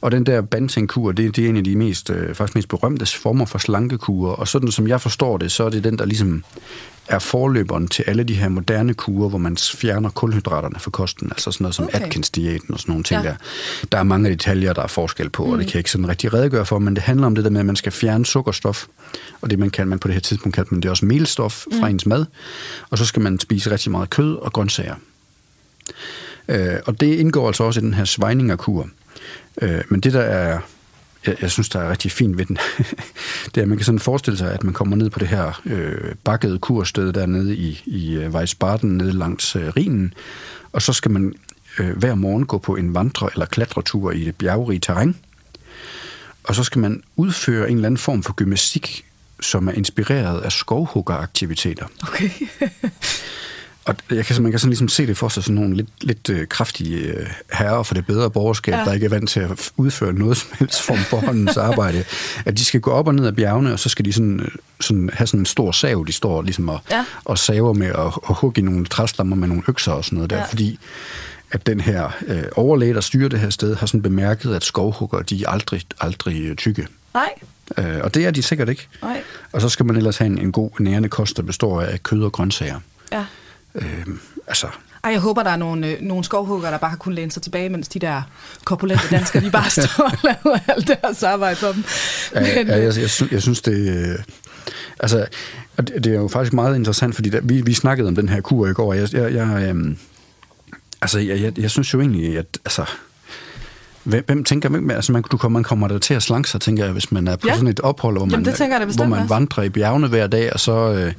Og 0.00 0.12
den 0.12 0.26
der 0.26 0.40
Banting-kur, 0.40 1.12
det, 1.12 1.36
det 1.36 1.44
er 1.44 1.48
en 1.48 1.56
af 1.56 1.64
de 1.64 1.76
mest, 1.76 2.10
øh, 2.10 2.34
faktisk 2.34 2.54
mest 2.54 2.68
berømte 2.68 3.06
former 3.06 3.46
for 3.46 3.58
slankekur. 3.58 4.30
Og 4.30 4.48
sådan 4.48 4.72
som 4.72 4.88
jeg 4.88 5.00
forstår 5.00 5.38
det, 5.38 5.52
så 5.52 5.64
er 5.64 5.70
det 5.70 5.84
den, 5.84 5.98
der 5.98 6.04
ligesom 6.04 6.44
er 7.08 7.18
forløberen 7.18 7.88
til 7.88 8.04
alle 8.06 8.24
de 8.24 8.34
her 8.34 8.48
moderne 8.48 8.94
kurer, 8.94 9.28
hvor 9.28 9.38
man 9.38 9.56
fjerner 9.56 10.10
kulhydraterne 10.10 10.78
fra 10.78 10.90
kosten, 10.90 11.28
altså 11.30 11.50
sådan 11.50 11.64
noget 11.64 11.74
som 11.74 11.84
Okay. 11.84 12.00
Atkins-diæten 12.00 12.74
og 12.74 12.80
sådan 12.80 12.92
nogle 12.92 13.04
ting 13.04 13.22
Ja. 13.22 13.28
der. 13.28 13.34
Der 13.92 13.98
er 13.98 14.02
mange 14.02 14.30
detaljer, 14.30 14.72
der 14.72 14.82
er 14.82 14.86
forskel 14.86 15.30
på, 15.30 15.46
mm. 15.46 15.52
og 15.52 15.58
det 15.58 15.66
kan 15.66 15.74
jeg 15.74 15.80
ikke 15.80 15.90
sådan 15.90 16.08
rigtig 16.08 16.34
redegøre 16.34 16.66
for, 16.66 16.78
men 16.78 16.94
det 16.94 17.02
handler 17.02 17.26
om 17.26 17.34
det 17.34 17.44
der 17.44 17.50
med, 17.50 17.60
at 17.60 17.66
man 17.66 17.76
skal 17.76 17.92
fjerne 17.92 18.26
sukkerstof, 18.26 18.84
og 19.40 19.50
det 19.50 19.58
man 19.58 19.70
kan 19.70 19.88
man 19.88 19.98
på 19.98 20.08
det 20.08 20.14
her 20.14 20.20
tidspunkt 20.20 20.54
kalder 20.54 20.68
man 20.72 20.80
det 20.80 20.90
også 20.90 21.06
melstof 21.06 21.64
fra 21.80 21.88
ens 21.88 22.06
mad, 22.06 22.26
og 22.90 22.98
så 22.98 23.04
skal 23.04 23.22
man 23.22 23.38
spise 23.40 23.70
rigtig 23.70 23.90
meget 23.90 24.10
kød 24.10 24.36
og 24.36 24.52
grøntsager. 24.52 24.94
Øh, 26.48 26.76
og 26.86 27.00
det 27.00 27.14
indgår 27.14 27.46
altså 27.46 27.64
også 27.64 27.80
i 27.80 27.82
den 27.82 27.94
her 27.94 28.04
svejningerkur. 28.04 28.88
Øh, 29.62 29.80
men 29.88 30.00
det 30.00 30.12
der 30.12 30.20
er, 30.20 30.58
jeg, 31.26 31.36
jeg 31.42 31.50
synes, 31.50 31.68
der 31.68 31.80
er 31.80 31.90
rigtig 31.90 32.12
fint 32.12 32.38
ved 32.38 32.46
den, 32.46 32.58
det 33.54 33.56
er, 33.56 33.62
at 33.62 33.68
man 33.68 33.78
kan 33.78 33.84
sådan 33.84 33.98
forestille 33.98 34.38
sig, 34.38 34.52
at 34.52 34.64
man 34.64 34.74
kommer 34.74 34.96
ned 34.96 35.10
på 35.10 35.18
det 35.18 35.28
her 35.28 35.60
øh, 35.64 36.14
bakkede 36.24 36.58
kursted 36.58 37.12
dernede 37.12 37.56
i, 37.56 37.82
i 37.86 38.14
øh, 38.14 38.30
Weisbaden, 38.30 38.96
nede 38.96 39.12
langs 39.12 39.56
øh, 39.56 39.68
Rhinen, 39.68 40.14
og 40.72 40.82
så 40.82 40.92
skal 40.92 41.10
man 41.10 41.34
øh, 41.78 41.96
hver 41.96 42.14
morgen 42.14 42.46
gå 42.46 42.58
på 42.58 42.76
en 42.76 42.94
vandre- 42.94 43.30
eller 43.32 43.46
klatretur 43.46 44.10
i 44.10 44.24
det 44.24 44.36
bjergrige 44.36 44.80
terræn, 44.80 45.16
og 46.44 46.54
så 46.54 46.64
skal 46.64 46.80
man 46.80 47.02
udføre 47.16 47.70
en 47.70 47.76
eller 47.76 47.86
anden 47.86 47.98
form 47.98 48.22
for 48.22 48.32
gymnastik, 48.32 49.04
som 49.40 49.68
er 49.68 49.72
inspireret 49.72 50.40
af 50.40 50.52
skovhuggeraktiviteter. 50.52 51.86
Okay. 52.02 52.30
Og 53.84 53.94
jeg 54.10 54.26
kan, 54.26 54.42
man 54.42 54.50
kan 54.52 54.58
sådan 54.58 54.70
ligesom 54.70 54.88
se 54.88 55.06
det 55.06 55.16
for 55.16 55.28
sig 55.28 55.42
sådan 55.42 55.54
nogle 55.54 55.76
lidt, 55.76 55.88
lidt 56.00 56.28
øh, 56.28 56.46
kraftige 56.48 56.96
øh, 56.98 57.26
herrer 57.52 57.82
for 57.82 57.94
det 57.94 58.06
bedre 58.06 58.30
borgerskab, 58.30 58.74
Ja. 58.74 58.84
der 58.84 58.92
ikke 58.92 59.06
er 59.06 59.10
vant 59.10 59.30
til 59.30 59.40
at 59.40 59.70
udføre 59.76 60.12
noget 60.12 60.36
som 60.36 60.48
helst 60.58 60.82
form 60.82 60.98
for 60.98 61.16
håndens 61.20 61.56
arbejde. 61.56 62.04
At 62.46 62.58
de 62.58 62.64
skal 62.64 62.80
gå 62.80 62.90
op 62.90 63.06
og 63.08 63.14
ned 63.14 63.26
ad 63.26 63.32
bjergene, 63.32 63.72
og 63.72 63.78
så 63.78 63.88
skal 63.88 64.04
de 64.04 64.12
sådan, 64.12 64.40
øh, 64.40 64.48
sådan 64.80 65.10
have 65.12 65.26
sådan 65.26 65.40
en 65.40 65.46
stor 65.46 65.72
sav, 65.72 66.04
de 66.06 66.12
står 66.12 66.42
ligesom 66.42 66.68
og, 66.68 66.80
Ja. 66.90 67.04
og 67.24 67.38
saver 67.38 67.72
med 67.72 67.92
og, 67.92 68.28
og 68.28 68.34
hugge 68.34 68.60
i 68.60 68.64
nogle 68.64 68.84
træstammer 68.86 69.36
med 69.36 69.48
nogle 69.48 69.62
økser 69.68 69.92
og 69.92 70.04
sådan 70.04 70.16
noget 70.16 70.30
der, 70.30 70.36
Ja. 70.36 70.42
ja. 70.42 70.48
fordi 70.48 70.78
at 71.50 71.66
den 71.66 71.80
her 71.80 72.10
øh, 72.26 72.42
overlæge, 72.56 72.94
der 72.94 73.00
styrer 73.00 73.28
det 73.28 73.40
her 73.40 73.50
sted, 73.50 73.76
har 73.76 73.86
sådan 73.86 74.02
bemærket, 74.02 74.54
at 74.54 74.64
skovhugger, 74.64 75.22
de 75.22 75.44
er 75.44 75.48
aldrig, 75.48 75.82
aldrig 76.00 76.42
øh, 76.42 76.56
tykke. 76.56 76.86
Nej. 77.14 77.28
Øh, 77.78 78.00
og 78.02 78.14
det 78.14 78.26
er 78.26 78.30
de 78.30 78.42
sikkert 78.42 78.68
ikke. 78.68 78.88
Nej. 79.02 79.22
Og 79.52 79.60
så 79.60 79.68
skal 79.68 79.86
man 79.86 79.96
ellers 79.96 80.16
have 80.18 80.26
en, 80.26 80.38
en 80.38 80.52
god 80.52 80.70
nærende 80.80 81.08
kost, 81.08 81.36
der 81.36 81.42
består 81.42 81.80
af 81.82 82.02
kød 82.02 82.22
og 82.22 82.32
grøntsager. 82.32 82.80
Ja. 83.12 83.24
Øh, 83.74 84.06
altså, 84.46 84.66
Ej, 85.04 85.10
jeg 85.12 85.20
håber, 85.20 85.42
der 85.42 85.50
er 85.50 85.56
nogle, 85.56 85.86
øh, 85.86 86.00
nogle 86.00 86.24
skovhugger, 86.24 86.70
der 86.70 86.78
bare 86.78 86.90
har 86.90 86.96
kunnet 86.96 87.16
læne 87.16 87.30
sig 87.30 87.42
tilbage, 87.42 87.68
mens 87.68 87.88
de 87.88 87.98
der 87.98 88.22
korpulente 88.64 89.04
danskere, 89.10 89.44
de 89.44 89.50
bare 89.50 89.70
står 89.80 90.04
og 90.04 90.12
laver 90.24 90.58
alt 90.68 90.88
deres 90.88 91.22
arbejde 91.22 91.56
for 91.56 91.72
dem. 91.72 91.84
Ja, 92.34 92.40
ja, 92.40 92.76
jeg, 92.76 92.82
jeg, 92.98 93.10
synes, 93.10 93.32
jeg 93.32 93.42
synes, 93.42 93.60
det... 93.62 93.88
Øh, 93.88 94.18
altså, 95.00 95.26
det, 95.76 96.04
det 96.04 96.06
er 96.06 96.16
jo 96.16 96.28
faktisk 96.28 96.52
meget 96.52 96.76
interessant, 96.76 97.14
fordi 97.14 97.28
der, 97.28 97.40
vi, 97.40 97.60
vi 97.60 97.74
snakkede 97.74 98.08
om 98.08 98.14
den 98.14 98.28
her 98.28 98.40
kur 98.40 98.66
i 98.66 98.72
går, 98.72 98.88
og 98.88 98.96
jeg, 98.96 99.14
jeg, 99.14 99.34
jeg, 99.34 99.74
øh, 99.74 99.96
altså, 101.02 101.18
jeg, 101.18 101.40
jeg, 101.40 101.58
jeg 101.58 101.70
synes 101.70 101.94
jo 101.94 102.00
egentlig, 102.00 102.38
at... 102.38 102.46
Altså, 102.64 102.84
Hvem, 104.04 104.24
hvem 104.26 104.44
tænker 104.44 104.68
man, 104.68 104.90
altså 104.90 105.12
man, 105.12 105.22
du 105.22 105.36
kommer, 105.36 105.58
man 105.58 105.64
kommer 105.64 105.88
der 105.88 105.98
til 105.98 106.14
at 106.14 106.22
slanke 106.22 106.50
sig, 106.50 106.60
tænker 106.60 106.84
jeg, 106.84 106.92
hvis 106.92 107.12
man 107.12 107.28
er 107.28 107.36
på 107.36 107.46
Ja. 107.46 107.54
sådan 107.54 107.68
et 107.68 107.80
ophold, 107.80 108.14
hvor 108.16 108.20
Jamen, 108.22 108.32
man, 108.32 108.44
det 108.44 108.54
tænker 108.54 108.78
jeg 108.78 108.86
hvor 108.86 109.04
man 109.04 109.28
vandrer 109.28 109.62
i 109.62 109.68
bjergene 109.68 110.08
hver 110.08 110.26
dag, 110.26 110.52
og 110.52 110.60
så, 110.60 110.72
øh, 110.72 111.12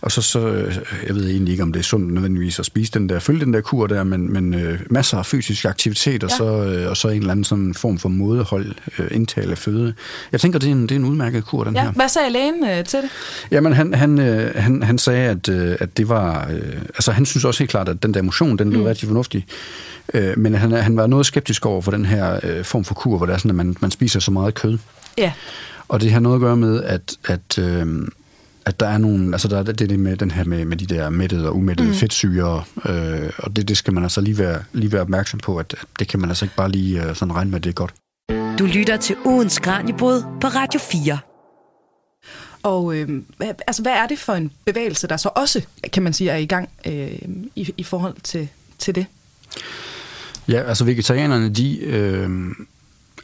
og 0.00 0.12
så, 0.12 0.22
så, 0.22 0.46
øh, 0.48 0.78
jeg 1.06 1.14
ved 1.14 1.30
egentlig 1.30 1.52
ikke, 1.52 1.62
om 1.62 1.72
det 1.72 1.80
er 1.80 1.84
sundt 1.84 2.12
nødvendigvis 2.14 2.58
at 2.58 2.66
spise 2.66 2.92
den 2.92 3.08
der, 3.08 3.18
følge 3.18 3.40
den 3.44 3.54
der 3.54 3.60
kur 3.60 3.86
der, 3.86 4.04
men, 4.04 4.32
men 4.32 4.54
øh, 4.54 4.80
masser 4.90 5.18
af 5.18 5.26
fysisk 5.26 5.64
aktivitet, 5.64 6.24
og, 6.24 6.30
Ja. 6.30 6.36
så, 6.36 6.44
øh, 6.44 6.90
og 6.90 6.96
så 6.96 7.08
en 7.08 7.18
eller 7.18 7.30
anden 7.30 7.44
sådan 7.44 7.74
form 7.74 7.98
for 7.98 8.08
mådehold, 8.08 8.74
øh, 8.98 9.08
indtale 9.10 9.50
af 9.50 9.58
føde. 9.58 9.94
Jeg 10.32 10.40
tænker, 10.40 10.58
det 10.58 10.66
er 10.68 10.72
en, 10.72 10.82
det 10.82 10.90
er 10.90 10.96
en 10.96 11.04
udmærket 11.04 11.44
kur, 11.44 11.64
den 11.64 11.74
Ja, 11.74 11.82
her. 11.82 11.92
hvad 11.92 12.08
sagde 12.08 12.30
lægen 12.30 12.64
øh, 12.64 12.84
til 12.84 12.98
det? 13.02 13.10
Jamen, 13.50 13.72
han, 13.72 13.94
han, 13.94 14.18
øh, 14.18 14.54
han, 14.54 14.82
han 14.82 14.98
sagde, 14.98 15.28
at, 15.30 15.48
øh, 15.48 15.76
at 15.80 15.96
det 15.96 16.08
var... 16.08 16.48
Øh, 16.50 16.72
altså, 16.82 17.12
han 17.12 17.26
synes 17.26 17.44
også 17.44 17.58
helt 17.58 17.70
klart, 17.70 17.88
at 17.88 18.02
den 18.02 18.14
der 18.14 18.22
motion, 18.22 18.58
den 18.58 18.70
lød 18.70 18.78
mm. 18.80 18.84
rigtig 18.86 19.06
fornuftig. 19.06 19.46
Øh, 20.14 20.38
men 20.38 20.54
han, 20.54 20.72
han 20.72 20.96
var 20.96 21.06
noget 21.06 21.26
skeptisk 21.26 21.66
over 21.66 21.82
for 21.82 21.90
den 21.90 22.04
her 22.06 22.40
øh, 22.42 22.64
form 22.64 22.84
for 22.84 22.94
kur, 22.94 23.16
hvor 23.16 23.26
det 23.26 23.32
er 23.32 23.38
sådan, 23.38 23.50
at 23.50 23.54
man, 23.54 23.76
man 23.80 23.90
spiser 23.90 24.20
så 24.20 24.30
meget 24.30 24.54
kød. 24.54 24.78
Ja. 25.18 25.32
Og 25.88 26.00
det 26.00 26.12
har 26.12 26.20
noget 26.20 26.36
at 26.36 26.40
gøre 26.40 26.56
med, 26.56 26.82
at, 26.82 27.16
at, 27.24 27.58
øh, 27.58 27.86
at 28.68 28.80
der 28.80 28.86
er 28.86 28.98
nogle... 28.98 29.34
Altså, 29.34 29.48
der 29.48 29.58
er 29.58 29.62
det, 29.62 29.78
det 29.78 29.98
med 29.98 30.16
den 30.16 30.30
her 30.30 30.44
med, 30.44 30.64
med 30.64 30.76
de 30.76 30.86
der 30.86 31.10
mættede 31.10 31.48
og 31.48 31.56
umættede 31.56 31.88
mm. 31.88 31.94
fedtsyre, 31.94 32.64
øh, 32.86 33.30
og 33.38 33.56
det, 33.56 33.68
det 33.68 33.76
skal 33.76 33.92
man 33.94 34.02
altså 34.02 34.20
lige 34.20 34.38
være, 34.38 34.62
lige 34.72 34.92
være 34.92 35.00
opmærksom 35.00 35.40
på, 35.40 35.56
at 35.56 35.74
det 35.98 36.08
kan 36.08 36.20
man 36.20 36.28
altså 36.28 36.44
ikke 36.44 36.56
bare 36.56 36.70
lige 36.70 37.04
øh, 37.04 37.14
sådan 37.16 37.34
regne 37.34 37.50
med, 37.50 37.58
at 37.58 37.64
det 37.64 37.70
er 37.70 37.74
godt. 37.74 37.94
Du 38.58 38.66
lytter 38.66 38.96
til 38.96 39.16
ugens 39.24 39.58
Kranjebrud 39.58 40.22
på 40.40 40.46
Radio 40.46 40.80
4. 40.80 41.18
Og 42.62 42.96
øh, 42.96 43.22
altså, 43.66 43.82
hvad 43.82 43.92
er 43.92 44.06
det 44.06 44.18
for 44.18 44.32
en 44.32 44.50
bevægelse, 44.64 45.06
der 45.06 45.16
så 45.16 45.30
også, 45.34 45.62
kan 45.92 46.02
man 46.02 46.12
sige, 46.12 46.30
er 46.30 46.36
i 46.36 46.46
gang 46.46 46.68
øh, 46.86 47.18
i, 47.56 47.74
i 47.76 47.82
forhold 47.82 48.14
til, 48.22 48.48
til 48.78 48.94
det? 48.94 49.06
Ja, 50.48 50.62
altså 50.62 50.84
vegetarianerne, 50.84 51.48
de... 51.48 51.78
Øh, 51.78 52.30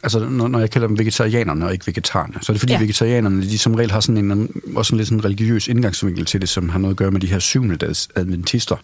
altså 0.05 0.19
når, 0.29 0.47
når 0.47 0.59
jeg 0.59 0.69
kalder 0.71 0.87
dem 0.87 0.99
vegetarianerne 0.99 1.65
og 1.65 1.73
ikke 1.73 1.87
vegetarerne, 1.87 2.33
så 2.41 2.51
er 2.51 2.53
det 2.53 2.59
fordi 2.59 2.73
Ja. 2.73 2.79
vegetarianerne, 2.79 3.41
de 3.41 3.57
som 3.57 3.75
regel 3.75 3.91
har 3.91 3.99
sådan 3.99 4.31
en, 4.31 4.61
også 4.75 4.95
en 4.95 4.97
lidt 4.97 5.07
sådan 5.07 5.25
religiøs 5.25 5.67
indgangsvinkel 5.67 6.25
til 6.25 6.41
det, 6.41 6.49
som 6.49 6.69
har 6.69 6.79
noget 6.79 6.93
at 6.93 6.97
gøre 6.97 7.11
med 7.11 7.21
de 7.21 7.27
her 7.27 7.39
syvende 7.39 7.75
dags 7.75 8.09
adventister, 8.15 8.75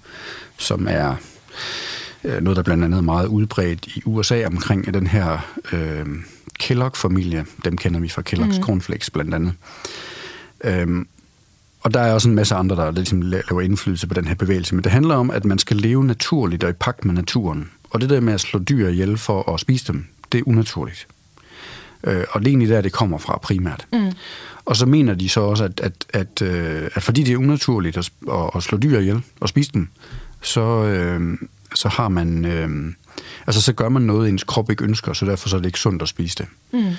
som 0.58 0.88
er 0.90 1.16
øh, 2.24 2.42
noget, 2.42 2.58
der 2.58 2.64
blandt 2.64 2.84
andet 2.84 2.98
er 2.98 3.02
meget 3.02 3.28
udbredt 3.28 3.88
i 3.88 4.02
USA 4.06 4.46
omkring 4.46 4.94
den 4.94 5.08
her 5.08 5.54
øh, 5.74 6.06
Kellogg-familie. 6.60 7.46
Dem 7.66 7.78
kender 7.78 8.00
vi 8.00 8.10
fra 8.10 8.22
Kellogg's 8.30 8.58
mm. 8.58 8.64
Cornflakes 8.64 9.10
blandt 9.10 9.34
andet. 9.34 9.54
Øhm, 10.64 11.08
og 11.82 11.94
der 11.94 12.00
er 12.00 12.14
også 12.14 12.30
en 12.30 12.36
masse 12.36 12.56
andre, 12.56 12.76
der 12.76 12.92
ligesom 12.92 13.22
laver 13.22 13.62
indflydelse 13.62 14.08
på 14.08 14.14
den 14.14 14.28
her 14.28 14.36
bevægelse. 14.36 14.76
Men 14.76 14.84
det 14.84 14.92
handler 14.92 15.16
om, 15.16 15.32
at 15.32 15.46
man 15.46 15.60
skal 15.60 15.78
leve 15.78 16.06
naturligt 16.06 16.64
og 16.64 16.70
i 16.70 16.74
pagt 16.74 17.06
med 17.06 17.14
naturen. 17.14 17.70
Og 17.90 18.02
det 18.02 18.10
der 18.10 18.20
med 18.20 18.34
at 18.34 18.42
slå 18.42 18.60
dyr 18.60 18.88
ihjel 18.88 19.18
for 19.18 19.54
at 19.54 19.60
spise 19.60 19.94
dem, 19.94 20.06
det 20.32 20.40
er 20.40 20.44
unaturligt. 20.48 21.08
Øh, 22.04 22.26
og 22.32 22.40
det 22.42 22.48
er 22.48 22.52
egentlig 22.52 22.70
der, 22.70 22.82
det 22.82 22.92
kommer 22.92 23.18
fra 23.18 23.38
primært. 23.38 23.88
Mm. 23.94 24.12
Og 24.66 24.76
så 24.76 24.86
mener 24.86 25.14
de 25.14 25.30
så 25.30 25.42
også, 25.42 25.64
at, 25.64 25.80
at, 25.80 26.06
at, 26.14 26.42
øh, 26.42 26.90
at 26.94 27.04
fordi 27.04 27.24
det 27.24 27.34
er 27.34 27.38
unaturligt 27.38 27.98
at, 27.98 28.12
at, 28.32 28.50
at 28.56 28.64
slå 28.64 28.78
dyr 28.78 29.00
ihjel 29.00 29.22
og 29.40 29.50
spise 29.50 29.72
dem, 29.74 29.88
så, 30.42 30.62
øh, 30.62 31.38
så 31.76 31.90
har 31.90 32.10
man... 32.10 32.46
Øh, 32.46 32.94
altså, 33.48 33.62
så 33.62 33.74
gør 33.74 33.90
man 33.90 34.02
noget, 34.02 34.30
ens 34.30 34.44
krop 34.44 34.70
ikke 34.70 34.84
ønsker, 34.84 35.14
så 35.14 35.26
derfor 35.26 35.50
så 35.50 35.56
er 35.56 35.60
det 35.60 35.66
ikke 35.68 35.80
sundt 35.80 36.02
at 36.02 36.08
spise 36.08 36.38
det. 36.38 36.46
Mm. 36.74 36.94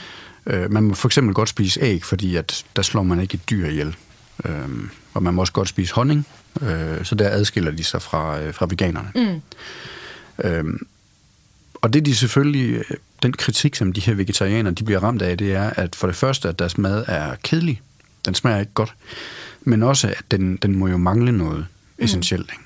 Øh, 0.47 0.70
man 0.70 0.83
må 0.83 0.95
for 0.95 1.09
eksempel 1.09 1.35
godt 1.35 1.49
spise 1.49 1.80
æg, 1.83 2.05
fordi 2.05 2.37
at 2.37 2.64
der 2.76 2.83
slår 2.83 3.03
man 3.03 3.20
ikke 3.20 3.35
et 3.35 3.51
dyr 3.51 3.66
ihjel. 3.66 3.97
Øh, 4.45 4.68
og 5.14 5.22
man 5.22 5.35
må 5.35 5.41
også 5.41 5.53
godt 5.53 5.68
spise 5.68 5.95
honning, 5.95 6.26
øh, 6.62 7.05
så 7.05 7.14
der 7.14 7.30
adskiller 7.30 7.70
de 7.70 7.85
sig 7.85 8.03
fra, 8.03 8.41
øh, 8.41 8.55
fra 8.55 8.66
veganerne. 8.70 9.12
Mm. 9.14 9.43
Øh, 10.45 10.64
og 11.74 11.93
det 11.93 12.07
de 12.07 12.16
selvfølgelig, 12.16 12.85
den 13.23 13.33
kritik, 13.33 13.75
som 13.75 13.93
de 13.93 14.01
her 14.01 14.14
vegetarianere 14.14 14.75
de 14.75 14.85
bliver 14.85 15.01
ramt 15.03 15.23
af, 15.23 15.39
det 15.39 15.53
er, 15.53 15.70
at 15.70 15.97
for 15.97 16.07
det 16.07 16.16
første, 16.16 16.49
at 16.49 16.59
deres 16.59 16.79
mad 16.79 17.05
er 17.09 17.35
kedelig. 17.43 17.81
Den 18.27 18.35
smager 18.35 18.61
ikke 18.61 18.73
godt. 18.73 18.95
Men 19.61 19.83
også, 19.83 20.09
at 20.09 20.25
den, 20.31 20.57
den 20.57 20.77
må 20.77 20.89
jo 20.89 20.97
mangle 20.97 21.33
noget 21.33 21.66
essentielt. 21.99 22.51
Ikke? 22.53 22.62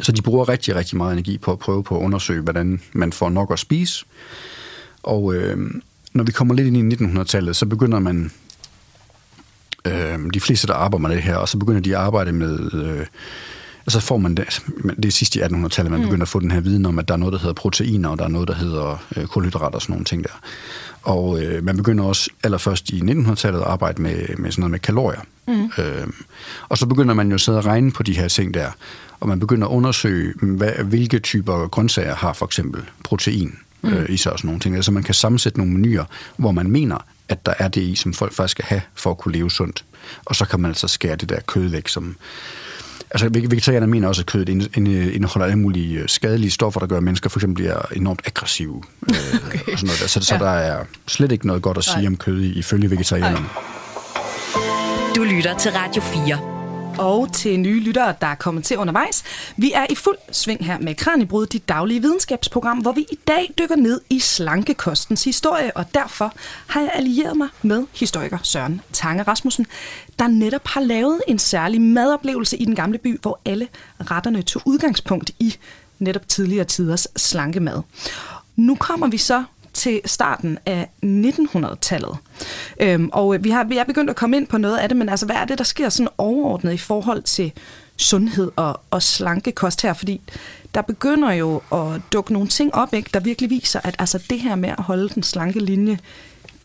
Så 0.00 0.12
de 0.12 0.22
bruger 0.22 0.48
rigtig, 0.48 0.74
rigtig 0.74 0.96
meget 0.96 1.12
energi 1.12 1.38
på 1.38 1.52
at 1.52 1.58
prøve 1.58 1.84
på 1.84 1.98
at 1.98 2.02
undersøge, 2.02 2.42
hvordan 2.42 2.80
man 2.92 3.12
får 3.12 3.28
nok 3.28 3.52
at 3.52 3.58
spise. 3.58 4.04
Og 5.02 5.34
øh, 5.34 5.70
når 6.12 6.24
vi 6.24 6.32
kommer 6.32 6.54
lidt 6.54 6.66
ind 6.66 6.92
i 6.92 6.96
1900-tallet, 6.96 7.56
så 7.56 7.66
begynder 7.66 7.98
man, 7.98 8.32
øh, 9.84 10.18
de 10.34 10.40
fleste, 10.40 10.66
der 10.66 10.74
arbejder 10.74 11.08
med 11.08 11.16
det 11.16 11.22
her, 11.22 11.36
og 11.36 11.48
så 11.48 11.58
begynder 11.58 11.80
de 11.80 11.96
at 11.96 12.02
arbejde 12.02 12.32
med, 12.32 12.74
øh, 12.74 13.06
og 13.86 13.92
så 13.92 14.00
får 14.00 14.18
man 14.18 14.34
det, 14.34 14.42
altså, 14.42 14.62
det 14.96 15.04
er 15.04 15.10
sidst 15.10 15.36
i 15.36 15.40
1800-tallet, 15.40 15.90
man 15.90 16.00
mm. 16.00 16.06
begynder 16.06 16.22
at 16.22 16.28
få 16.28 16.40
den 16.40 16.50
her 16.50 16.60
viden 16.60 16.86
om, 16.86 16.98
at 16.98 17.08
der 17.08 17.14
er 17.14 17.18
noget, 17.18 17.32
der 17.32 17.38
hedder 17.38 17.54
proteiner, 17.54 18.08
og 18.08 18.18
der 18.18 18.24
er 18.24 18.28
noget, 18.28 18.48
der 18.48 18.54
hedder 18.54 19.04
øh, 19.16 19.26
kulhydrater 19.26 19.76
og 19.76 19.82
sådan 19.82 19.92
nogle 19.92 20.04
ting 20.04 20.24
der. 20.24 20.40
Og 21.02 21.42
øh, 21.42 21.64
man 21.64 21.76
begynder 21.76 22.04
også 22.04 22.30
allerførst 22.44 22.90
i 22.90 23.00
1900-tallet 23.00 23.60
at 23.60 23.66
arbejde 23.66 24.02
med, 24.02 24.36
med 24.36 24.52
sådan 24.52 24.60
noget 24.60 24.70
med 24.70 24.78
kalorier. 24.78 25.20
Mm. 25.46 25.70
Øh, 25.78 26.06
og 26.68 26.78
så 26.78 26.86
begynder 26.86 27.14
man 27.14 27.28
jo 27.28 27.34
at 27.34 27.40
sidde 27.40 27.58
og 27.58 27.64
regne 27.64 27.92
på 27.92 28.02
de 28.02 28.16
her 28.16 28.28
ting 28.28 28.54
der, 28.54 28.70
og 29.20 29.28
man 29.28 29.40
begynder 29.40 29.66
at 29.66 29.72
undersøge, 29.72 30.34
hvad, 30.42 30.72
hvilke 30.72 31.18
typer 31.18 31.68
grøntsager 31.68 32.14
har 32.14 32.32
for 32.32 32.46
eksempel 32.46 32.82
protein 33.04 33.58
mm. 33.82 33.92
øh, 33.92 34.10
i 34.10 34.16
sig 34.16 34.32
og 34.32 34.38
sådan 34.38 34.48
nogle 34.48 34.60
ting. 34.60 34.84
Så 34.84 34.92
man 34.92 35.02
kan 35.02 35.14
sammensætte 35.14 35.58
nogle 35.58 35.72
menuer, 35.72 36.04
hvor 36.36 36.52
man 36.52 36.70
mener, 36.70 36.98
at 37.28 37.46
der 37.46 37.54
er 37.58 37.68
det 37.68 37.80
i, 37.80 37.94
som 37.94 38.14
folk 38.14 38.32
faktisk 38.32 38.50
skal 38.50 38.64
have 38.64 38.80
for 38.94 39.10
at 39.10 39.18
kunne 39.18 39.32
leve 39.32 39.50
sundt. 39.50 39.84
Og 40.24 40.36
så 40.36 40.44
kan 40.44 40.60
man 40.60 40.70
altså 40.70 40.88
skære 40.88 41.16
det 41.16 41.28
der 41.28 41.40
kød 41.40 41.68
væk, 41.68 41.88
som... 41.88 42.16
Altså, 43.14 43.28
vegetarierne 43.28 43.86
mener 43.86 44.08
også, 44.08 44.22
at 44.22 44.26
kødet 44.26 44.48
indeholder 44.48 45.46
alle 45.46 45.58
mulige 45.58 45.98
øh, 45.98 46.08
skadelige 46.08 46.50
stoffer, 46.50 46.80
der 46.80 46.86
gør, 46.86 46.96
at 46.96 47.02
mennesker 47.02 47.30
for 47.30 47.38
eksempel 47.38 47.54
bliver 47.54 47.82
enormt 47.96 48.22
aggressive. 48.24 48.82
Øh, 49.08 49.16
okay. 49.46 49.58
og 49.72 49.78
sådan 49.78 49.86
noget 49.86 50.00
der. 50.00 50.06
Så, 50.06 50.18
ja. 50.18 50.24
så 50.24 50.36
der 50.38 50.50
er 50.50 50.84
slet 51.06 51.32
ikke 51.32 51.46
noget 51.46 51.62
godt 51.62 51.78
at 51.78 51.84
sige 51.84 51.96
Nej. 51.96 52.06
om 52.06 52.16
kød 52.16 52.42
ifølge 52.42 52.90
vegetarianerne. 52.90 53.46
Du 55.16 55.22
lytter 55.22 55.58
til 55.58 55.70
Radio 55.72 56.02
4 56.02 56.61
og 56.98 57.32
til 57.32 57.60
nye 57.60 57.80
lyttere, 57.80 58.14
der 58.20 58.26
er 58.26 58.34
kommet 58.34 58.64
til 58.64 58.78
undervejs. 58.78 59.24
Vi 59.56 59.72
er 59.72 59.86
i 59.90 59.94
fuld 59.94 60.16
sving 60.32 60.66
her 60.66 60.78
med 60.78 60.94
Kranjebrud, 60.94 61.46
dit 61.46 61.68
daglige 61.68 62.00
videnskabsprogram, 62.00 62.78
hvor 62.78 62.92
vi 62.92 63.00
i 63.00 63.18
dag 63.26 63.50
dykker 63.58 63.76
ned 63.76 64.00
i 64.10 64.18
slankekostens 64.18 65.24
historie, 65.24 65.76
og 65.76 65.84
derfor 65.94 66.32
har 66.66 66.80
jeg 66.80 66.90
allieret 66.94 67.36
mig 67.36 67.48
med 67.62 67.86
historiker 67.92 68.38
Søren 68.42 68.80
Tange 68.92 69.22
Rasmussen, 69.22 69.66
der 70.18 70.28
netop 70.28 70.66
har 70.68 70.80
lavet 70.80 71.20
en 71.28 71.38
særlig 71.38 71.80
madoplevelse 71.80 72.56
i 72.56 72.64
den 72.64 72.74
gamle 72.74 72.98
by, 72.98 73.20
hvor 73.22 73.40
alle 73.44 73.68
retterne 74.00 74.42
tog 74.42 74.62
udgangspunkt 74.66 75.30
i 75.38 75.56
netop 75.98 76.28
tidligere 76.28 76.64
tiders 76.64 77.08
slankemad. 77.16 77.82
Nu 78.56 78.74
kommer 78.74 79.08
vi 79.08 79.18
så 79.18 79.44
til 79.74 80.00
starten 80.04 80.58
af 80.66 80.88
1900-tallet. 81.04 82.16
Øhm, 82.80 83.10
og 83.12 83.34
øh, 83.34 83.44
vi 83.44 83.50
har, 83.50 83.64
vi 83.64 83.76
er 83.76 83.84
begyndt 83.84 84.10
at 84.10 84.16
komme 84.16 84.36
ind 84.36 84.46
på 84.46 84.58
noget 84.58 84.78
af 84.78 84.88
det, 84.88 84.96
men 84.96 85.08
altså, 85.08 85.26
hvad 85.26 85.36
er 85.36 85.44
det, 85.44 85.58
der 85.58 85.64
sker 85.64 85.88
sådan 85.88 86.08
overordnet 86.18 86.72
i 86.72 86.78
forhold 86.78 87.22
til 87.22 87.52
sundhed 87.96 88.50
og, 88.56 88.80
og 88.90 89.02
slanke 89.02 89.52
kost 89.52 89.82
her? 89.82 89.92
Fordi 89.92 90.20
der 90.74 90.82
begynder 90.82 91.32
jo 91.32 91.62
at 91.72 92.00
dukke 92.12 92.32
nogle 92.32 92.48
ting 92.48 92.74
op, 92.74 92.94
ikke, 92.94 93.10
der 93.14 93.20
virkelig 93.20 93.50
viser, 93.50 93.80
at 93.84 93.96
altså, 93.98 94.22
det 94.30 94.40
her 94.40 94.54
med 94.54 94.68
at 94.68 94.80
holde 94.84 95.08
den 95.08 95.22
slanke 95.22 95.60
linje, 95.60 95.98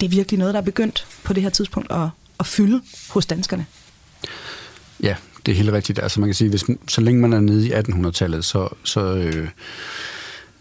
det 0.02 0.06
er 0.06 0.10
virkelig 0.10 0.40
noget, 0.40 0.54
der 0.54 0.60
er 0.60 0.66
begyndt 0.66 1.08
på 1.24 1.34
det 1.34 1.44
her 1.44 1.50
tidspunkt 1.50 1.92
at, 1.92 2.10
at 2.40 2.46
fylde 2.46 2.82
hos 3.10 3.26
danskerne. 3.26 3.66
Ja, 5.04 5.16
det 5.46 5.52
er 5.52 5.56
helt 5.56 5.72
rigtigt. 5.72 6.00
Altså 6.00 6.20
man 6.20 6.30
kan 6.30 6.34
sige, 6.34 6.50
hvis, 6.50 6.64
så 6.88 7.02
længe 7.02 7.22
man 7.22 7.34
er 7.34 7.40
nede 7.40 7.68
i 7.68 7.72
1800-tallet, 7.72 8.46
så, 8.46 8.70
så 8.84 9.02
øh, 9.02 9.48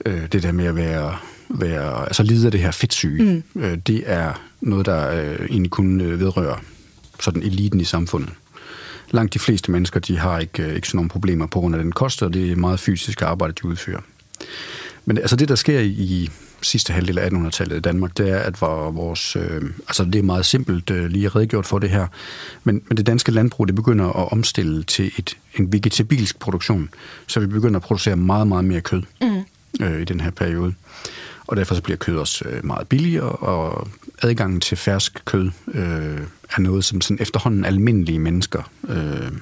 øh, 0.06 0.32
det 0.32 0.42
der 0.42 0.52
med 0.52 0.64
at 0.64 0.76
være 0.76 1.16
være, 1.48 2.06
altså 2.06 2.22
lide 2.22 2.46
af 2.46 2.52
det 2.52 2.60
her 2.60 2.70
fedtsyge, 2.70 3.42
mm. 3.54 3.62
øh, 3.62 3.78
det 3.86 4.02
er 4.06 4.32
noget, 4.60 4.86
der 4.86 5.10
øh, 5.10 5.46
egentlig 5.50 5.70
kun 5.70 6.00
øh, 6.00 6.20
vedrører 6.20 6.56
sådan 7.20 7.42
eliten 7.42 7.80
i 7.80 7.84
samfundet. 7.84 8.30
Langt 9.10 9.34
de 9.34 9.38
fleste 9.38 9.70
mennesker, 9.70 10.00
de 10.00 10.18
har 10.18 10.38
ikke, 10.38 10.62
øh, 10.62 10.74
ikke 10.74 10.88
sådan 10.88 10.98
nogle 10.98 11.10
problemer 11.10 11.46
på 11.46 11.60
grund 11.60 11.74
af 11.74 11.82
den 11.82 11.92
kost, 11.92 12.22
og 12.22 12.34
det 12.34 12.52
er 12.52 12.56
meget 12.56 12.80
fysisk 12.80 13.22
arbejde, 13.22 13.52
de 13.52 13.64
udfører. 13.64 14.00
Men 15.04 15.18
altså 15.18 15.36
det, 15.36 15.48
der 15.48 15.54
sker 15.54 15.80
i, 15.80 15.88
i 15.88 16.30
sidste 16.62 16.92
halvdel 16.92 17.18
af 17.18 17.30
1800-tallet 17.30 17.76
i 17.76 17.80
Danmark, 17.80 18.18
det 18.18 18.30
er, 18.30 18.38
at 18.38 18.60
vores, 18.60 19.36
øh, 19.36 19.62
altså 19.88 20.04
det 20.04 20.14
er 20.14 20.22
meget 20.22 20.46
simpelt 20.46 20.90
øh, 20.90 21.06
lige 21.06 21.28
redegjort 21.28 21.66
for 21.66 21.78
det 21.78 21.90
her, 21.90 22.06
men, 22.64 22.82
men 22.88 22.96
det 22.96 23.06
danske 23.06 23.32
landbrug, 23.32 23.66
det 23.66 23.74
begynder 23.74 24.04
at 24.04 24.32
omstille 24.32 24.82
til 24.82 25.12
et, 25.18 25.36
en 25.54 25.72
vegetabilsk 25.72 26.38
produktion, 26.38 26.88
så 27.26 27.40
vi 27.40 27.46
begynder 27.46 27.76
at 27.76 27.82
producere 27.82 28.16
meget, 28.16 28.48
meget 28.48 28.64
mere 28.64 28.80
kød 28.80 29.02
mm. 29.20 29.84
øh, 29.84 30.00
i 30.00 30.04
den 30.04 30.20
her 30.20 30.30
periode. 30.30 30.74
Og 31.46 31.56
derfor 31.56 31.74
så 31.74 31.82
bliver 31.82 31.96
kød 31.96 32.16
også 32.16 32.44
øh, 32.48 32.64
meget 32.64 32.88
billigere, 32.88 33.30
og 33.30 33.88
adgangen 34.22 34.60
til 34.60 34.76
fersk 34.76 35.22
kød 35.24 35.50
øh, 35.68 36.20
er 36.56 36.60
noget, 36.60 36.84
som 36.84 37.00
sådan 37.00 37.22
efterhånden 37.22 37.64
almindelige 37.64 38.18
mennesker 38.18 38.70
øh, 38.88 39.32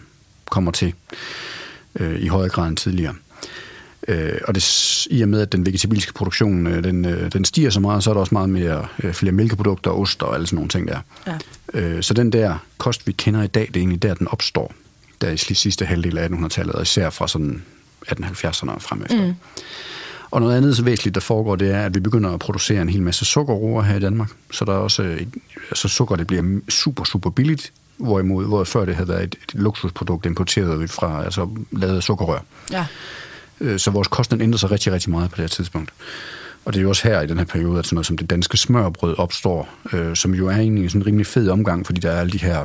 kommer 0.50 0.70
til 0.70 0.94
øh, 1.94 2.20
i 2.20 2.26
højere 2.26 2.48
grad 2.48 2.68
end 2.68 2.76
tidligere. 2.76 3.14
Øh, 4.08 4.38
og 4.48 4.54
det, 4.54 5.06
i 5.10 5.22
og 5.22 5.28
med, 5.28 5.40
at 5.40 5.52
den 5.52 5.66
vegetabilske 5.66 6.12
produktion 6.12 6.66
øh, 6.66 6.84
den, 6.84 7.04
øh, 7.04 7.32
den 7.32 7.44
stiger 7.44 7.70
så 7.70 7.80
meget, 7.80 8.04
så 8.04 8.10
er 8.10 8.14
der 8.14 8.20
også 8.20 8.34
meget 8.34 8.48
mere, 8.48 8.86
øh, 9.02 9.12
flere 9.12 9.32
mælkeprodukter, 9.32 9.90
ost 9.90 10.22
og 10.22 10.34
alle 10.34 10.46
sådan 10.46 10.56
nogle 10.56 10.68
ting 10.68 10.88
der. 10.88 10.98
Ja. 11.26 11.38
Øh, 11.74 12.02
så 12.02 12.14
den 12.14 12.32
der 12.32 12.58
kost, 12.78 13.06
vi 13.06 13.12
kender 13.12 13.42
i 13.42 13.46
dag, 13.46 13.66
det 13.66 13.76
er 13.76 13.80
egentlig 13.80 14.02
der, 14.02 14.14
den 14.14 14.28
opstår. 14.28 14.74
Der 15.20 15.30
i 15.30 15.36
sidste 15.36 15.84
halvdel 15.84 16.18
af 16.18 16.28
1800-tallet, 16.28 16.74
og 16.74 16.82
især 16.82 17.10
fra 17.10 17.28
sådan 17.28 17.62
1870'erne 18.08 18.70
og 18.70 18.82
frem 18.82 19.02
efter. 19.02 19.26
Mm. 19.26 19.34
Og 20.34 20.40
noget 20.40 20.56
andet 20.56 20.76
så 20.76 20.82
væsentligt, 20.82 21.14
der 21.14 21.20
foregår, 21.20 21.56
det 21.56 21.70
er, 21.70 21.82
at 21.82 21.94
vi 21.94 22.00
begynder 22.00 22.30
at 22.30 22.40
producere 22.40 22.82
en 22.82 22.88
hel 22.88 23.02
masse 23.02 23.24
sukkerroer 23.24 23.82
her 23.82 23.96
i 23.96 24.00
Danmark. 24.00 24.30
Så 24.50 24.64
der 24.64 24.72
er 24.72 24.76
også, 24.76 25.02
øh, 25.02 25.20
altså 25.70 25.88
sukker, 25.88 26.16
det 26.16 26.26
bliver 26.26 26.60
super, 26.68 27.04
super 27.04 27.30
billigt, 27.30 27.72
hvorimod, 27.96 28.46
hvor 28.46 28.64
før 28.64 28.84
det 28.84 28.94
havde 28.94 29.08
været 29.08 29.22
et, 29.22 29.34
et 29.34 29.54
luksusprodukt 29.54 30.26
importeret 30.26 30.90
fra, 30.90 31.24
altså 31.24 31.48
lavet 31.72 32.04
sukkerrør. 32.04 32.38
Ja. 32.72 32.86
Øh, 33.60 33.78
så 33.78 33.90
vores 33.90 34.08
kost 34.08 34.32
ændrer 34.32 34.58
sig 34.58 34.70
rigtig, 34.70 34.92
rigtig 34.92 35.10
meget 35.10 35.30
på 35.30 35.36
det 35.36 35.42
her 35.42 35.48
tidspunkt. 35.48 35.90
Og 36.64 36.72
det 36.72 36.78
er 36.78 36.82
jo 36.82 36.88
også 36.88 37.08
her 37.08 37.20
i 37.20 37.26
den 37.26 37.38
her 37.38 37.44
periode, 37.44 37.78
at 37.78 37.86
sådan 37.86 37.94
noget 37.94 38.06
som 38.06 38.18
det 38.18 38.30
danske 38.30 38.56
smørbrød 38.56 39.18
opstår, 39.18 39.68
øh, 39.92 40.16
som 40.16 40.34
jo 40.34 40.48
er 40.48 40.56
egentlig 40.56 40.90
sådan 40.90 41.02
en 41.02 41.06
rimelig 41.06 41.26
fed 41.26 41.48
omgang, 41.48 41.86
fordi 41.86 42.00
der 42.00 42.10
er 42.10 42.20
alle 42.20 42.32
de 42.32 42.38
her, 42.38 42.64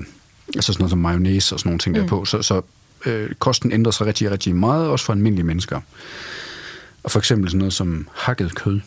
altså 0.56 0.74
sådan 0.74 0.82
noget 0.82 0.90
som 0.90 1.00
mayonnaise 1.00 1.56
og 1.56 1.60
sådan 1.60 1.70
nogle 1.70 1.80
ting 1.80 1.96
mm. 1.96 2.02
der 2.02 2.08
på. 2.08 2.26
Så, 2.26 2.42
så 2.42 2.62
øh, 3.06 3.30
kosten 3.40 3.72
ændrer 3.72 3.92
sig 3.92 4.08
rigtig, 4.08 4.32
rigtig 4.32 4.56
meget, 4.56 4.88
også 4.88 5.06
for 5.06 5.14
almindelige 5.14 5.46
mennesker. 5.46 5.82
Og 7.04 7.12
for 7.12 7.20
eksempel 7.20 7.50
sådan 7.50 7.60
noget 7.60 7.74
som 7.74 8.08
hakket 8.14 8.56
kød 8.56 8.80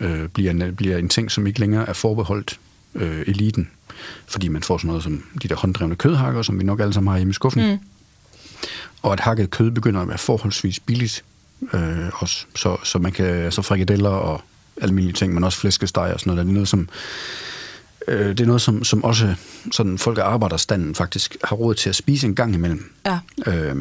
øh, 0.00 0.28
bliver, 0.28 0.50
en, 0.50 0.76
bliver 0.76 0.96
en 0.96 1.08
ting, 1.08 1.30
som 1.30 1.46
ikke 1.46 1.60
længere 1.60 1.88
er 1.88 1.92
forbeholdt 1.92 2.58
øh, 2.94 3.20
eliten, 3.26 3.70
fordi 4.26 4.48
man 4.48 4.62
får 4.62 4.78
sådan 4.78 4.88
noget 4.88 5.02
som 5.02 5.24
de 5.42 5.48
der 5.48 5.56
hånddrevne 5.56 5.96
kødhakker, 5.96 6.42
som 6.42 6.58
vi 6.58 6.64
nok 6.64 6.80
alle 6.80 6.92
sammen 6.92 7.10
har 7.10 7.18
hjemme 7.18 7.30
i 7.30 7.34
skuffen. 7.34 7.70
Mm. 7.70 7.78
Og 9.02 9.12
at 9.12 9.20
hakket 9.20 9.50
kød 9.50 9.70
begynder 9.70 10.00
at 10.00 10.08
være 10.08 10.18
forholdsvis 10.18 10.80
billigt 10.80 11.24
øh, 11.72 12.08
også. 12.14 12.46
Så, 12.56 12.76
så 12.84 12.98
man 12.98 13.12
kan, 13.12 13.26
altså 13.26 13.62
frikadeller 13.62 14.10
og 14.10 14.42
almindelige 14.80 15.16
ting, 15.16 15.34
men 15.34 15.44
også 15.44 15.58
flæskesteg 15.58 16.12
og 16.14 16.20
sådan 16.20 16.30
noget, 16.34 16.46
det 16.46 16.50
er 16.50 16.54
noget, 16.54 16.68
som 16.68 16.88
øh, 18.08 18.28
det 18.28 18.40
er 18.40 18.46
noget, 18.46 18.62
som, 18.62 18.84
som 18.84 19.04
også 19.04 19.34
sådan 19.72 19.98
folk 19.98 20.18
af 20.18 20.22
arbejderstanden 20.22 20.94
faktisk 20.94 21.36
har 21.44 21.56
råd 21.56 21.74
til 21.74 21.88
at 21.88 21.96
spise 21.96 22.26
en 22.26 22.34
gang 22.34 22.54
imellem. 22.54 22.92
Ja. 23.06 23.18
Øh, 23.46 23.76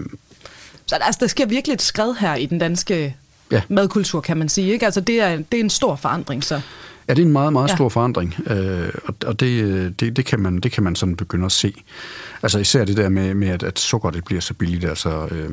så 0.85 0.95
altså, 0.95 1.17
der 1.21 1.27
sker 1.27 1.45
virkelig 1.45 1.73
et 1.73 1.81
skred 1.81 2.13
her 2.19 2.35
i 2.35 2.45
den 2.45 2.59
danske 2.59 3.15
ja. 3.51 3.61
madkultur, 3.69 4.21
kan 4.21 4.37
man 4.37 4.49
sige. 4.49 4.71
Ikke? 4.73 4.85
Altså, 4.85 5.01
det, 5.01 5.21
er, 5.21 5.35
det 5.35 5.53
er 5.59 5.63
en 5.63 5.69
stor 5.69 5.95
forandring, 5.95 6.43
så. 6.43 6.61
Ja, 7.07 7.13
det 7.13 7.21
er 7.21 7.25
en 7.25 7.31
meget, 7.31 7.53
meget 7.53 7.69
ja. 7.69 7.75
stor 7.75 7.89
forandring, 7.89 8.35
øh, 8.47 8.89
og, 9.25 9.39
det, 9.39 9.99
det, 9.99 10.15
det, 10.15 10.25
kan 10.25 10.39
man, 10.39 10.59
det 10.59 10.71
kan 10.71 10.83
man 10.83 10.95
sådan 10.95 11.15
begynde 11.15 11.45
at 11.45 11.51
se. 11.51 11.73
Altså 12.43 12.59
især 12.59 12.85
det 12.85 12.97
der 12.97 13.09
med, 13.09 13.33
med 13.33 13.47
at, 13.47 13.63
at 13.63 13.79
sukker 13.79 14.09
det 14.09 14.25
bliver 14.25 14.41
så 14.41 14.53
billigt. 14.53 14.85
Altså, 14.85 15.27
øh, 15.31 15.49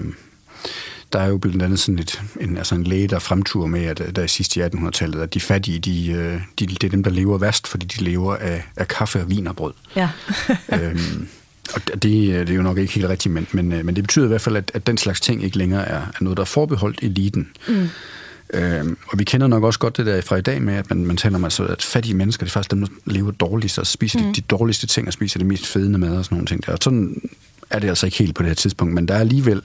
der 1.13 1.19
er 1.19 1.27
jo 1.27 1.39
blandt 1.39 1.63
andet 1.63 1.79
sådan 1.79 1.99
et, 1.99 2.23
en, 2.41 2.57
altså 2.57 2.75
en 2.75 2.85
læge, 2.85 3.09
der 3.09 3.19
fremturer 3.19 3.67
med, 3.67 3.85
at 3.85 4.17
der 4.17 4.23
i 4.23 4.29
sidste 4.29 4.61
i 4.61 4.63
1800-tallet, 4.63 5.21
at 5.21 5.35
de 5.35 5.41
fattige, 5.41 5.79
de, 5.79 6.13
øh, 6.13 6.41
de, 6.59 6.67
det 6.67 6.85
er 6.85 6.89
dem, 6.89 7.03
der 7.03 7.11
lever 7.11 7.39
værst, 7.39 7.67
fordi 7.67 7.87
de 7.87 8.05
lever 8.05 8.37
af, 8.37 8.65
af 8.77 8.89
kaffe 8.89 9.21
og 9.21 9.31
vin 9.31 9.47
og 9.47 9.57
brød. 9.57 9.73
Ja. 9.97 10.09
øhm, 10.83 11.29
og 11.75 11.81
det, 11.89 12.03
det 12.03 12.51
er 12.51 12.55
jo 12.55 12.62
nok 12.62 12.79
ikke 12.79 12.93
helt 12.93 13.09
rigtigt, 13.09 13.35
men, 13.35 13.47
men, 13.53 13.73
øh, 13.73 13.85
men 13.85 13.97
det 13.97 14.05
betyder 14.05 14.25
i 14.25 14.29
hvert 14.29 14.41
fald, 14.41 14.57
at, 14.57 14.71
at 14.75 14.87
den 14.87 14.99
slags 14.99 15.21
ting 15.21 15.45
ikke 15.45 15.59
længere 15.59 15.89
er, 15.89 16.01
er 16.01 16.21
noget, 16.21 16.37
der 16.37 16.43
er 16.43 16.47
forbeholdt 16.47 16.99
eliten. 17.03 17.49
Mm. 17.69 17.89
Øhm, 18.55 18.97
og 19.09 19.19
vi 19.19 19.25
kender 19.25 19.47
nok 19.47 19.64
også 19.64 19.79
godt 19.79 19.97
det 19.97 20.07
der 20.07 20.21
fra 20.21 20.37
i 20.37 20.41
dag 20.41 20.62
med, 20.62 20.75
at 20.75 20.91
man, 20.91 21.07
man 21.07 21.17
taler 21.17 21.37
om, 21.37 21.45
altså, 21.45 21.64
at 21.64 21.83
fattige 21.83 22.14
mennesker, 22.14 22.45
det 22.45 22.51
er 22.51 22.53
faktisk 22.53 22.71
dem, 22.71 22.81
der 22.81 22.89
lever 23.05 23.31
dårligst 23.31 23.79
og 23.79 23.87
spiser 23.87 24.19
mm. 24.19 24.25
de, 24.25 24.33
de 24.33 24.41
dårligste 24.41 24.87
ting 24.87 25.07
og 25.07 25.12
spiser 25.12 25.39
det 25.39 25.47
mest 25.47 25.67
fedende 25.67 25.99
mad 25.99 26.17
og 26.17 26.25
sådan 26.25 26.37
nogle 26.37 26.47
ting 26.47 26.67
der. 26.67 26.73
Og 26.73 26.79
sådan 26.81 27.31
er 27.71 27.79
det 27.79 27.89
altså 27.89 28.07
ikke 28.07 28.19
helt 28.19 28.35
på 28.35 28.43
det 28.43 28.49
her 28.49 28.55
tidspunkt, 28.55 28.95
men 28.95 29.09
der 29.09 29.14
er 29.14 29.21
alligevel 29.21 29.62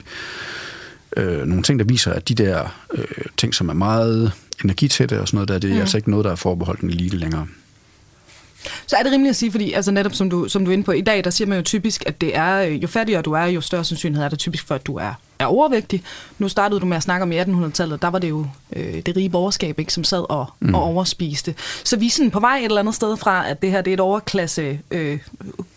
øh, 1.16 1.46
nogle 1.46 1.62
ting, 1.62 1.78
der 1.78 1.84
viser, 1.84 2.12
at 2.12 2.28
de 2.28 2.34
der 2.34 2.82
øh, 2.94 3.04
ting, 3.36 3.54
som 3.54 3.68
er 3.68 3.74
meget 3.74 4.32
energitætte 4.64 5.20
og 5.20 5.28
sådan 5.28 5.36
noget 5.36 5.48
der, 5.48 5.58
det 5.58 5.70
er 5.70 5.74
mm. 5.74 5.80
altså 5.80 5.96
ikke 5.96 6.10
noget, 6.10 6.24
der 6.24 6.30
er 6.30 6.36
forbeholdt 6.36 6.80
en 6.80 6.90
elite 6.90 7.16
længere. 7.16 7.46
Så 8.86 8.96
er 8.96 9.02
det 9.02 9.12
rimeligt 9.12 9.30
at 9.30 9.36
sige, 9.36 9.50
fordi 9.50 9.72
altså 9.72 9.90
netop 9.90 10.14
som 10.14 10.30
du, 10.30 10.48
som 10.48 10.64
du 10.64 10.70
er 10.70 10.72
inde 10.72 10.84
på, 10.84 10.92
i 10.92 11.00
dag, 11.00 11.24
der 11.24 11.30
siger 11.30 11.48
man 11.48 11.58
jo 11.58 11.64
typisk, 11.64 12.02
at 12.06 12.20
det 12.20 12.36
er, 12.36 12.58
jo 12.58 12.88
fattigere 12.88 13.22
du 13.22 13.32
er, 13.32 13.44
jo 13.44 13.60
større 13.60 13.84
sandsynlighed 13.84 14.24
er 14.24 14.28
det 14.28 14.38
typisk 14.38 14.66
for, 14.66 14.74
at 14.74 14.86
du 14.86 14.96
er, 14.96 15.14
er 15.38 15.46
overvægtig. 15.46 16.02
Nu 16.38 16.48
startede 16.48 16.80
du 16.80 16.86
med 16.86 16.96
at 16.96 17.02
snakke 17.02 17.22
om 17.22 17.32
i 17.32 17.40
1800-tallet, 17.40 18.02
der 18.02 18.08
var 18.08 18.18
det 18.18 18.28
jo 18.28 18.46
øh, 18.76 19.02
det 19.06 19.16
rige 19.16 19.30
borgerskab, 19.30 19.78
ikke, 19.78 19.92
som 19.92 20.04
sad 20.04 20.30
og, 20.30 20.46
mm. 20.60 20.74
og 20.74 20.82
overspiste. 20.82 21.54
Så 21.84 21.96
vi 21.96 22.06
er 22.06 22.10
sådan 22.10 22.30
på 22.30 22.40
vej 22.40 22.58
et 22.58 22.64
eller 22.64 22.80
andet 22.80 22.94
sted 22.94 23.16
fra, 23.16 23.50
at 23.50 23.62
det 23.62 23.70
her 23.70 23.82
det 23.82 23.90
er 23.90 23.94
et 23.94 24.00
overklasse 24.00 24.80
øh, 24.90 25.18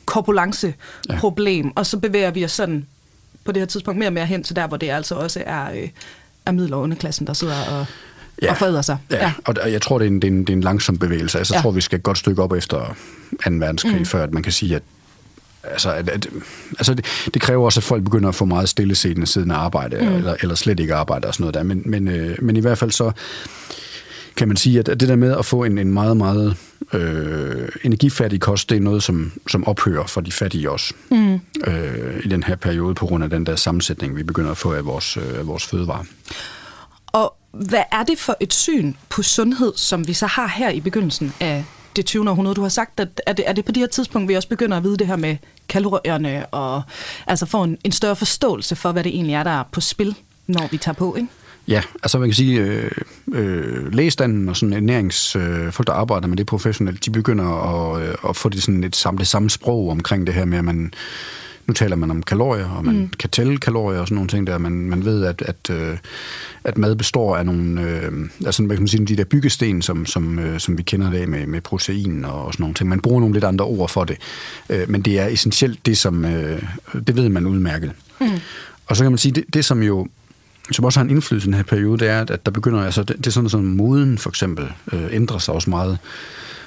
korpulence-problem, 0.05 1.65
ja. 1.65 1.71
og 1.75 1.85
så 1.85 1.97
bevæger 1.97 2.31
vi 2.31 2.45
os 2.45 2.51
sådan 2.51 2.85
på 3.43 3.51
det 3.51 3.61
her 3.61 3.67
tidspunkt 3.67 3.97
mere 3.97 4.09
og 4.09 4.13
mere 4.13 4.25
hen 4.25 4.43
til 4.43 4.55
der, 4.55 4.67
hvor 4.67 4.77
det 4.77 4.89
altså 4.89 5.15
også 5.15 5.43
er, 5.45 5.71
øh, 5.71 5.89
er 6.45 6.51
middel- 6.51 6.73
og 6.73 6.81
underklassen, 6.81 7.27
der 7.27 7.33
sidder 7.33 7.65
og 7.65 7.85
ja. 8.45 8.51
og 8.51 8.57
foræder 8.57 8.81
sig. 8.81 8.97
Ja, 9.11 9.17
ja. 9.17 9.31
og 9.45 9.71
jeg 9.71 9.81
tror, 9.81 9.97
det 9.99 10.05
er, 10.05 10.09
en, 10.09 10.15
det, 10.15 10.27
er 10.27 10.31
en, 10.31 10.39
det 10.39 10.49
er 10.49 10.53
en 10.53 10.61
langsom 10.61 10.97
bevægelse. 10.97 11.37
Altså, 11.37 11.53
jeg 11.53 11.59
ja. 11.59 11.61
tror, 11.61 11.71
vi 11.71 11.81
skal 11.81 11.97
et 11.97 12.03
godt 12.03 12.17
stykke 12.17 12.41
op 12.41 12.53
efter 12.53 12.95
2. 13.45 13.51
verdenskrig, 13.51 13.99
mm. 13.99 14.05
før 14.05 14.23
at 14.23 14.33
man 14.33 14.43
kan 14.43 14.51
sige, 14.51 14.75
at 14.75 14.83
Altså, 15.71 15.91
at, 15.91 16.09
at, 16.09 16.27
altså 16.71 16.93
det, 16.93 17.05
det 17.33 17.41
kræver 17.41 17.65
også, 17.65 17.79
at 17.79 17.83
folk 17.83 18.03
begynder 18.03 18.29
at 18.29 18.35
få 18.35 18.45
meget 18.45 18.69
stillesiddende 18.69 19.27
siden 19.27 19.51
af 19.51 19.55
arbejde, 19.55 19.97
mm. 20.01 20.15
eller, 20.15 20.35
eller 20.41 20.55
slet 20.55 20.79
ikke 20.79 20.93
arbejde 20.95 21.27
og 21.27 21.33
sådan 21.33 21.43
noget 21.43 21.53
der. 21.53 21.63
Men, 21.63 21.81
men, 21.85 22.07
øh, 22.07 22.37
men 22.41 22.57
i 22.57 22.59
hvert 22.59 22.77
fald 22.77 22.91
så 22.91 23.11
kan 24.35 24.47
man 24.47 24.57
sige, 24.57 24.79
at 24.79 24.85
det 24.85 25.01
der 25.01 25.15
med 25.15 25.37
at 25.37 25.45
få 25.45 25.63
en, 25.63 25.77
en 25.77 25.93
meget, 25.93 26.17
meget 26.17 26.57
øh, 26.93 27.69
energifattig 27.83 28.41
kost, 28.41 28.69
det 28.69 28.75
er 28.75 28.81
noget, 28.81 29.03
som, 29.03 29.31
som 29.47 29.67
ophører 29.67 30.07
for 30.07 30.21
de 30.21 30.31
fattige 30.31 30.71
også 30.71 30.93
mm. 31.11 31.33
øh, 31.67 32.21
i 32.23 32.27
den 32.27 32.43
her 32.43 32.55
periode, 32.55 32.95
på 32.95 33.05
grund 33.05 33.23
af 33.23 33.29
den 33.29 33.45
der 33.45 33.55
sammensætning, 33.55 34.17
vi 34.17 34.23
begynder 34.23 34.51
at 34.51 34.57
få 34.57 34.73
af 34.73 34.85
vores, 34.85 35.17
øh, 35.17 35.39
af 35.39 35.47
vores 35.47 35.65
fødevarer. 35.65 36.03
Hvad 37.55 37.83
er 37.91 38.03
det 38.03 38.19
for 38.19 38.37
et 38.39 38.53
syn 38.53 38.93
på 39.09 39.23
sundhed, 39.23 39.73
som 39.75 40.07
vi 40.07 40.13
så 40.13 40.27
har 40.27 40.47
her 40.47 40.69
i 40.69 40.79
begyndelsen 40.79 41.33
af 41.39 41.65
det 41.95 42.05
20. 42.05 42.29
århundrede? 42.29 42.55
Du 42.55 42.61
har 42.61 42.69
sagt, 42.69 42.99
at 42.99 43.21
er 43.27 43.33
det, 43.33 43.49
er 43.49 43.53
det 43.53 43.65
på 43.65 43.71
det 43.71 43.81
her 43.81 43.87
tidspunkt, 43.87 44.29
vi 44.29 44.33
også 44.33 44.49
begynder 44.49 44.77
at 44.77 44.83
vide 44.83 44.97
det 44.97 45.07
her 45.07 45.15
med 45.15 45.37
kalorierne, 45.69 46.45
og 46.45 46.81
altså 47.27 47.45
få 47.45 47.63
en, 47.63 47.77
en 47.83 47.91
større 47.91 48.15
forståelse 48.15 48.75
for, 48.75 48.91
hvad 48.91 49.03
det 49.03 49.15
egentlig 49.15 49.35
er, 49.35 49.43
der 49.43 49.51
er 49.51 49.63
på 49.71 49.81
spil, 49.81 50.15
når 50.47 50.67
vi 50.71 50.77
tager 50.77 50.95
på, 50.95 51.15
ikke? 51.15 51.29
Ja, 51.67 51.81
altså 52.03 52.19
man 52.19 52.29
kan 52.29 52.35
sige, 52.35 52.59
øh, 52.59 52.91
øh, 53.33 53.93
lægestanden 53.93 54.49
og 54.49 54.57
sådan 54.57 54.73
ernæringsfolk, 54.73 55.45
øh, 55.45 55.71
folk, 55.71 55.87
der 55.87 55.93
arbejder 55.93 56.27
med 56.27 56.37
det 56.37 56.45
professionelt, 56.45 57.05
de 57.05 57.11
begynder 57.11 57.45
at, 57.45 58.01
øh, 58.07 58.15
at 58.29 58.35
få 58.35 58.49
det 58.49 58.63
sådan 58.63 58.83
et 58.83 58.95
samme, 58.95 59.17
det 59.17 59.27
samme 59.27 59.49
sprog 59.49 59.89
omkring 59.89 60.27
det 60.27 60.35
her 60.35 60.45
med, 60.45 60.57
at 60.57 60.63
man 60.63 60.93
nu 61.67 61.73
taler 61.73 61.95
man 61.95 62.11
om 62.11 62.23
kalorier, 62.23 62.69
og 62.69 62.85
man 62.85 62.95
mm. 62.95 63.09
kan 63.19 63.29
tælle 63.29 63.57
kalorier 63.57 63.99
og 63.99 64.07
sådan 64.07 64.15
nogle 64.15 64.29
ting 64.29 64.47
der. 64.47 64.57
Man, 64.57 64.71
man 64.71 65.05
ved, 65.05 65.25
at, 65.25 65.41
at, 65.41 65.69
øh, 65.71 65.97
at 66.63 66.77
mad 66.77 66.95
består 66.95 67.37
af 67.37 67.45
nogle, 67.45 67.81
øh, 67.81 68.11
altså 68.45 68.63
hvad 68.63 68.75
kan 68.75 68.81
man 68.81 68.87
sige, 68.87 69.05
de 69.05 69.15
der 69.15 69.23
byggesten, 69.23 69.81
som, 69.81 70.05
som, 70.05 70.39
øh, 70.39 70.59
som 70.59 70.77
vi 70.77 70.83
kender 70.83 71.11
det 71.11 71.29
med, 71.29 71.45
med 71.47 71.61
protein 71.61 72.25
og, 72.25 72.45
og 72.45 72.53
sådan 72.53 72.63
nogle 72.63 72.75
ting. 72.75 72.89
Man 72.89 72.99
bruger 72.99 73.19
nogle 73.19 73.33
lidt 73.33 73.45
andre 73.45 73.65
ord 73.65 73.89
for 73.89 74.03
det. 74.03 74.17
Øh, 74.69 74.89
men 74.89 75.01
det 75.01 75.19
er 75.19 75.27
essentielt 75.27 75.85
det, 75.85 75.97
som, 75.97 76.25
øh, 76.25 76.63
det 77.07 77.15
ved 77.15 77.29
man 77.29 77.45
udmærket. 77.45 77.91
Mm. 78.21 78.27
Og 78.87 78.95
så 78.95 79.03
kan 79.03 79.11
man 79.11 79.17
sige, 79.17 79.31
det, 79.31 79.43
det 79.53 79.65
som 79.65 79.83
jo 79.83 80.07
som 80.71 80.85
også 80.85 80.99
har 80.99 81.03
en 81.03 81.09
indflydelse 81.09 81.45
i 81.45 81.47
den 81.47 81.53
her 81.53 81.63
periode, 81.63 81.97
det 81.97 82.07
er, 82.07 82.21
at 82.21 82.45
der 82.45 82.51
begynder, 82.51 82.85
altså 82.85 83.03
det, 83.03 83.17
det 83.17 83.27
er 83.27 83.31
sådan, 83.31 83.49
sådan 83.49 83.65
moden 83.65 84.17
for 84.17 84.29
eksempel 84.29 84.71
øh, 84.93 85.07
ændrer 85.11 85.37
sig 85.37 85.53
også 85.53 85.69
meget. 85.69 85.97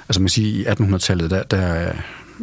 Altså 0.09 0.21
man 0.21 0.29
siger, 0.29 0.71
i 0.71 0.73
1800-tallet, 0.73 1.29
der, 1.31 1.43
der 1.43 1.57
er 1.57 1.93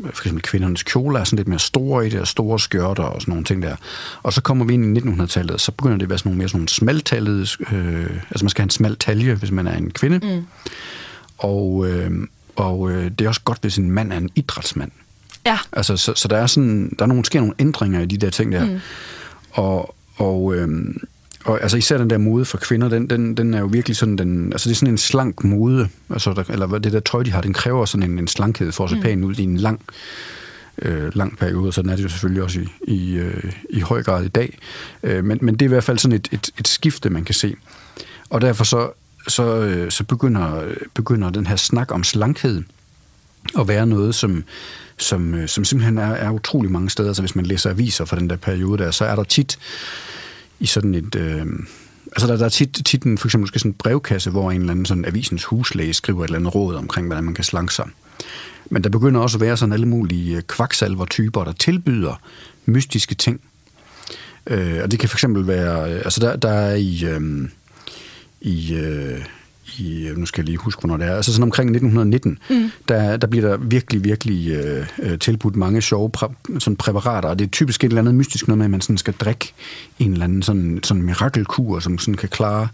for 0.05 0.23
eksempel 0.23 0.43
kvindernes 0.43 0.83
kjoler 0.83 1.21
er 1.21 1.25
sådan 1.25 1.37
lidt 1.37 1.49
mere 1.49 1.59
store 1.59 2.07
i 2.07 2.11
det, 2.11 2.21
og 2.21 2.29
store 2.29 2.61
skørter 2.61 3.03
og 3.03 3.21
sådan 3.21 3.33
nogle 3.33 3.45
ting 3.45 3.63
der. 3.63 3.77
Og 4.23 4.33
så 4.33 4.43
kommer 4.43 4.65
vi 4.65 4.75
ind 4.75 4.99
i 4.99 5.01
1900-tallet, 5.01 5.61
så 5.61 5.73
begynder 5.73 5.97
det 5.97 6.03
at 6.03 6.11
være 6.11 6.19
sådan 6.19 6.29
nogle 6.29 6.39
mere 6.39 6.49
sådan 6.49 6.59
nogle 6.59 6.69
smaltallede, 6.69 7.47
øh, 7.73 8.11
altså 8.31 8.45
man 8.45 8.49
skal 8.49 8.63
have 8.63 8.67
en 8.67 8.71
smal 8.71 8.97
talje, 8.97 9.35
hvis 9.35 9.51
man 9.51 9.67
er 9.67 9.77
en 9.77 9.91
kvinde. 9.91 10.37
Mm. 10.37 10.47
Og, 11.39 11.89
øh, 11.89 12.11
og 12.57 12.91
øh, 12.91 13.11
det 13.11 13.25
er 13.25 13.29
også 13.29 13.41
godt, 13.45 13.59
hvis 13.61 13.77
en 13.77 13.91
mand 13.91 14.13
er 14.13 14.17
en 14.17 14.31
idrætsmand. 14.35 14.91
Ja. 15.47 15.59
Altså, 15.73 15.97
så, 15.97 16.13
så 16.15 16.29
der 16.29 16.37
er 16.37 16.47
sådan, 16.47 16.93
der 16.99 17.05
er 17.05 17.07
nogle, 17.07 17.25
sker 17.25 17.41
nogle 17.41 17.55
ændringer 17.59 18.01
i 18.01 18.07
de 18.07 18.17
der 18.17 18.31
ting 18.31 18.53
der. 18.53 18.65
Mm. 18.65 18.81
Og, 19.51 19.97
og 20.17 20.55
øh, 20.55 20.69
og 21.47 21.63
altså 21.63 21.77
især 21.77 21.99
den 21.99 22.11
der 22.11 22.19
mode 22.19 22.45
for 22.45 22.59
kvinder, 22.59 22.89
den, 22.89 23.11
den, 23.11 23.37
den 23.37 23.55
er 23.55 23.61
jo 23.61 23.67
virkelig 23.67 23.97
sådan, 23.97 24.19
den, 24.19 24.53
altså 24.53 24.69
det 24.69 24.75
er 24.75 24.79
sådan 24.79 24.95
en 24.95 24.99
slank 24.99 25.45
mode, 25.45 25.89
altså 26.11 26.33
der, 26.33 26.45
eller 26.49 26.79
det 26.79 26.93
der 26.93 27.01
tøj, 27.01 27.23
de 27.23 27.31
har, 27.31 27.41
den 27.41 27.53
kræver 27.53 27.85
sådan 27.85 28.11
en, 28.11 28.19
en 28.19 28.29
slankhed 28.29 28.73
for 28.73 28.85
at 28.85 28.91
se 28.91 28.97
mm. 28.97 29.03
pæn 29.03 29.25
ud 29.25 29.35
i 29.35 29.43
en 29.43 29.57
lang, 29.57 29.81
øh, 30.83 31.15
lang 31.15 31.39
periode, 31.39 31.69
og 31.69 31.75
sådan 31.75 31.91
er 31.91 31.97
det 31.97 32.05
jo 32.05 32.09
selvfølgelig 32.09 32.43
også 32.43 32.61
i, 32.61 32.95
i, 32.95 33.17
øh, 33.17 33.53
i 33.71 33.81
høj 33.81 34.03
grad 34.03 34.25
i 34.25 34.29
dag. 34.29 34.59
Øh, 35.03 35.25
men, 35.25 35.39
men 35.43 35.55
det 35.55 35.63
er 35.63 35.67
i 35.67 35.69
hvert 35.69 35.85
fald 35.85 35.99
sådan 35.99 36.17
et, 36.17 36.29
et, 36.33 36.51
et 36.59 36.69
skifte, 36.69 37.11
man 37.11 37.25
kan 37.25 37.35
se. 37.35 37.55
Og 38.31 38.41
derfor 38.41 38.65
så, 38.65 38.91
så, 39.29 39.57
øh, 39.57 39.91
så 39.91 40.05
begynder, 40.05 40.63
begynder 40.95 41.31
den 41.31 41.47
her 41.47 41.57
snak 41.57 41.93
om 41.93 42.05
slankhed 42.05 42.63
at 43.59 43.69
være 43.69 43.87
noget, 43.87 44.15
som, 44.15 44.45
som, 44.99 45.35
øh, 45.35 45.49
som 45.49 45.65
simpelthen 45.65 45.99
er, 45.99 46.11
er 46.11 46.31
utrolig 46.31 46.71
mange 46.71 46.91
steder. 46.91 47.13
Så 47.13 47.23
hvis 47.23 47.37
man 47.37 47.47
læser 47.47 47.71
aviser 47.71 48.05
fra 48.05 48.17
den 48.17 48.31
der 48.31 48.37
periode 48.37 48.83
der, 48.83 48.91
så 48.91 49.05
er 49.05 49.17
der 49.17 49.25
tit 49.25 49.59
i 50.61 50.67
sådan 50.67 50.95
et... 50.95 51.15
Øh, 51.15 51.47
altså 52.07 52.27
der, 52.27 52.37
der 52.37 52.45
er 52.45 52.49
tit, 52.49 52.81
tit 52.85 53.03
en, 53.03 53.19
for 53.19 53.29
eksempel 53.29 53.43
måske 53.43 53.59
sådan 53.59 53.71
en 53.71 53.75
brevkasse, 53.75 54.31
hvor 54.31 54.51
en 54.51 54.61
eller 54.61 54.73
anden 54.73 54.87
sådan 54.87 55.05
avisens 55.05 55.45
huslæge 55.45 55.95
skriver 55.95 56.25
et 56.25 56.29
eller 56.29 56.39
andet 56.39 56.55
råd 56.55 56.75
omkring, 56.75 57.07
hvordan 57.07 57.25
man 57.25 57.35
kan 57.35 57.45
slanke 57.45 57.75
sig. 57.75 57.89
Men 58.71 58.85
der 58.85 58.91
begynder 58.91 59.21
også 59.21 59.37
at 59.37 59.41
være 59.41 59.57
sådan 59.57 59.73
alle 59.73 59.87
mulige 59.87 60.37
øh, 60.37 60.43
kvaksalver-typer, 60.43 61.45
der 61.45 61.53
tilbyder 61.53 62.21
mystiske 62.65 63.15
ting. 63.15 63.41
Øh, 64.47 64.81
og 64.83 64.91
det 64.91 64.99
kan 64.99 65.09
for 65.09 65.17
eksempel 65.17 65.47
være... 65.47 65.93
Øh, 65.93 65.99
altså 65.99 66.21
der, 66.21 66.37
der 66.37 66.51
er 66.51 66.75
i... 66.75 67.05
Øh, 67.05 67.49
i 68.41 68.75
øh, 68.75 69.25
i, 69.79 70.09
nu 70.17 70.27
skal 70.27 70.43
jeg 70.43 70.47
lige 70.47 70.59
huske, 70.59 70.81
hvornår 70.81 70.97
det 70.97 71.07
er, 71.07 71.17
altså 71.17 71.33
sådan 71.33 71.43
omkring 71.43 71.71
1919, 71.71 72.39
mm. 72.51 72.71
der, 72.89 73.17
der 73.17 73.27
bliver 73.27 73.49
der 73.49 73.57
virkelig, 73.57 74.05
virkelig 74.05 74.51
øh, 74.51 74.87
øh, 74.99 75.19
tilbudt 75.19 75.57
mange 75.57 75.83
sjove 75.83 76.11
præ, 76.11 76.27
sådan 76.59 76.77
præparater, 76.77 77.29
og 77.29 77.39
det 77.39 77.45
er 77.45 77.51
typisk 77.51 77.85
et 77.85 77.89
eller 77.89 78.01
andet 78.01 78.15
mystisk 78.15 78.49
noget 78.49 78.59
med, 78.59 78.65
at 78.65 78.71
man 78.71 78.81
sådan 78.81 78.99
skal 78.99 79.15
drikke 79.15 79.53
en 79.99 80.13
eller 80.13 80.25
anden 80.25 80.43
sådan, 80.43 80.81
sådan 80.83 81.03
mirakelkur, 81.03 81.81
som 81.81 81.99
sådan 81.99 82.15
kan 82.15 82.29
klare 82.29 82.69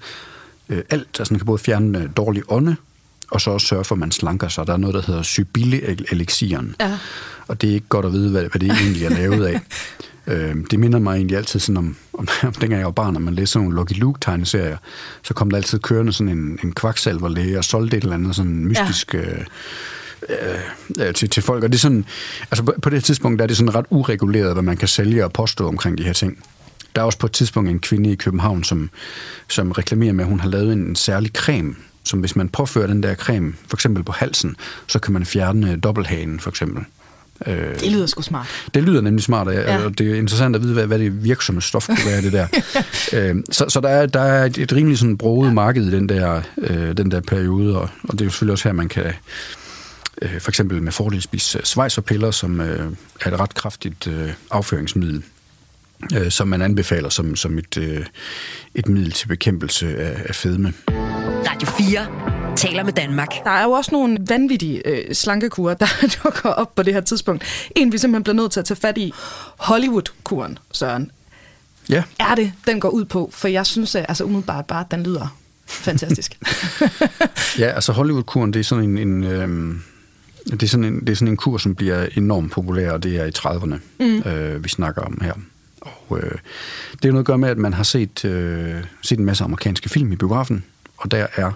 øh, 0.69 0.83
alt, 0.91 1.09
altså 1.19 1.35
man 1.35 1.39
kan 1.39 1.47
både 1.47 1.59
fjerne 1.59 1.99
øh, 1.99 2.09
dårlig 2.17 2.43
ånde, 2.49 2.77
og 3.31 3.41
så 3.41 3.51
også 3.51 3.67
sørge 3.67 3.85
for, 3.85 3.95
at 3.95 3.99
man 3.99 4.13
slanker 4.13 4.49
sig. 4.49 4.67
Der 4.67 4.73
er 4.73 4.77
noget, 4.77 4.95
der 4.95 5.03
hedder 5.03 5.23
Sybille-elixieren. 5.23 6.75
Ja. 6.81 6.99
Og 7.49 7.61
det 7.61 7.71
er 7.71 7.75
ikke 7.75 7.87
godt 7.89 8.07
at 8.07 8.13
vide, 8.13 8.31
hvad, 8.31 8.43
hvad 8.43 8.61
det 8.61 8.71
egentlig 8.71 9.05
er 9.05 9.11
lavet 9.11 9.47
af. 9.47 9.61
Øh, 10.27 10.57
det 10.71 10.81
minder 10.81 10.99
mig 10.99 11.17
egentlig 11.17 11.37
altid 11.37 11.61
sådan 11.61 11.77
om, 11.77 11.97
om, 12.13 12.29
om 12.43 12.53
dengang 12.53 12.79
jeg 12.79 12.87
var 12.87 12.93
barn, 12.93 13.13
når 13.13 13.21
man 13.21 13.35
læste 13.35 13.53
sådan 13.53 13.65
nogle 13.65 13.81
Lucky 13.81 13.99
Luke-tegneserier, 13.99 14.77
så 15.23 15.35
kom 15.35 15.51
der 15.51 15.57
altid 15.57 15.79
kørende 15.79 16.13
sådan 16.13 16.39
en, 16.39 16.59
en 16.65 16.73
kvaksalverlæge 16.73 17.59
og 17.59 17.65
solgte 17.65 17.97
et 17.97 18.03
eller 18.03 18.15
andet 18.15 18.37
sådan 18.37 18.67
mystisk... 18.67 19.15
Ja. 19.15 19.21
Øh, 19.21 19.45
øh, 21.01 21.15
til, 21.15 21.31
til 21.31 21.43
folk. 21.43 21.65
Og 21.65 21.73
det 21.73 21.79
er 21.79 21.81
sådan, 21.81 22.05
altså 22.51 22.65
på, 22.65 22.75
på 22.83 22.91
det 22.91 23.05
tidspunkt 23.05 23.39
der 23.39 23.43
er 23.43 23.47
det 23.47 23.57
sådan 23.57 23.75
ret 23.75 23.87
ureguleret, 23.91 24.53
hvad 24.53 24.63
man 24.63 24.77
kan 24.77 24.89
sælge 24.89 25.25
og 25.25 25.33
påstå 25.33 25.69
omkring 25.69 25.99
de 25.99 26.03
her 26.03 26.13
ting. 26.13 26.39
Der 26.95 27.01
er 27.01 27.05
også 27.07 27.19
på 27.19 27.27
et 27.27 27.33
tidspunkt 27.33 27.71
en 27.71 27.81
kvinde 27.81 28.13
i 28.13 28.15
København, 28.15 28.65
som, 28.65 28.91
som 29.49 29.73
reklamerer 29.73 30.13
med, 30.13 30.25
at 30.25 30.31
hun 30.31 30.41
har 30.41 30.49
lavet 30.49 30.73
en, 30.73 30.79
en 30.79 30.97
særlig 30.97 31.31
creme, 31.37 31.75
som 32.05 32.21
hvis 32.21 32.37
man 32.37 32.49
påfører 32.49 32.87
den 32.87 33.03
der 33.03 33.15
creme, 33.15 33.55
for 33.69 33.77
eksempel 33.77 34.05
på 34.05 34.13
halsen, 34.13 34.57
så 34.87 34.99
kan 34.99 35.13
man 35.13 35.27
fjerne 35.27 35.77
dobbelthagen, 35.77 36.41
for 36.41 36.51
eksempel. 36.51 36.85
Øh, 37.47 37.81
det 37.81 37.93
lyder 37.93 38.07
sgu 38.07 38.23
smart. 38.23 38.47
Det 38.75 38.83
lyder 38.83 39.01
nemlig 39.01 39.25
smart, 39.25 39.49
og, 39.49 39.55
ja. 39.55 39.89
det 39.89 40.11
er 40.11 40.15
interessant 40.15 40.57
at 40.57 40.63
vide, 40.63 40.73
hvad, 40.73 40.87
hvad 40.87 40.99
det 40.99 41.25
virksomme 41.25 41.63
stof 41.63 41.87
kunne 41.87 42.07
være, 42.07 42.23
det 42.23 42.33
der. 42.33 42.47
øh, 43.19 43.37
så 43.51 43.65
så 43.69 43.81
der, 43.81 43.89
er, 43.89 44.07
der 44.07 44.21
er 44.21 44.45
et, 44.45 44.59
et 44.59 44.73
rimelig 44.73 44.99
sådan 44.99 45.19
broget 45.19 45.49
ja. 45.49 45.53
marked 45.53 45.87
i 45.87 45.91
den 45.91 46.09
der, 46.09 46.43
øh, 46.59 46.97
den 46.97 47.11
der 47.11 47.21
periode, 47.21 47.79
og, 47.79 47.89
og 48.05 48.13
det 48.13 48.21
er 48.21 48.25
jo 48.25 48.31
selvfølgelig 48.31 48.53
også 48.53 48.69
her, 48.69 48.73
man 48.73 48.89
kan 48.89 49.13
øh, 50.23 50.41
for 50.41 50.51
eksempel 50.51 50.83
med 50.83 50.93
fordel 50.93 51.23
spise 51.23 51.59
øh, 51.59 51.65
svejserpiller, 51.65 52.31
som 52.31 52.61
øh, 52.61 52.93
er 53.21 53.31
et 53.31 53.41
ret 53.41 53.55
kraftigt 53.55 54.07
øh, 54.07 54.31
afføringsmiddel 54.51 55.23
øh, 56.17 56.31
som 56.31 56.49
man 56.49 56.63
anbefaler 56.63 57.09
som, 57.09 57.37
som 57.37 57.59
et, 57.59 57.79
øh, 57.79 58.07
et 58.75 58.89
middel 58.89 59.13
til 59.13 59.29
bekæmpelse 59.29 59.97
af, 59.97 60.23
af 60.25 60.35
fedme. 60.35 60.73
Radio 61.47 61.69
4 61.69 62.32
taler 62.57 62.85
med 62.85 62.93
Danmark. 62.93 63.29
Der 63.45 63.51
er 63.51 63.63
jo 63.63 63.71
også 63.71 63.91
nogle 63.93 64.19
vanvittige 64.29 64.89
øh, 64.89 65.15
slankekurer, 65.15 65.75
der 65.75 65.87
dukker 66.25 66.49
op 66.49 66.75
på 66.75 66.83
det 66.83 66.95
her 66.95 67.01
tidspunkt. 67.01 67.45
En, 67.77 67.93
vi 67.93 67.99
simpelthen 67.99 68.23
bliver 68.23 68.35
nødt 68.35 68.53
til 68.53 68.61
at 68.61 68.67
tage 68.67 68.81
fat 68.81 68.99
i. 68.99 69.13
Hollywood-kuren, 69.57 70.59
Søren. 70.73 71.11
Ja. 71.89 72.03
Er 72.21 72.35
det, 72.35 72.53
den 72.67 72.81
går 72.81 72.89
ud 72.89 73.05
på? 73.05 73.31
For 73.33 73.49
jeg 73.49 73.67
synes, 73.67 73.95
at 73.95 74.05
altså 74.09 74.25
umiddelbart 74.25 74.67
bare, 74.67 74.85
den 74.91 75.03
lyder 75.03 75.37
fantastisk. 75.67 76.39
ja, 77.59 77.67
altså 77.67 77.93
Hollywood-kuren, 77.93 78.53
det 78.53 78.61
er 78.61 78.65
sådan 78.65 78.85
en... 78.85 78.99
en 78.99 79.25
øh, 79.25 79.75
det 80.51 80.63
er, 80.63 80.67
sådan 80.67 80.85
en, 80.85 81.01
det 81.01 81.09
er 81.09 81.15
sådan 81.15 81.29
en 81.29 81.37
kur, 81.37 81.59
som 81.59 81.75
bliver 81.75 82.07
enormt 82.17 82.53
populær, 82.53 82.93
og 82.93 83.03
det 83.03 83.17
er 83.17 83.25
i 83.25 83.31
30'erne, 83.39 83.77
mm. 84.01 84.31
øh, 84.31 84.65
vi 84.65 84.69
snakker 84.69 85.03
om 85.03 85.21
her. 85.23 85.33
Og 85.81 86.19
øh, 86.19 86.33
det 86.93 87.09
er 87.09 87.13
noget 87.13 87.23
at 87.23 87.27
gøre 87.27 87.39
med, 87.39 87.49
at 87.49 87.59
man 87.59 87.73
har 87.73 87.83
set, 87.83 88.25
øh, 88.25 88.85
set 89.03 89.19
en 89.19 89.25
masse 89.25 89.45
amerikanske 89.45 89.89
film 89.89 90.13
i 90.13 90.17
biografen, 90.17 90.65
og 90.97 91.11
der 91.11 91.27
er 91.37 91.53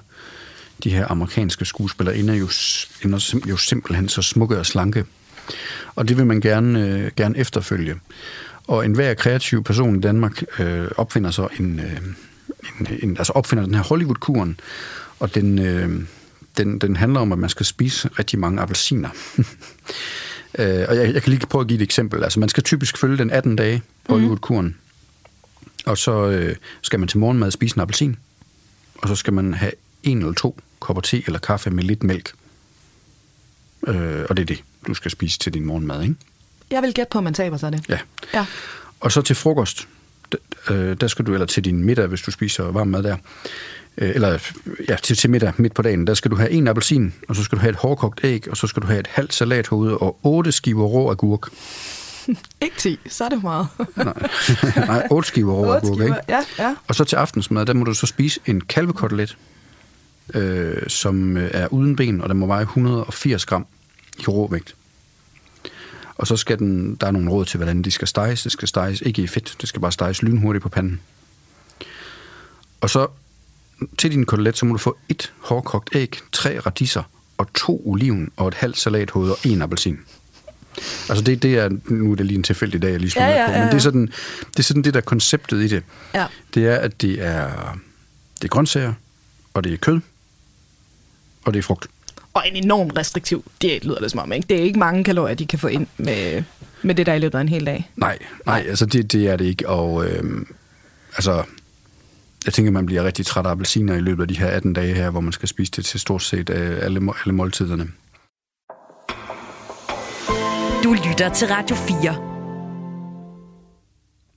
de 0.84 0.90
her 0.90 1.10
amerikanske 1.10 1.64
skuespillere 1.64 2.16
ender 2.16 2.34
jo, 2.34 2.48
jo 3.48 3.56
simpelthen 3.56 4.08
så 4.08 4.22
smukke 4.22 4.58
og 4.58 4.66
slanke. 4.66 5.04
Og 5.94 6.08
det 6.08 6.16
vil 6.16 6.26
man 6.26 6.40
gerne, 6.40 6.88
øh, 6.88 7.10
gerne 7.16 7.38
efterfølge. 7.38 7.94
Og 8.66 8.84
enhver 8.84 9.14
kreativ 9.14 9.64
person 9.64 9.96
i 9.96 10.00
Danmark 10.00 10.42
øh, 10.58 10.88
opfinder 10.96 11.30
så 11.30 11.48
en, 11.60 11.80
øh, 11.80 11.96
en, 12.80 12.86
en, 13.02 13.16
altså 13.16 13.32
opfinder 13.32 13.64
den 13.64 13.74
her 13.74 13.82
Hollywood-kuren, 13.82 14.60
og 15.18 15.34
den, 15.34 15.58
øh, 15.58 16.02
den, 16.56 16.78
den 16.78 16.96
handler 16.96 17.20
om, 17.20 17.32
at 17.32 17.38
man 17.38 17.50
skal 17.50 17.66
spise 17.66 18.08
rigtig 18.18 18.38
mange 18.38 18.60
appelsiner. 18.60 19.08
øh, 20.58 20.84
og 20.88 20.96
jeg, 20.96 21.14
jeg 21.14 21.22
kan 21.22 21.30
lige 21.30 21.46
prøve 21.46 21.62
at 21.62 21.68
give 21.68 21.76
et 21.76 21.82
eksempel. 21.82 22.24
Altså 22.24 22.40
man 22.40 22.48
skal 22.48 22.62
typisk 22.62 22.98
følge 22.98 23.18
den 23.18 23.30
18 23.30 23.56
dage 23.56 23.76
mhm. 23.76 24.12
Hollywood-kuren, 24.12 24.76
og 25.86 25.98
så 25.98 26.26
øh, 26.26 26.56
skal 26.82 26.98
man 26.98 27.08
til 27.08 27.18
morgenmad 27.18 27.50
spise 27.50 27.76
en 27.76 27.80
appelsin, 27.80 28.16
og 28.98 29.08
så 29.08 29.14
skal 29.14 29.32
man 29.32 29.54
have 29.54 29.72
en 30.02 30.18
eller 30.18 30.32
to 30.32 30.60
kopper 30.78 31.00
te 31.00 31.22
eller 31.26 31.38
kaffe 31.38 31.70
med 31.70 31.84
lidt 31.84 32.02
mælk. 32.02 32.32
Øh, 33.86 34.24
og 34.28 34.36
det 34.36 34.42
er 34.42 34.46
det, 34.46 34.62
du 34.86 34.94
skal 34.94 35.10
spise 35.10 35.38
til 35.38 35.54
din 35.54 35.64
morgenmad, 35.64 36.02
ikke? 36.02 36.14
Jeg 36.70 36.82
vil 36.82 36.94
gætte 36.94 37.10
på, 37.10 37.18
at 37.18 37.24
man 37.24 37.34
taber 37.34 37.56
sig 37.56 37.72
det. 37.72 37.84
Ja. 37.88 37.98
ja. 38.34 38.46
Og 39.00 39.12
så 39.12 39.22
til 39.22 39.36
frokost, 39.36 39.88
øh, 40.70 40.96
der 41.00 41.06
skal 41.06 41.26
du, 41.26 41.32
eller 41.32 41.46
til 41.46 41.64
din 41.64 41.84
middag, 41.84 42.06
hvis 42.06 42.22
du 42.22 42.30
spiser 42.30 42.64
varm 42.64 42.86
mad 42.88 43.02
der, 43.02 43.16
øh, 43.98 44.14
eller 44.14 44.38
ja, 44.88 44.96
til, 45.02 45.16
til 45.16 45.30
middag 45.30 45.52
midt 45.56 45.74
på 45.74 45.82
dagen, 45.82 46.06
der 46.06 46.14
skal 46.14 46.30
du 46.30 46.36
have 46.36 46.50
en 46.50 46.68
appelsin, 46.68 47.14
og 47.28 47.36
så 47.36 47.42
skal 47.44 47.56
du 47.56 47.60
have 47.60 47.70
et 47.70 47.76
hårdkogt 47.76 48.20
æg, 48.24 48.50
og 48.50 48.56
så 48.56 48.66
skal 48.66 48.82
du 48.82 48.86
have 48.86 49.00
et 49.00 49.06
halvt 49.06 49.34
salathoved 49.34 49.92
og 49.92 50.18
otte 50.22 50.52
skiver 50.52 50.84
rå 50.84 51.10
agurk. 51.10 51.48
ikke 52.64 52.76
10, 52.76 52.98
så 53.08 53.24
er 53.24 53.28
det 53.28 53.42
meget. 53.42 53.68
nej, 53.96 54.86
nej, 54.86 55.06
otte 55.10 55.28
skiver 55.28 55.52
rå 55.52 55.72
agurk, 55.72 56.00
ikke? 56.00 56.16
Ja, 56.28 56.44
ja. 56.58 56.74
Og 56.88 56.94
så 56.94 57.04
til 57.04 57.16
aftensmad, 57.16 57.66
der 57.66 57.72
må 57.72 57.84
du 57.84 57.94
så 57.94 58.06
spise 58.06 58.40
en 58.46 58.60
kalvekotelet, 58.60 59.36
øh, 60.34 60.82
som 60.88 61.36
øh, 61.36 61.50
er 61.54 61.72
uden 61.72 61.96
ben, 61.96 62.20
og 62.20 62.28
den 62.28 62.36
må 62.36 62.46
veje 62.46 62.62
180 62.62 63.46
gram 63.46 63.66
i 64.18 64.26
råvægt. 64.26 64.74
Og 66.14 66.26
så 66.26 66.36
skal 66.36 66.58
den, 66.58 66.94
der 66.94 67.06
er 67.06 67.10
nogle 67.10 67.30
råd 67.30 67.44
til, 67.44 67.56
hvordan 67.56 67.82
de 67.82 67.90
skal 67.90 68.08
steges. 68.08 68.42
Det 68.42 68.52
skal 68.52 68.68
steges 68.68 69.00
ikke 69.00 69.22
i 69.22 69.26
fedt, 69.26 69.56
det 69.60 69.68
skal 69.68 69.80
bare 69.80 69.92
steges 69.92 70.22
lynhurtigt 70.22 70.62
på 70.62 70.68
panden. 70.68 71.00
Og 72.80 72.90
så 72.90 73.06
til 73.98 74.12
din 74.12 74.26
kotelet, 74.26 74.56
så 74.56 74.66
må 74.66 74.72
du 74.72 74.78
få 74.78 74.96
et 75.08 75.32
hårdkogt 75.38 75.90
æg, 75.92 76.18
tre 76.32 76.58
radiser 76.58 77.02
og 77.38 77.52
to 77.54 77.82
oliven 77.86 78.30
og 78.36 78.48
et 78.48 78.54
halvt 78.54 78.78
salathoved 78.78 79.30
og 79.30 79.38
en 79.44 79.62
appelsin. 79.62 79.98
Altså 81.08 81.24
det, 81.24 81.42
det 81.42 81.58
er, 81.58 81.70
nu 81.84 82.12
er 82.12 82.16
det 82.16 82.26
lige 82.26 82.36
en 82.36 82.42
tilfældig 82.42 82.82
dag, 82.82 82.90
jeg 82.90 83.00
lige 83.00 83.10
slår 83.10 83.22
ja, 83.22 83.40
ja, 83.40 83.46
på, 83.46 83.52
men 83.52 83.60
ja, 83.60 83.64
ja. 83.64 83.70
det 83.70 83.76
er, 83.76 83.80
sådan, 83.80 84.06
det 84.50 84.58
er 84.58 84.62
sådan 84.62 84.82
det 84.82 84.94
der 84.94 85.00
konceptet 85.00 85.62
i 85.62 85.68
det. 85.68 85.82
Ja. 86.14 86.26
Det 86.54 86.66
er, 86.66 86.76
at 86.76 87.02
det 87.02 87.24
er, 87.24 87.78
det 88.36 88.44
er 88.44 88.48
grøntsager, 88.48 88.92
og 89.54 89.64
det 89.64 89.72
er 89.72 89.76
kød, 89.76 90.00
og 91.46 91.54
det 91.54 91.58
er 91.58 91.62
frugt. 91.62 91.86
Og 92.34 92.48
en 92.48 92.64
enorm 92.64 92.90
restriktiv 92.90 93.44
diæt, 93.62 93.84
lyder 93.84 93.98
det 93.98 94.10
som 94.10 94.20
om. 94.20 94.32
Ikke? 94.32 94.46
Det 94.48 94.58
er 94.58 94.62
ikke 94.62 94.78
mange 94.78 95.04
kalorier, 95.04 95.34
de 95.34 95.46
kan 95.46 95.58
få 95.58 95.66
ind 95.66 95.86
med, 95.96 96.42
med 96.82 96.94
det 96.94 97.06
der 97.06 97.14
i 97.14 97.18
løbet 97.18 97.38
af 97.38 97.42
en 97.42 97.48
hel 97.48 97.66
dag? 97.66 97.90
Nej, 97.96 98.18
nej, 98.46 98.64
altså 98.68 98.86
det, 98.86 99.12
det 99.12 99.28
er 99.28 99.36
det 99.36 99.44
ikke, 99.44 99.68
og 99.68 100.06
øh, 100.06 100.46
altså, 101.16 101.44
jeg 102.44 102.54
tænker, 102.54 102.72
man 102.72 102.86
bliver 102.86 103.04
rigtig 103.04 103.26
træt 103.26 103.46
af 103.46 103.50
appelsiner 103.50 103.94
i 103.94 104.00
løbet 104.00 104.22
af 104.22 104.28
de 104.28 104.38
her 104.38 104.46
18 104.46 104.72
dage 104.72 104.94
her, 104.94 105.10
hvor 105.10 105.20
man 105.20 105.32
skal 105.32 105.48
spise 105.48 105.72
det 105.76 105.84
til 105.84 106.00
stort 106.00 106.22
set 106.22 106.50
øh, 106.50 106.78
alle, 106.82 107.00
alle 107.24 107.34
måltiderne. 107.34 107.88
Du 110.84 110.92
lytter 110.92 111.30
til 111.34 111.48
Radio 111.48 111.76
4. 111.76 112.36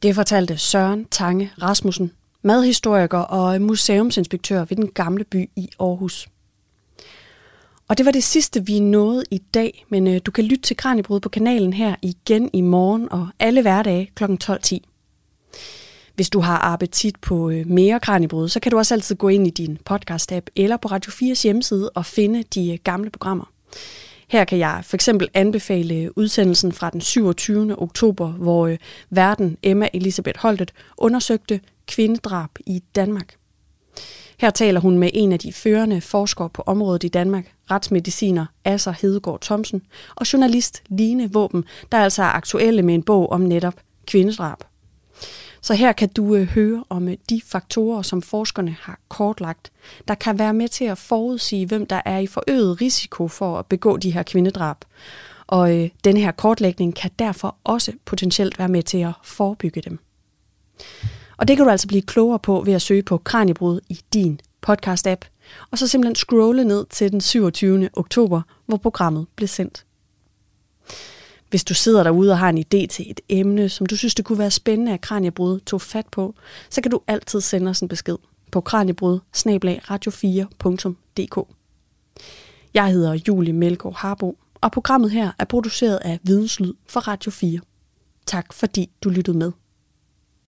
Det 0.03 0.15
fortalte 0.15 0.57
Søren 0.57 1.05
Tange 1.11 1.51
Rasmussen, 1.61 2.11
madhistoriker 2.43 3.17
og 3.17 3.61
museumsinspektør 3.61 4.65
ved 4.65 4.77
den 4.77 4.87
gamle 4.87 5.23
by 5.23 5.49
i 5.55 5.69
Aarhus. 5.79 6.27
Og 7.89 7.97
det 7.97 8.05
var 8.05 8.11
det 8.11 8.23
sidste, 8.23 8.65
vi 8.65 8.79
nåede 8.79 9.23
i 9.31 9.37
dag, 9.37 9.85
men 9.89 10.07
øh, 10.07 10.21
du 10.25 10.31
kan 10.31 10.43
lytte 10.43 10.61
til 10.61 10.77
Kranjebrud 10.77 11.19
på 11.19 11.29
kanalen 11.29 11.73
her 11.73 11.95
igen 12.01 12.49
i 12.53 12.61
morgen 12.61 13.11
og 13.11 13.27
alle 13.39 13.61
hverdage 13.61 14.11
kl. 14.15 14.23
12.10. 14.23 14.77
Hvis 16.15 16.29
du 16.29 16.39
har 16.39 16.59
appetit 16.59 17.19
på 17.21 17.49
øh, 17.49 17.67
mere 17.67 17.99
Kranjebrud, 17.99 18.49
så 18.49 18.59
kan 18.59 18.71
du 18.71 18.77
også 18.77 18.93
altid 18.93 19.15
gå 19.15 19.27
ind 19.27 19.47
i 19.47 19.49
din 19.49 19.77
podcast-app 19.89 20.45
eller 20.55 20.77
på 20.77 20.87
Radio 20.87 21.11
4's 21.11 21.43
hjemmeside 21.43 21.89
og 21.89 22.05
finde 22.05 22.43
de 22.43 22.71
øh, 22.71 22.79
gamle 22.83 23.09
programmer. 23.09 23.51
Her 24.27 24.43
kan 24.43 24.59
jeg 24.59 24.81
for 24.83 24.97
eksempel 24.97 25.29
anbefale 25.33 25.95
øh, 25.95 26.09
udsendelsen 26.15 26.71
fra 26.71 26.89
den 26.89 27.01
27. 27.01 27.81
oktober, 27.81 28.27
hvor 28.27 28.67
øh, 28.67 28.77
verden 29.09 29.57
Emma 29.63 29.89
Elisabeth 29.93 30.39
Holtet 30.39 30.71
undersøgte 30.97 31.59
kvindedrab 31.87 32.49
i 32.65 32.83
Danmark. 32.95 33.35
Her 34.39 34.49
taler 34.49 34.79
hun 34.79 34.97
med 34.97 35.09
en 35.13 35.31
af 35.31 35.39
de 35.39 35.53
førende 35.53 36.01
forskere 36.01 36.49
på 36.49 36.63
området 36.65 37.03
i 37.03 37.07
Danmark, 37.07 37.51
retsmediciner 37.71 38.45
Asser 38.65 38.93
Hedegaard 39.01 39.41
Thomsen, 39.41 39.81
og 40.15 40.33
journalist 40.33 40.83
Line 40.89 41.33
Våben, 41.33 41.63
der 41.91 41.97
altså 41.97 42.23
er 42.23 42.27
aktuelle 42.27 42.81
med 42.81 42.95
en 42.95 43.03
bog 43.03 43.31
om 43.31 43.41
netop 43.41 43.75
kvindedrab. 44.07 44.63
Så 45.61 45.73
her 45.73 45.91
kan 45.91 46.09
du 46.09 46.35
øh, 46.35 46.47
høre 46.47 46.83
om 46.89 47.07
øh, 47.07 47.17
de 47.29 47.41
faktorer, 47.45 48.01
som 48.01 48.21
forskerne 48.21 48.75
har 48.81 48.99
kortlagt, 49.07 49.71
der 50.07 50.15
kan 50.15 50.39
være 50.39 50.53
med 50.53 50.67
til 50.67 50.85
at 50.85 50.97
forudsige, 50.97 51.65
hvem 51.65 51.85
der 51.85 52.01
er 52.05 52.17
i 52.17 52.27
forøget 52.27 52.81
risiko 52.81 53.27
for 53.27 53.59
at 53.59 53.65
begå 53.65 53.97
de 53.97 54.11
her 54.11 54.23
kvindedrab. 54.23 54.77
Og 55.47 55.77
øh, 55.77 55.89
den 56.03 56.17
her 56.17 56.31
kortlægning 56.31 56.95
kan 56.95 57.11
derfor 57.19 57.55
også 57.63 57.91
potentielt 58.05 58.59
være 58.59 58.67
med 58.67 58.83
til 58.83 58.97
at 58.97 59.13
forebygge 59.23 59.81
dem. 59.81 59.99
Og 61.37 61.47
det 61.47 61.57
kan 61.57 61.65
du 61.65 61.71
altså 61.71 61.87
blive 61.87 62.01
klogere 62.01 62.39
på 62.39 62.63
ved 62.65 62.73
at 62.73 62.81
søge 62.81 63.03
på 63.03 63.17
Kranjebrud 63.17 63.79
i 63.89 63.99
din 64.13 64.39
podcast-app, 64.67 65.25
og 65.71 65.77
så 65.77 65.87
simpelthen 65.87 66.15
scrolle 66.15 66.63
ned 66.63 66.85
til 66.89 67.11
den 67.11 67.21
27. 67.21 67.89
oktober, 67.93 68.41
hvor 68.65 68.77
programmet 68.77 69.27
blev 69.35 69.47
sendt. 69.47 69.85
Hvis 71.49 71.63
du 71.63 71.73
sidder 71.73 72.03
derude 72.03 72.31
og 72.31 72.37
har 72.37 72.49
en 72.49 72.57
idé 72.57 72.87
til 72.87 73.11
et 73.11 73.21
emne, 73.29 73.69
som 73.69 73.85
du 73.85 73.95
synes, 73.95 74.15
det 74.15 74.25
kunne 74.25 74.39
være 74.39 74.51
spændende, 74.51 74.93
at 74.93 75.01
Kranjebrud 75.01 75.59
tog 75.59 75.81
fat 75.81 76.05
på, 76.11 76.35
så 76.69 76.81
kan 76.81 76.91
du 76.91 77.01
altid 77.07 77.41
sende 77.41 77.69
os 77.69 77.81
en 77.81 77.87
besked 77.87 78.15
på 78.51 78.61
kranjebrud 78.61 79.19
radio4.dk. 79.35 81.55
Jeg 82.73 82.91
hedder 82.91 83.19
Julie 83.27 83.53
Melgaard 83.53 83.95
Harbo, 83.95 84.37
og 84.61 84.71
programmet 84.71 85.11
her 85.11 85.31
er 85.39 85.45
produceret 85.45 85.97
af 85.97 86.19
Videnslyd 86.23 86.73
for 86.87 86.99
Radio 86.99 87.31
4. 87.31 87.59
Tak 88.25 88.53
fordi 88.53 88.89
du 89.03 89.09
lyttede 89.09 89.37
med. 89.37 89.51